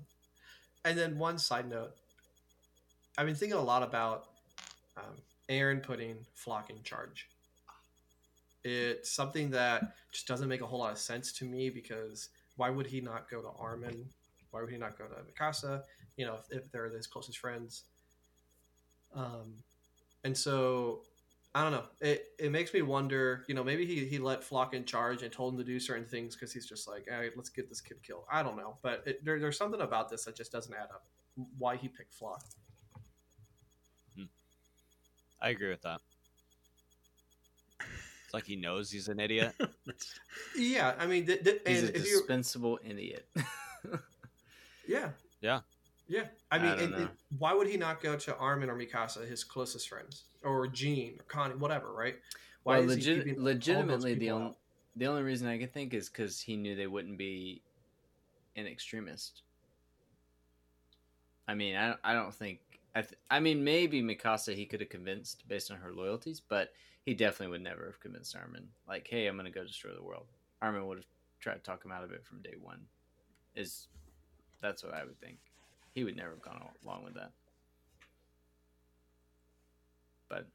and 0.86 0.98
then 0.98 1.20
one 1.20 1.38
side 1.38 1.70
note, 1.70 1.94
I've 3.18 3.26
been 3.26 3.36
thinking 3.36 3.58
a 3.58 3.62
lot 3.62 3.84
about 3.84 4.26
um, 4.98 5.16
Eren 5.50 5.84
putting 5.84 6.16
Floch 6.38 6.70
in 6.70 6.82
charge. 6.84 7.28
It's 8.64 9.10
something 9.10 9.52
that 9.52 9.96
just 10.12 10.28
doesn't 10.28 10.48
make 10.48 10.62
a 10.62 10.66
whole 10.66 10.80
lot 10.80 10.92
of 10.92 10.98
sense 10.98 11.32
to 11.34 11.46
me 11.46 11.70
because 11.70 12.30
why 12.58 12.70
would 12.70 12.88
he 12.88 13.02
not 13.02 13.30
go 13.30 13.42
to 13.42 13.50
Armin? 13.60 14.06
Why 14.52 14.62
would 14.62 14.70
he 14.70 14.78
not 14.78 14.98
go 14.98 15.06
to 15.06 15.16
Mikasa? 15.16 15.84
You 16.16 16.26
know, 16.26 16.36
if, 16.36 16.58
if 16.58 16.72
they're 16.72 16.90
his 16.90 17.08
closest 17.08 17.40
friends. 17.40 17.84
Um, 19.16 19.56
and 20.24 20.38
so 20.38 21.02
I 21.54 21.64
don't 21.64 21.72
know. 21.72 21.84
It 22.00 22.28
it 22.40 22.52
makes 22.52 22.74
me 22.74 22.82
wonder. 22.82 23.44
You 23.48 23.56
know, 23.56 23.64
maybe 23.64 23.86
he, 23.86 24.06
he 24.06 24.20
let 24.20 24.42
Floch 24.42 24.74
in 24.74 24.86
charge 24.86 25.24
and 25.24 25.32
told 25.32 25.54
him 25.54 25.60
to 25.60 25.66
do 25.66 25.80
certain 25.80 26.06
things 26.06 26.36
because 26.36 26.54
he's 26.54 26.66
just 26.66 26.88
like, 26.88 27.08
let's 27.36 27.50
get 27.50 27.68
this 27.68 27.82
kid 27.82 27.98
killed. 28.04 28.24
I 28.32 28.44
don't 28.44 28.58
know, 28.58 28.78
but 28.82 29.04
it, 29.06 29.26
there, 29.26 29.40
there's 29.40 29.58
something 29.58 29.82
about 29.82 30.10
this 30.10 30.26
that 30.26 30.36
just 30.36 30.52
doesn't 30.52 30.74
add 30.74 30.90
up. 30.94 31.04
Why 31.58 31.76
he 31.76 31.88
picked 31.88 32.18
Floch? 32.18 32.44
I 35.42 35.50
agree 35.50 35.70
with 35.70 35.82
that. 35.82 36.00
It's 38.26 38.34
like 38.34 38.46
he 38.46 38.56
knows 38.56 38.92
he's 38.92 39.08
an 39.08 39.20
idiot. 39.20 39.54
Yeah, 40.58 40.94
I 40.98 41.06
mean, 41.08 41.26
th- 41.26 41.44
th- 41.44 41.62
He's 41.66 41.84
and 41.84 41.90
a 41.90 41.98
if 41.98 42.06
you, 42.08 42.20
dispensable 42.20 42.80
idiot. 42.86 43.28
yeah, 44.88 45.10
Yeah. 45.42 45.60
yeah. 46.08 46.24
I 46.52 46.58
mean, 46.60 46.68
I 46.72 46.82
and- 46.82 46.94
and 46.96 47.10
why 47.40 47.54
would 47.54 47.68
he 47.68 47.76
not 47.78 48.02
go 48.02 48.16
to 48.18 48.36
Armin 48.38 48.70
or 48.70 48.76
Mikasa, 48.76 49.28
his 49.28 49.44
closest 49.44 49.90
friends, 49.90 50.24
or 50.44 50.68
Jean 50.68 51.16
or 51.20 51.24
Connie, 51.24 51.56
whatever, 51.56 51.92
right? 51.94 52.16
Why 52.64 52.80
well, 52.80 52.90
is 52.92 52.96
he 53.06 53.12
legit- 53.12 53.26
keeping 53.26 53.40
all 53.40 53.46
those 53.46 53.54
legitimately, 53.56 54.14
the 54.14 54.20
people 54.20 54.36
only 54.38 54.48
out? 54.50 54.58
the 54.96 55.08
only 55.08 55.24
reason 55.24 55.48
I 55.48 55.58
could 55.58 55.74
think 55.74 55.94
is 55.94 56.10
because 56.10 56.40
he 56.40 56.56
knew 56.56 56.76
they 56.76 56.88
wouldn't 56.88 57.18
be 57.18 57.62
an 58.56 58.68
extremist. 58.68 59.42
I 61.48 61.56
mean, 61.56 61.76
I 61.76 61.96
I 62.04 62.14
don't 62.14 62.34
think. 62.34 62.60
I, 62.94 63.02
th- 63.02 63.20
I 63.30 63.40
mean, 63.40 63.64
maybe 63.64 64.02
Mikasa 64.02 64.54
he 64.54 64.66
could 64.66 64.82
have 64.82 64.90
convinced 64.90 65.48
based 65.48 65.72
on 65.72 65.78
her 65.78 65.94
loyalties, 65.94 66.42
but 66.42 66.70
he 67.06 67.14
definitely 67.14 67.52
would 67.52 67.64
never 67.64 67.86
have 67.86 68.00
convinced 68.00 68.36
Armin. 68.36 68.68
Like, 68.88 69.08
hey, 69.10 69.28
I'm 69.28 69.36
going 69.36 69.46
to 69.46 69.52
go 69.52 69.66
destroy 69.66 69.94
the 69.94 70.04
world. 70.04 70.26
Armin 70.62 70.86
would 70.88 70.98
have 70.98 71.06
tried 71.40 71.56
to 71.56 71.60
talk 71.62 71.84
him 71.84 71.92
out 71.92 72.04
of 72.04 72.12
it 72.12 72.26
from 72.26 72.42
day 72.42 72.56
one. 72.62 72.82
Is 73.56 73.88
that's 74.62 74.84
what 74.84 74.94
I 74.94 75.04
would 75.04 75.20
think. 75.20 75.38
He 75.94 76.04
would 76.04 76.16
never 76.16 76.32
have 76.32 76.42
gone 76.42 76.62
along 76.86 77.04
with 77.04 77.16
that. 77.16 77.32
But 80.30 80.48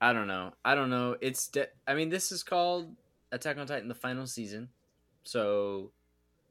I 0.00 0.12
don't 0.12 0.26
know. 0.26 0.52
I 0.64 0.74
don't 0.74 0.90
know. 0.90 1.16
It's 1.20 1.48
de- 1.48 1.68
I 1.86 1.94
mean, 1.94 2.08
this 2.08 2.32
is 2.32 2.42
called 2.42 2.94
Attack 3.32 3.58
on 3.58 3.66
Titan 3.66 3.88
the 3.88 3.94
final 3.94 4.26
season. 4.26 4.68
So 5.24 5.92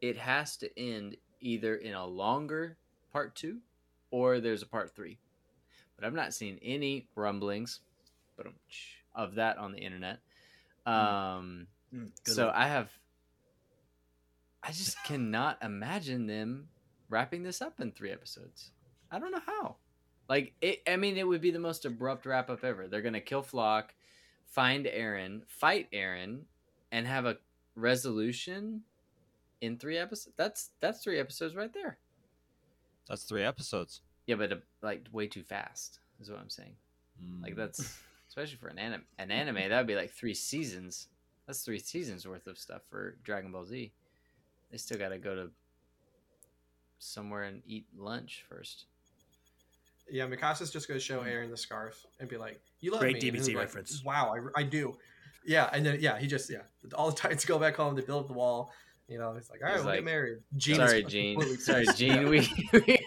it 0.01 0.17
has 0.17 0.57
to 0.57 0.79
end 0.79 1.17
either 1.41 1.75
in 1.75 1.93
a 1.93 2.05
longer 2.05 2.77
part 3.11 3.35
2 3.35 3.57
or 4.15 4.39
there's 4.39 4.61
a 4.61 4.65
part 4.65 4.95
3. 4.95 5.17
But 5.97 6.05
I've 6.05 6.13
not 6.13 6.33
seen 6.33 6.57
any 6.63 7.09
rumblings 7.15 7.81
of 9.13 9.35
that 9.35 9.57
on 9.57 9.73
the 9.73 9.79
internet. 9.79 10.19
Hmm. 10.87 10.93
Um 10.93 11.67
mm, 11.93 12.11
so 12.23 12.45
one. 12.45 12.55
I 12.55 12.67
have 12.69 12.89
I 14.63 14.71
just 14.71 15.03
cannot 15.03 15.61
imagine 15.61 16.27
them 16.27 16.69
wrapping 17.09 17.43
this 17.43 17.61
up 17.61 17.81
in 17.81 17.91
3 17.91 18.11
episodes. 18.11 18.71
I 19.11 19.19
don't 19.19 19.31
know 19.31 19.41
how. 19.45 19.75
Like 20.29 20.53
it, 20.61 20.81
I 20.87 20.95
mean, 20.95 21.17
it 21.17 21.27
would 21.27 21.41
be 21.41 21.51
the 21.51 21.59
most 21.59 21.85
abrupt 21.85 22.25
wrap 22.25 22.49
up 22.49 22.63
ever. 22.63 22.87
They're 22.87 23.01
gonna 23.01 23.19
kill 23.21 23.43
Floch, 23.43 23.89
find 24.45 24.85
Eren, 24.85 25.41
fight 25.47 25.91
Eren, 25.91 26.43
and 26.91 27.05
have 27.05 27.25
a 27.25 27.37
resolution 27.75 28.81
in 29.61 29.77
three 29.77 29.97
episodes. 29.97 30.35
That's 30.37 30.69
that's 30.79 31.03
three 31.03 31.19
episodes 31.19 31.55
right 31.55 31.73
there. 31.73 31.97
That's 33.07 33.23
three 33.23 33.43
episodes. 33.43 34.01
Yeah, 34.27 34.35
but 34.35 34.51
uh, 34.51 34.55
like 34.81 35.05
way 35.11 35.27
too 35.27 35.43
fast 35.43 35.99
is 36.19 36.29
what 36.29 36.39
I'm 36.39 36.49
saying. 36.49 36.75
Mm. 37.23 37.43
Like 37.43 37.55
that's 37.55 37.97
especially 38.27 38.57
for 38.57 38.67
an 38.67 38.79
anime. 38.79 39.03
An 39.17 39.31
anime 39.31 39.69
that 39.69 39.77
would 39.77 39.87
be 39.87 39.95
like 39.95 40.11
three 40.11 40.33
seasons. 40.33 41.07
That's 41.47 41.61
three 41.63 41.79
seasons 41.79 42.27
worth 42.27 42.47
of 42.47 42.57
stuff 42.57 42.81
for 42.89 43.17
Dragon 43.23 43.51
Ball 43.51 43.65
Z. 43.65 43.91
They 44.71 44.77
still 44.77 44.97
got 44.97 45.09
to 45.09 45.19
go 45.19 45.35
to 45.35 45.51
somewhere 46.97 47.43
and 47.43 47.61
eat 47.67 47.85
lunch 47.95 48.43
first. 48.49 48.85
Yeah, 50.09 50.27
Mikasa's 50.27 50.71
just 50.71 50.87
going 50.87 50.99
to 50.99 51.03
show 51.05 51.21
hmm. 51.21 51.27
Eren 51.27 51.49
the 51.49 51.57
scarf 51.57 52.05
and 52.19 52.29
be 52.29 52.37
like, 52.37 52.59
"You 52.79 52.91
love 52.91 53.01
Great 53.01 53.21
me." 53.21 53.31
Great 53.31 53.41
DBZ 53.41 53.55
reference. 53.55 54.03
Wow, 54.03 54.35
I, 54.35 54.61
I 54.61 54.63
do. 54.63 54.97
Yeah, 55.45 55.69
and 55.71 55.85
then 55.85 55.99
yeah, 55.99 56.17
he 56.17 56.27
just 56.27 56.49
yeah, 56.49 56.61
all 56.95 57.09
the 57.09 57.15
Titans 57.21 57.45
go 57.45 57.59
back 57.59 57.75
home. 57.75 57.95
They 57.95 58.01
build 58.01 58.21
up 58.21 58.27
the 58.27 58.33
wall. 58.33 58.71
You 59.07 59.19
know, 59.19 59.35
it's 59.37 59.51
like, 59.51 59.61
all 59.61 59.67
right, 59.67 59.77
we'll 59.77 59.85
like, 59.85 59.97
get 59.97 60.05
married. 60.05 60.39
Jean 60.57 60.77
sorry, 60.77 61.03
Jean. 61.03 61.39
Sorry, 61.59 61.85
Jean. 61.95 62.27
We, 62.27 62.39
we 62.73 62.97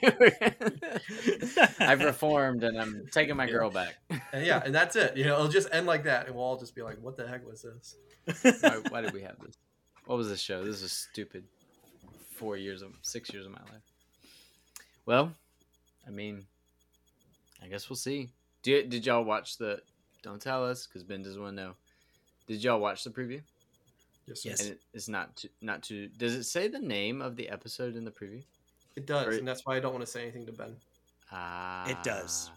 I've 1.80 2.00
reformed 2.00 2.62
and 2.62 2.80
I'm 2.80 3.08
taking 3.10 3.36
my 3.36 3.46
yeah. 3.46 3.50
girl 3.50 3.70
back. 3.70 3.96
And 4.32 4.46
yeah, 4.46 4.62
and 4.64 4.72
that's 4.72 4.94
it. 4.94 5.16
You 5.16 5.24
know, 5.24 5.34
it'll 5.34 5.48
just 5.48 5.68
end 5.72 5.86
like 5.86 6.04
that, 6.04 6.26
and 6.26 6.36
we'll 6.36 6.44
all 6.44 6.56
just 6.56 6.76
be 6.76 6.82
like, 6.82 6.98
"What 7.00 7.16
the 7.16 7.26
heck 7.26 7.44
was 7.44 7.62
this? 7.62 7.96
why, 8.62 8.80
why 8.90 9.00
did 9.00 9.12
we 9.12 9.22
have 9.22 9.40
this? 9.40 9.56
What 10.06 10.18
was 10.18 10.28
this 10.28 10.40
show? 10.40 10.64
This 10.64 10.82
is 10.82 10.92
stupid. 10.92 11.44
Four 12.36 12.56
years 12.56 12.82
of 12.82 12.92
six 13.02 13.32
years 13.32 13.46
of 13.46 13.52
my 13.52 13.58
life. 13.58 13.82
Well, 15.04 15.32
I 16.06 16.10
mean, 16.10 16.46
I 17.62 17.66
guess 17.66 17.90
we'll 17.90 17.96
see. 17.96 18.28
Did 18.62 18.90
did 18.90 19.04
y'all 19.04 19.24
watch 19.24 19.58
the? 19.58 19.80
Don't 20.22 20.40
tell 20.40 20.64
us 20.64 20.86
because 20.86 21.02
Ben 21.02 21.22
doesn't 21.22 21.40
want 21.40 21.56
to 21.56 21.62
know. 21.62 21.72
Did 22.46 22.62
y'all 22.62 22.78
watch 22.78 23.02
the 23.02 23.10
preview? 23.10 23.42
Yes. 24.28 24.44
Yes. 24.44 24.66
And 24.66 24.78
it's 24.92 25.08
not 25.08 25.36
too, 25.36 25.48
not 25.60 25.82
too. 25.82 26.08
Does 26.16 26.34
it 26.34 26.44
say 26.44 26.68
the 26.68 26.78
name 26.78 27.22
of 27.22 27.36
the 27.36 27.48
episode 27.48 27.96
in 27.96 28.04
the 28.04 28.10
preview? 28.10 28.42
It 28.96 29.06
does, 29.06 29.26
or, 29.26 29.30
and 29.38 29.46
that's 29.46 29.64
why 29.64 29.76
I 29.76 29.80
don't 29.80 29.92
want 29.92 30.04
to 30.04 30.10
say 30.10 30.22
anything 30.22 30.46
to 30.46 30.52
Ben. 30.52 30.76
Ah. 31.32 31.86
Uh, 31.86 31.90
it 31.90 32.02
does. 32.02 32.50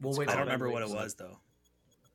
We'll 0.00 0.14
wait. 0.14 0.28
I 0.28 0.32
don't 0.32 0.42
remember 0.42 0.70
what 0.70 0.82
it 0.82 0.90
was 0.90 1.14
though. 1.14 1.38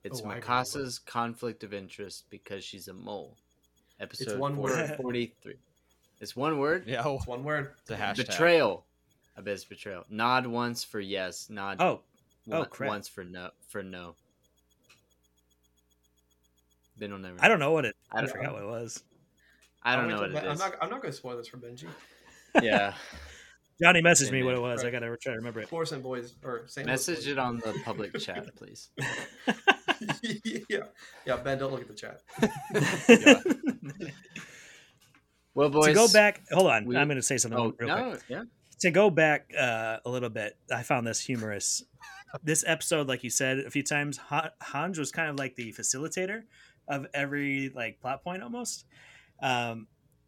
It's 0.04 0.22
oh, 0.22 0.28
Mikasa's 0.28 1.00
conflict 1.00 1.64
of 1.64 1.74
interest 1.74 2.26
because 2.30 2.64
she's 2.64 2.88
a 2.88 2.94
mole. 2.94 3.36
Episode 4.00 4.30
it's 4.30 4.38
one 4.38 4.56
40, 4.56 4.74
word. 4.74 4.98
Forty-three. 4.98 5.56
It's 6.20 6.36
one 6.36 6.58
word. 6.60 6.86
Yeah, 6.88 7.08
it's 7.08 7.28
one 7.28 7.44
word. 7.44 7.72
The 7.86 7.96
hashtag. 7.96 8.28
Betrayal. 8.28 8.86
Abyss 9.38 9.66
betrayal. 9.66 10.04
Nod 10.10 10.48
once 10.48 10.84
for 10.84 11.00
yes. 11.00 11.48
Nod. 11.50 11.78
Oh. 11.80 12.02
oh, 12.52 12.66
crap. 12.66 12.90
Once 12.90 13.08
for 13.08 13.24
no. 13.24 13.50
For 13.68 13.84
no. 13.84 14.16
Ben 16.98 17.12
will 17.12 17.20
never. 17.20 17.38
I 17.40 17.48
don't 17.48 17.60
know 17.60 17.72
what 17.72 17.86
it. 17.86 17.96
I, 18.12 18.22
I 18.22 18.26
forgot 18.26 18.54
what 18.54 18.64
it 18.64 18.68
was. 18.68 19.04
I 19.84 19.96
don't 19.96 20.10
know 20.10 20.18
what 20.18 20.32
it 20.32 20.36
is. 20.36 20.44
I'm 20.44 20.58
not. 20.58 20.76
I'm 20.82 20.90
not 20.90 21.02
going 21.02 21.12
to 21.12 21.18
spoil 21.18 21.38
this 21.38 21.48
for 21.48 21.58
Benji. 21.58 21.88
Yeah. 22.64 22.94
Johnny 23.80 24.02
messaged 24.02 24.32
me 24.32 24.42
what 24.42 24.56
it 24.56 24.62
was. 24.62 24.84
Right. 24.84 24.90
I 24.90 25.00
gotta 25.00 25.16
try 25.18 25.34
to 25.34 25.38
remember 25.38 25.60
it. 25.60 25.70
Force 25.70 25.92
and 25.92 26.02
boys 26.02 26.34
or 26.44 26.64
St. 26.66 26.88
Message 26.88 27.18
boys. 27.18 27.28
it 27.28 27.38
on 27.38 27.58
the 27.58 27.80
public 27.86 28.18
chat, 28.20 28.48
please. 28.56 28.90
yeah, 30.24 30.80
yeah. 31.26 31.38
Ben, 31.38 31.60
don't 31.60 31.72
look 31.72 31.82
at 31.82 31.88
the 31.88 31.94
chat. 31.94 32.22
well, 35.54 35.70
boys. 35.70 35.88
To 35.88 35.94
go 35.94 36.08
back, 36.08 36.42
hold 36.52 36.68
on. 36.68 36.86
We, 36.86 36.98
I'm 36.98 37.08
going 37.08 37.18
to 37.18 37.22
say 37.22 37.38
something 37.38 37.60
oh, 37.60 37.74
real 37.78 37.96
no, 37.96 38.10
quick. 38.10 38.24
Yeah. 38.28 38.44
To 38.80 38.92
go 38.92 39.12
back 39.12 39.52
uh, 39.56 39.98
a 40.04 40.10
little 40.10 40.30
bit, 40.30 40.58
I 40.74 40.82
found 40.82 41.06
this 41.06 41.20
humorous. 41.20 41.84
this 42.44 42.64
episode, 42.66 43.08
like 43.08 43.24
you 43.24 43.30
said 43.30 43.60
a 43.60 43.70
few 43.70 43.84
times, 43.84 44.20
Hange 44.30 44.98
was 44.98 45.12
kind 45.12 45.30
of 45.30 45.38
like 45.38 45.56
the 45.56 45.72
facilitator 45.74 46.44
of 46.88 47.08
every 47.14 47.70
like 47.74 48.00
plot 48.00 48.24
point 48.24 48.44
almost. 48.44 48.86
Um, 49.42 49.88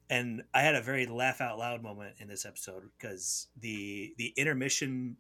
and 0.10 0.44
I 0.54 0.62
had 0.62 0.76
a 0.76 0.82
very 0.82 1.06
laugh 1.06 1.40
out 1.42 1.60
loud 1.60 1.84
moment 1.84 2.16
in 2.20 2.28
this 2.28 2.46
episode 2.46 2.84
because 2.98 3.48
the 3.60 4.14
the 4.18 4.34
intermission 4.36 5.18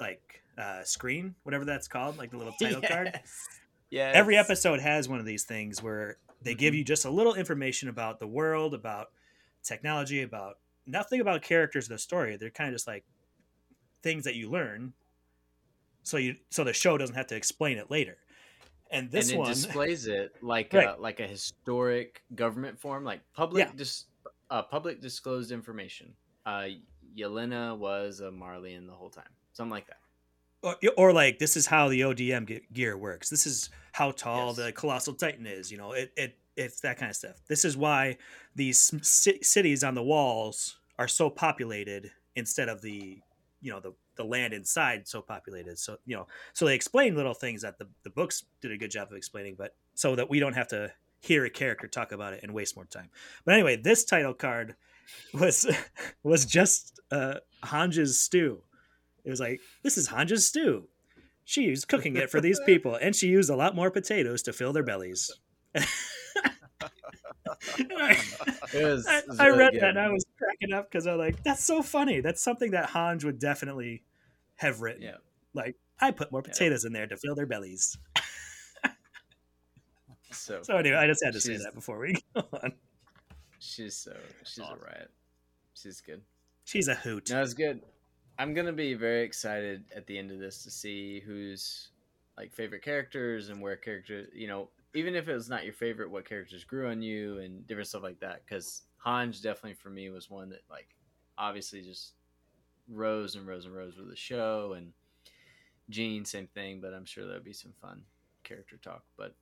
like 0.00 0.42
uh, 0.56 0.82
screen, 0.82 1.34
whatever 1.44 1.64
that's 1.64 1.88
called, 1.88 2.18
like 2.18 2.30
the 2.30 2.36
little 2.36 2.54
title 2.60 2.80
yes. 2.82 2.90
card. 2.90 3.20
Yeah. 3.90 4.10
Every 4.14 4.36
episode 4.36 4.80
has 4.80 5.08
one 5.08 5.20
of 5.20 5.26
these 5.26 5.44
things 5.44 5.82
where 5.82 6.18
they 6.42 6.52
mm-hmm. 6.52 6.58
give 6.58 6.74
you 6.74 6.84
just 6.84 7.04
a 7.04 7.10
little 7.10 7.34
information 7.34 7.88
about 7.88 8.18
the 8.18 8.26
world, 8.26 8.74
about 8.74 9.08
technology, 9.62 10.22
about 10.22 10.58
nothing 10.86 11.20
about 11.20 11.42
characters 11.42 11.88
in 11.88 11.94
the 11.94 11.98
story. 11.98 12.36
They're 12.36 12.50
kind 12.50 12.68
of 12.68 12.74
just 12.74 12.86
like 12.86 13.04
things 14.02 14.24
that 14.24 14.34
you 14.34 14.50
learn, 14.50 14.92
so 16.02 16.16
you 16.16 16.36
so 16.50 16.64
the 16.64 16.72
show 16.72 16.98
doesn't 16.98 17.16
have 17.16 17.28
to 17.28 17.36
explain 17.36 17.78
it 17.78 17.90
later. 17.90 18.18
And 18.90 19.10
this 19.10 19.30
and 19.30 19.36
it 19.36 19.38
one 19.38 19.48
displays 19.52 20.06
it 20.06 20.34
like 20.42 20.72
right. 20.72 20.96
a, 20.96 21.00
like 21.00 21.20
a 21.20 21.26
historic 21.26 22.22
government 22.34 22.78
form, 22.78 23.04
like 23.04 23.20
public 23.34 23.66
yeah. 23.66 23.72
dis, 23.76 24.04
uh, 24.50 24.62
public 24.62 25.00
disclosed 25.00 25.52
information. 25.52 26.12
Uh, 26.46 26.66
Yelena 27.16 27.76
was 27.76 28.20
a 28.20 28.30
Marleyan 28.30 28.86
the 28.86 28.92
whole 28.92 29.10
time, 29.10 29.24
something 29.52 29.70
like 29.70 29.86
that. 29.86 29.98
Or, 30.62 30.76
or 30.96 31.12
like 31.12 31.38
this 31.38 31.56
is 31.56 31.66
how 31.66 31.88
the 31.88 32.00
ODM 32.00 32.60
gear 32.72 32.96
works. 32.96 33.30
This 33.30 33.46
is 33.46 33.70
how 33.92 34.10
tall 34.10 34.48
yes. 34.48 34.56
the 34.56 34.72
colossal 34.72 35.14
titan 35.14 35.46
is. 35.46 35.70
You 35.70 35.78
know, 35.78 35.92
it, 35.92 36.12
it 36.16 36.36
it's 36.56 36.80
that 36.80 36.98
kind 36.98 37.10
of 37.10 37.16
stuff. 37.16 37.36
This 37.48 37.64
is 37.64 37.76
why 37.76 38.18
these 38.56 38.92
c- 39.02 39.42
cities 39.42 39.84
on 39.84 39.94
the 39.94 40.02
walls 40.02 40.78
are 40.98 41.08
so 41.08 41.30
populated 41.30 42.10
instead 42.34 42.68
of 42.68 42.82
the 42.82 43.18
you 43.60 43.70
know 43.70 43.80
the 43.80 43.92
the 44.18 44.24
land 44.24 44.52
inside 44.52 45.08
so 45.08 45.22
populated. 45.22 45.78
So 45.78 45.96
you 46.04 46.16
know, 46.16 46.26
so 46.52 46.66
they 46.66 46.74
explain 46.74 47.16
little 47.16 47.32
things 47.32 47.62
that 47.62 47.78
the 47.78 47.88
the 48.02 48.10
books 48.10 48.44
did 48.60 48.72
a 48.72 48.76
good 48.76 48.90
job 48.90 49.08
of 49.10 49.16
explaining, 49.16 49.54
but 49.56 49.74
so 49.94 50.14
that 50.16 50.28
we 50.28 50.38
don't 50.38 50.52
have 50.52 50.68
to 50.68 50.92
hear 51.20 51.44
a 51.44 51.50
character 51.50 51.88
talk 51.88 52.12
about 52.12 52.34
it 52.34 52.40
and 52.42 52.52
waste 52.52 52.76
more 52.76 52.84
time. 52.84 53.08
But 53.44 53.54
anyway, 53.54 53.76
this 53.76 54.04
title 54.04 54.34
card 54.34 54.76
was 55.34 55.66
was 56.22 56.44
just 56.44 57.00
uh, 57.10 57.36
Hange's 57.64 58.20
stew. 58.20 58.62
It 59.24 59.30
was 59.30 59.40
like 59.40 59.60
this 59.82 59.96
is 59.96 60.08
Hange's 60.08 60.44
stew. 60.46 60.88
She's 61.44 61.86
cooking 61.86 62.16
it 62.16 62.28
for 62.28 62.42
these 62.42 62.60
people, 62.66 62.98
and 63.00 63.16
she 63.16 63.28
used 63.28 63.48
a 63.48 63.56
lot 63.56 63.74
more 63.74 63.90
potatoes 63.90 64.42
to 64.42 64.52
fill 64.52 64.74
their 64.74 64.82
bellies. 64.82 65.30
I, 67.90 69.22
I, 69.38 69.48
read 69.48 69.72
good. 69.72 69.82
that 69.82 69.90
and 69.90 69.98
I 69.98 70.08
was 70.10 70.24
cracking 70.36 70.74
up 70.74 70.90
because 70.90 71.06
I 71.06 71.14
was 71.14 71.18
like, 71.18 71.42
"That's 71.42 71.64
so 71.64 71.82
funny. 71.82 72.20
That's 72.20 72.42
something 72.42 72.72
that 72.72 72.90
Hange 72.90 73.24
would 73.24 73.38
definitely 73.38 74.02
have 74.58 74.80
written." 74.80 75.02
Yeah. 75.02 75.16
Like, 75.54 75.76
I 76.00 76.10
put 76.10 76.30
more 76.30 76.42
potatoes 76.42 76.84
yeah. 76.84 76.88
in 76.88 76.92
there 76.92 77.06
to 77.06 77.16
fill 77.16 77.34
their 77.34 77.46
bellies. 77.46 77.96
so, 80.30 80.62
so 80.62 80.76
anyway, 80.76 80.96
I 80.96 81.06
just 81.06 81.24
had 81.24 81.32
to 81.32 81.40
say 81.40 81.56
that 81.56 81.74
before 81.74 81.98
we 81.98 82.14
go 82.34 82.46
on. 82.62 82.72
She's 83.58 83.96
so 83.96 84.16
she's 84.44 84.60
awesome. 84.60 84.78
a 84.80 84.84
riot. 84.84 85.10
She's 85.74 86.00
good. 86.00 86.22
She's 86.64 86.88
a 86.88 86.94
hoot. 86.94 87.30
No, 87.30 87.42
it's 87.42 87.54
good. 87.54 87.82
I'm 88.38 88.54
gonna 88.54 88.72
be 88.72 88.94
very 88.94 89.24
excited 89.24 89.84
at 89.94 90.06
the 90.06 90.18
end 90.18 90.30
of 90.30 90.38
this 90.38 90.62
to 90.64 90.70
see 90.70 91.20
who's 91.20 91.88
like 92.36 92.52
favorite 92.52 92.82
characters 92.82 93.48
and 93.48 93.60
where 93.60 93.76
characters, 93.76 94.28
you 94.32 94.46
know, 94.46 94.68
even 94.94 95.16
if 95.16 95.28
it 95.28 95.34
was 95.34 95.48
not 95.48 95.64
your 95.64 95.72
favorite, 95.72 96.10
what 96.10 96.24
characters 96.24 96.62
grew 96.62 96.88
on 96.88 97.02
you 97.02 97.38
and 97.38 97.66
different 97.66 97.88
stuff 97.88 98.02
like 98.02 98.20
that. 98.20 98.42
Because 98.44 98.82
Hange 99.04 99.42
definitely 99.42 99.74
for 99.74 99.90
me 99.90 100.08
was 100.08 100.30
one 100.30 100.50
that 100.50 100.62
like 100.70 100.88
obviously 101.36 101.82
just 101.82 102.12
rose 102.90 103.34
and 103.34 103.46
rose 103.46 103.64
and 103.64 103.74
rose 103.74 103.96
with 103.96 104.08
the 104.08 104.16
show, 104.16 104.74
and 104.76 104.92
Jean 105.90 106.24
same 106.24 106.48
thing. 106.48 106.80
But 106.80 106.94
I'm 106.94 107.04
sure 107.04 107.26
there'll 107.26 107.42
be 107.42 107.52
some 107.52 107.72
fun 107.80 108.02
character 108.44 108.76
talk. 108.76 109.04
But 109.16 109.34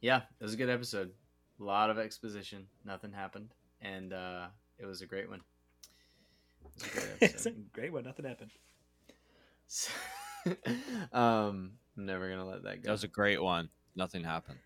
yeah, 0.00 0.22
it 0.40 0.44
was 0.44 0.54
a 0.54 0.56
good 0.56 0.70
episode. 0.70 1.12
A 1.60 1.64
lot 1.64 1.90
of 1.90 1.98
exposition. 1.98 2.66
Nothing 2.84 3.12
happened, 3.12 3.54
and 3.80 4.12
uh, 4.12 4.46
it 4.78 4.86
was 4.86 5.02
a 5.02 5.06
great 5.06 5.28
one. 5.28 5.40
It 6.64 6.72
was 6.74 6.84
a 6.84 6.88
great 6.90 7.06
it's 7.20 7.46
a 7.46 7.50
great 7.50 7.92
one. 7.92 8.04
Nothing 8.04 8.26
happened. 8.26 8.50
um, 11.12 11.72
I'm 11.96 12.06
never 12.06 12.28
gonna 12.28 12.46
let 12.46 12.62
that 12.64 12.82
go. 12.82 12.86
That 12.86 12.92
was 12.92 13.04
a 13.04 13.08
great 13.08 13.42
one. 13.42 13.68
Nothing 13.94 14.24
happened. 14.24 14.58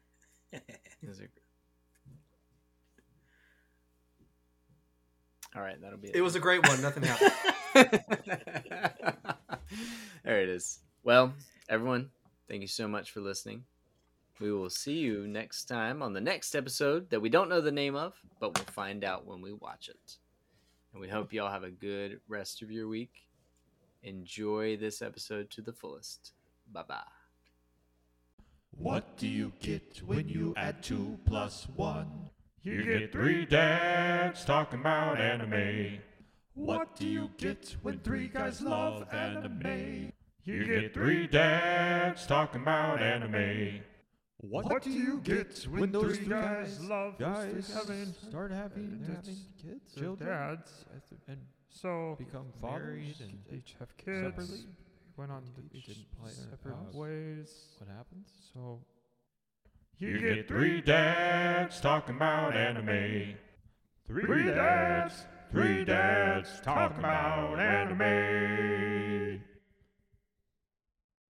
All 5.56 5.62
right, 5.62 5.80
that'll 5.80 5.98
be 5.98 6.08
it. 6.08 6.16
It 6.16 6.22
was 6.22 6.36
a 6.36 6.40
great 6.40 6.66
one. 6.66 6.80
Nothing 6.80 7.02
happened. 7.02 7.32
there 10.24 10.42
it 10.42 10.48
is. 10.48 10.78
Well, 11.02 11.34
everyone, 11.68 12.10
Thank 12.50 12.62
you 12.62 12.68
so 12.68 12.88
much 12.88 13.12
for 13.12 13.20
listening. 13.20 13.62
We 14.40 14.50
will 14.50 14.70
see 14.70 14.94
you 14.94 15.28
next 15.28 15.66
time 15.66 16.02
on 16.02 16.14
the 16.14 16.20
next 16.20 16.56
episode 16.56 17.08
that 17.10 17.20
we 17.20 17.28
don't 17.28 17.48
know 17.48 17.60
the 17.60 17.70
name 17.70 17.94
of, 17.94 18.14
but 18.40 18.58
we'll 18.58 18.64
find 18.64 19.04
out 19.04 19.24
when 19.24 19.40
we 19.40 19.52
watch 19.52 19.88
it. 19.88 20.16
And 20.92 21.00
we 21.00 21.08
hope 21.08 21.32
you 21.32 21.42
all 21.42 21.50
have 21.52 21.62
a 21.62 21.70
good 21.70 22.18
rest 22.26 22.60
of 22.60 22.72
your 22.72 22.88
week. 22.88 23.28
Enjoy 24.02 24.76
this 24.76 25.00
episode 25.00 25.48
to 25.50 25.62
the 25.62 25.72
fullest. 25.72 26.32
Bye 26.72 26.82
bye. 26.88 27.02
What 28.72 29.16
do 29.16 29.28
you 29.28 29.52
get 29.60 30.02
when 30.04 30.28
you 30.28 30.52
add 30.56 30.82
two 30.82 31.20
plus 31.24 31.68
one? 31.76 32.29
You 32.62 32.82
get 32.84 33.10
three 33.12 33.46
dads 33.46 34.44
talking 34.44 34.80
about 34.80 35.18
anime. 35.18 35.98
What 36.54 36.94
do 36.96 37.06
you 37.06 37.30
get 37.38 37.74
when 37.82 38.00
three 38.00 38.28
guys 38.28 38.60
love 38.60 39.06
anime? 39.12 40.12
You 40.44 40.64
get 40.66 40.92
three 40.92 41.26
dads 41.26 42.26
talking 42.26 42.60
about 42.60 43.00
anime. 43.00 43.80
What, 44.42 44.66
what 44.66 44.82
do 44.82 44.90
you 44.90 45.20
get 45.22 45.66
when 45.70 45.90
those 45.92 46.16
three 46.18 46.26
guys 46.28 46.82
love 46.84 47.18
guys 47.18 47.72
having 47.72 48.12
start 48.28 48.50
having, 48.52 49.04
uh, 49.04 49.16
having 49.16 49.36
kids, 49.62 49.94
children, 49.94 50.28
dads, 50.28 50.84
and 51.28 51.38
so 51.68 52.16
become 52.18 52.46
fathers 52.60 53.20
and 53.20 53.38
each 53.52 53.74
have 53.78 53.94
kids. 53.96 54.26
separately? 54.26 54.66
Went 55.16 55.30
on 55.32 55.42
Each 55.72 55.88
each 55.90 56.06
separate 56.50 56.74
house. 56.74 56.94
ways. 56.94 57.54
What 57.78 57.90
happens? 57.94 58.28
So 58.54 58.80
you 60.00 60.18
get 60.18 60.48
three 60.48 60.80
dads 60.80 61.78
talking 61.78 62.16
about 62.16 62.56
anime. 62.56 63.34
Three 64.06 64.44
dads, 64.46 65.26
three 65.52 65.84
dads 65.84 66.48
talking 66.62 67.00
about 67.00 67.60
anime. 67.60 69.42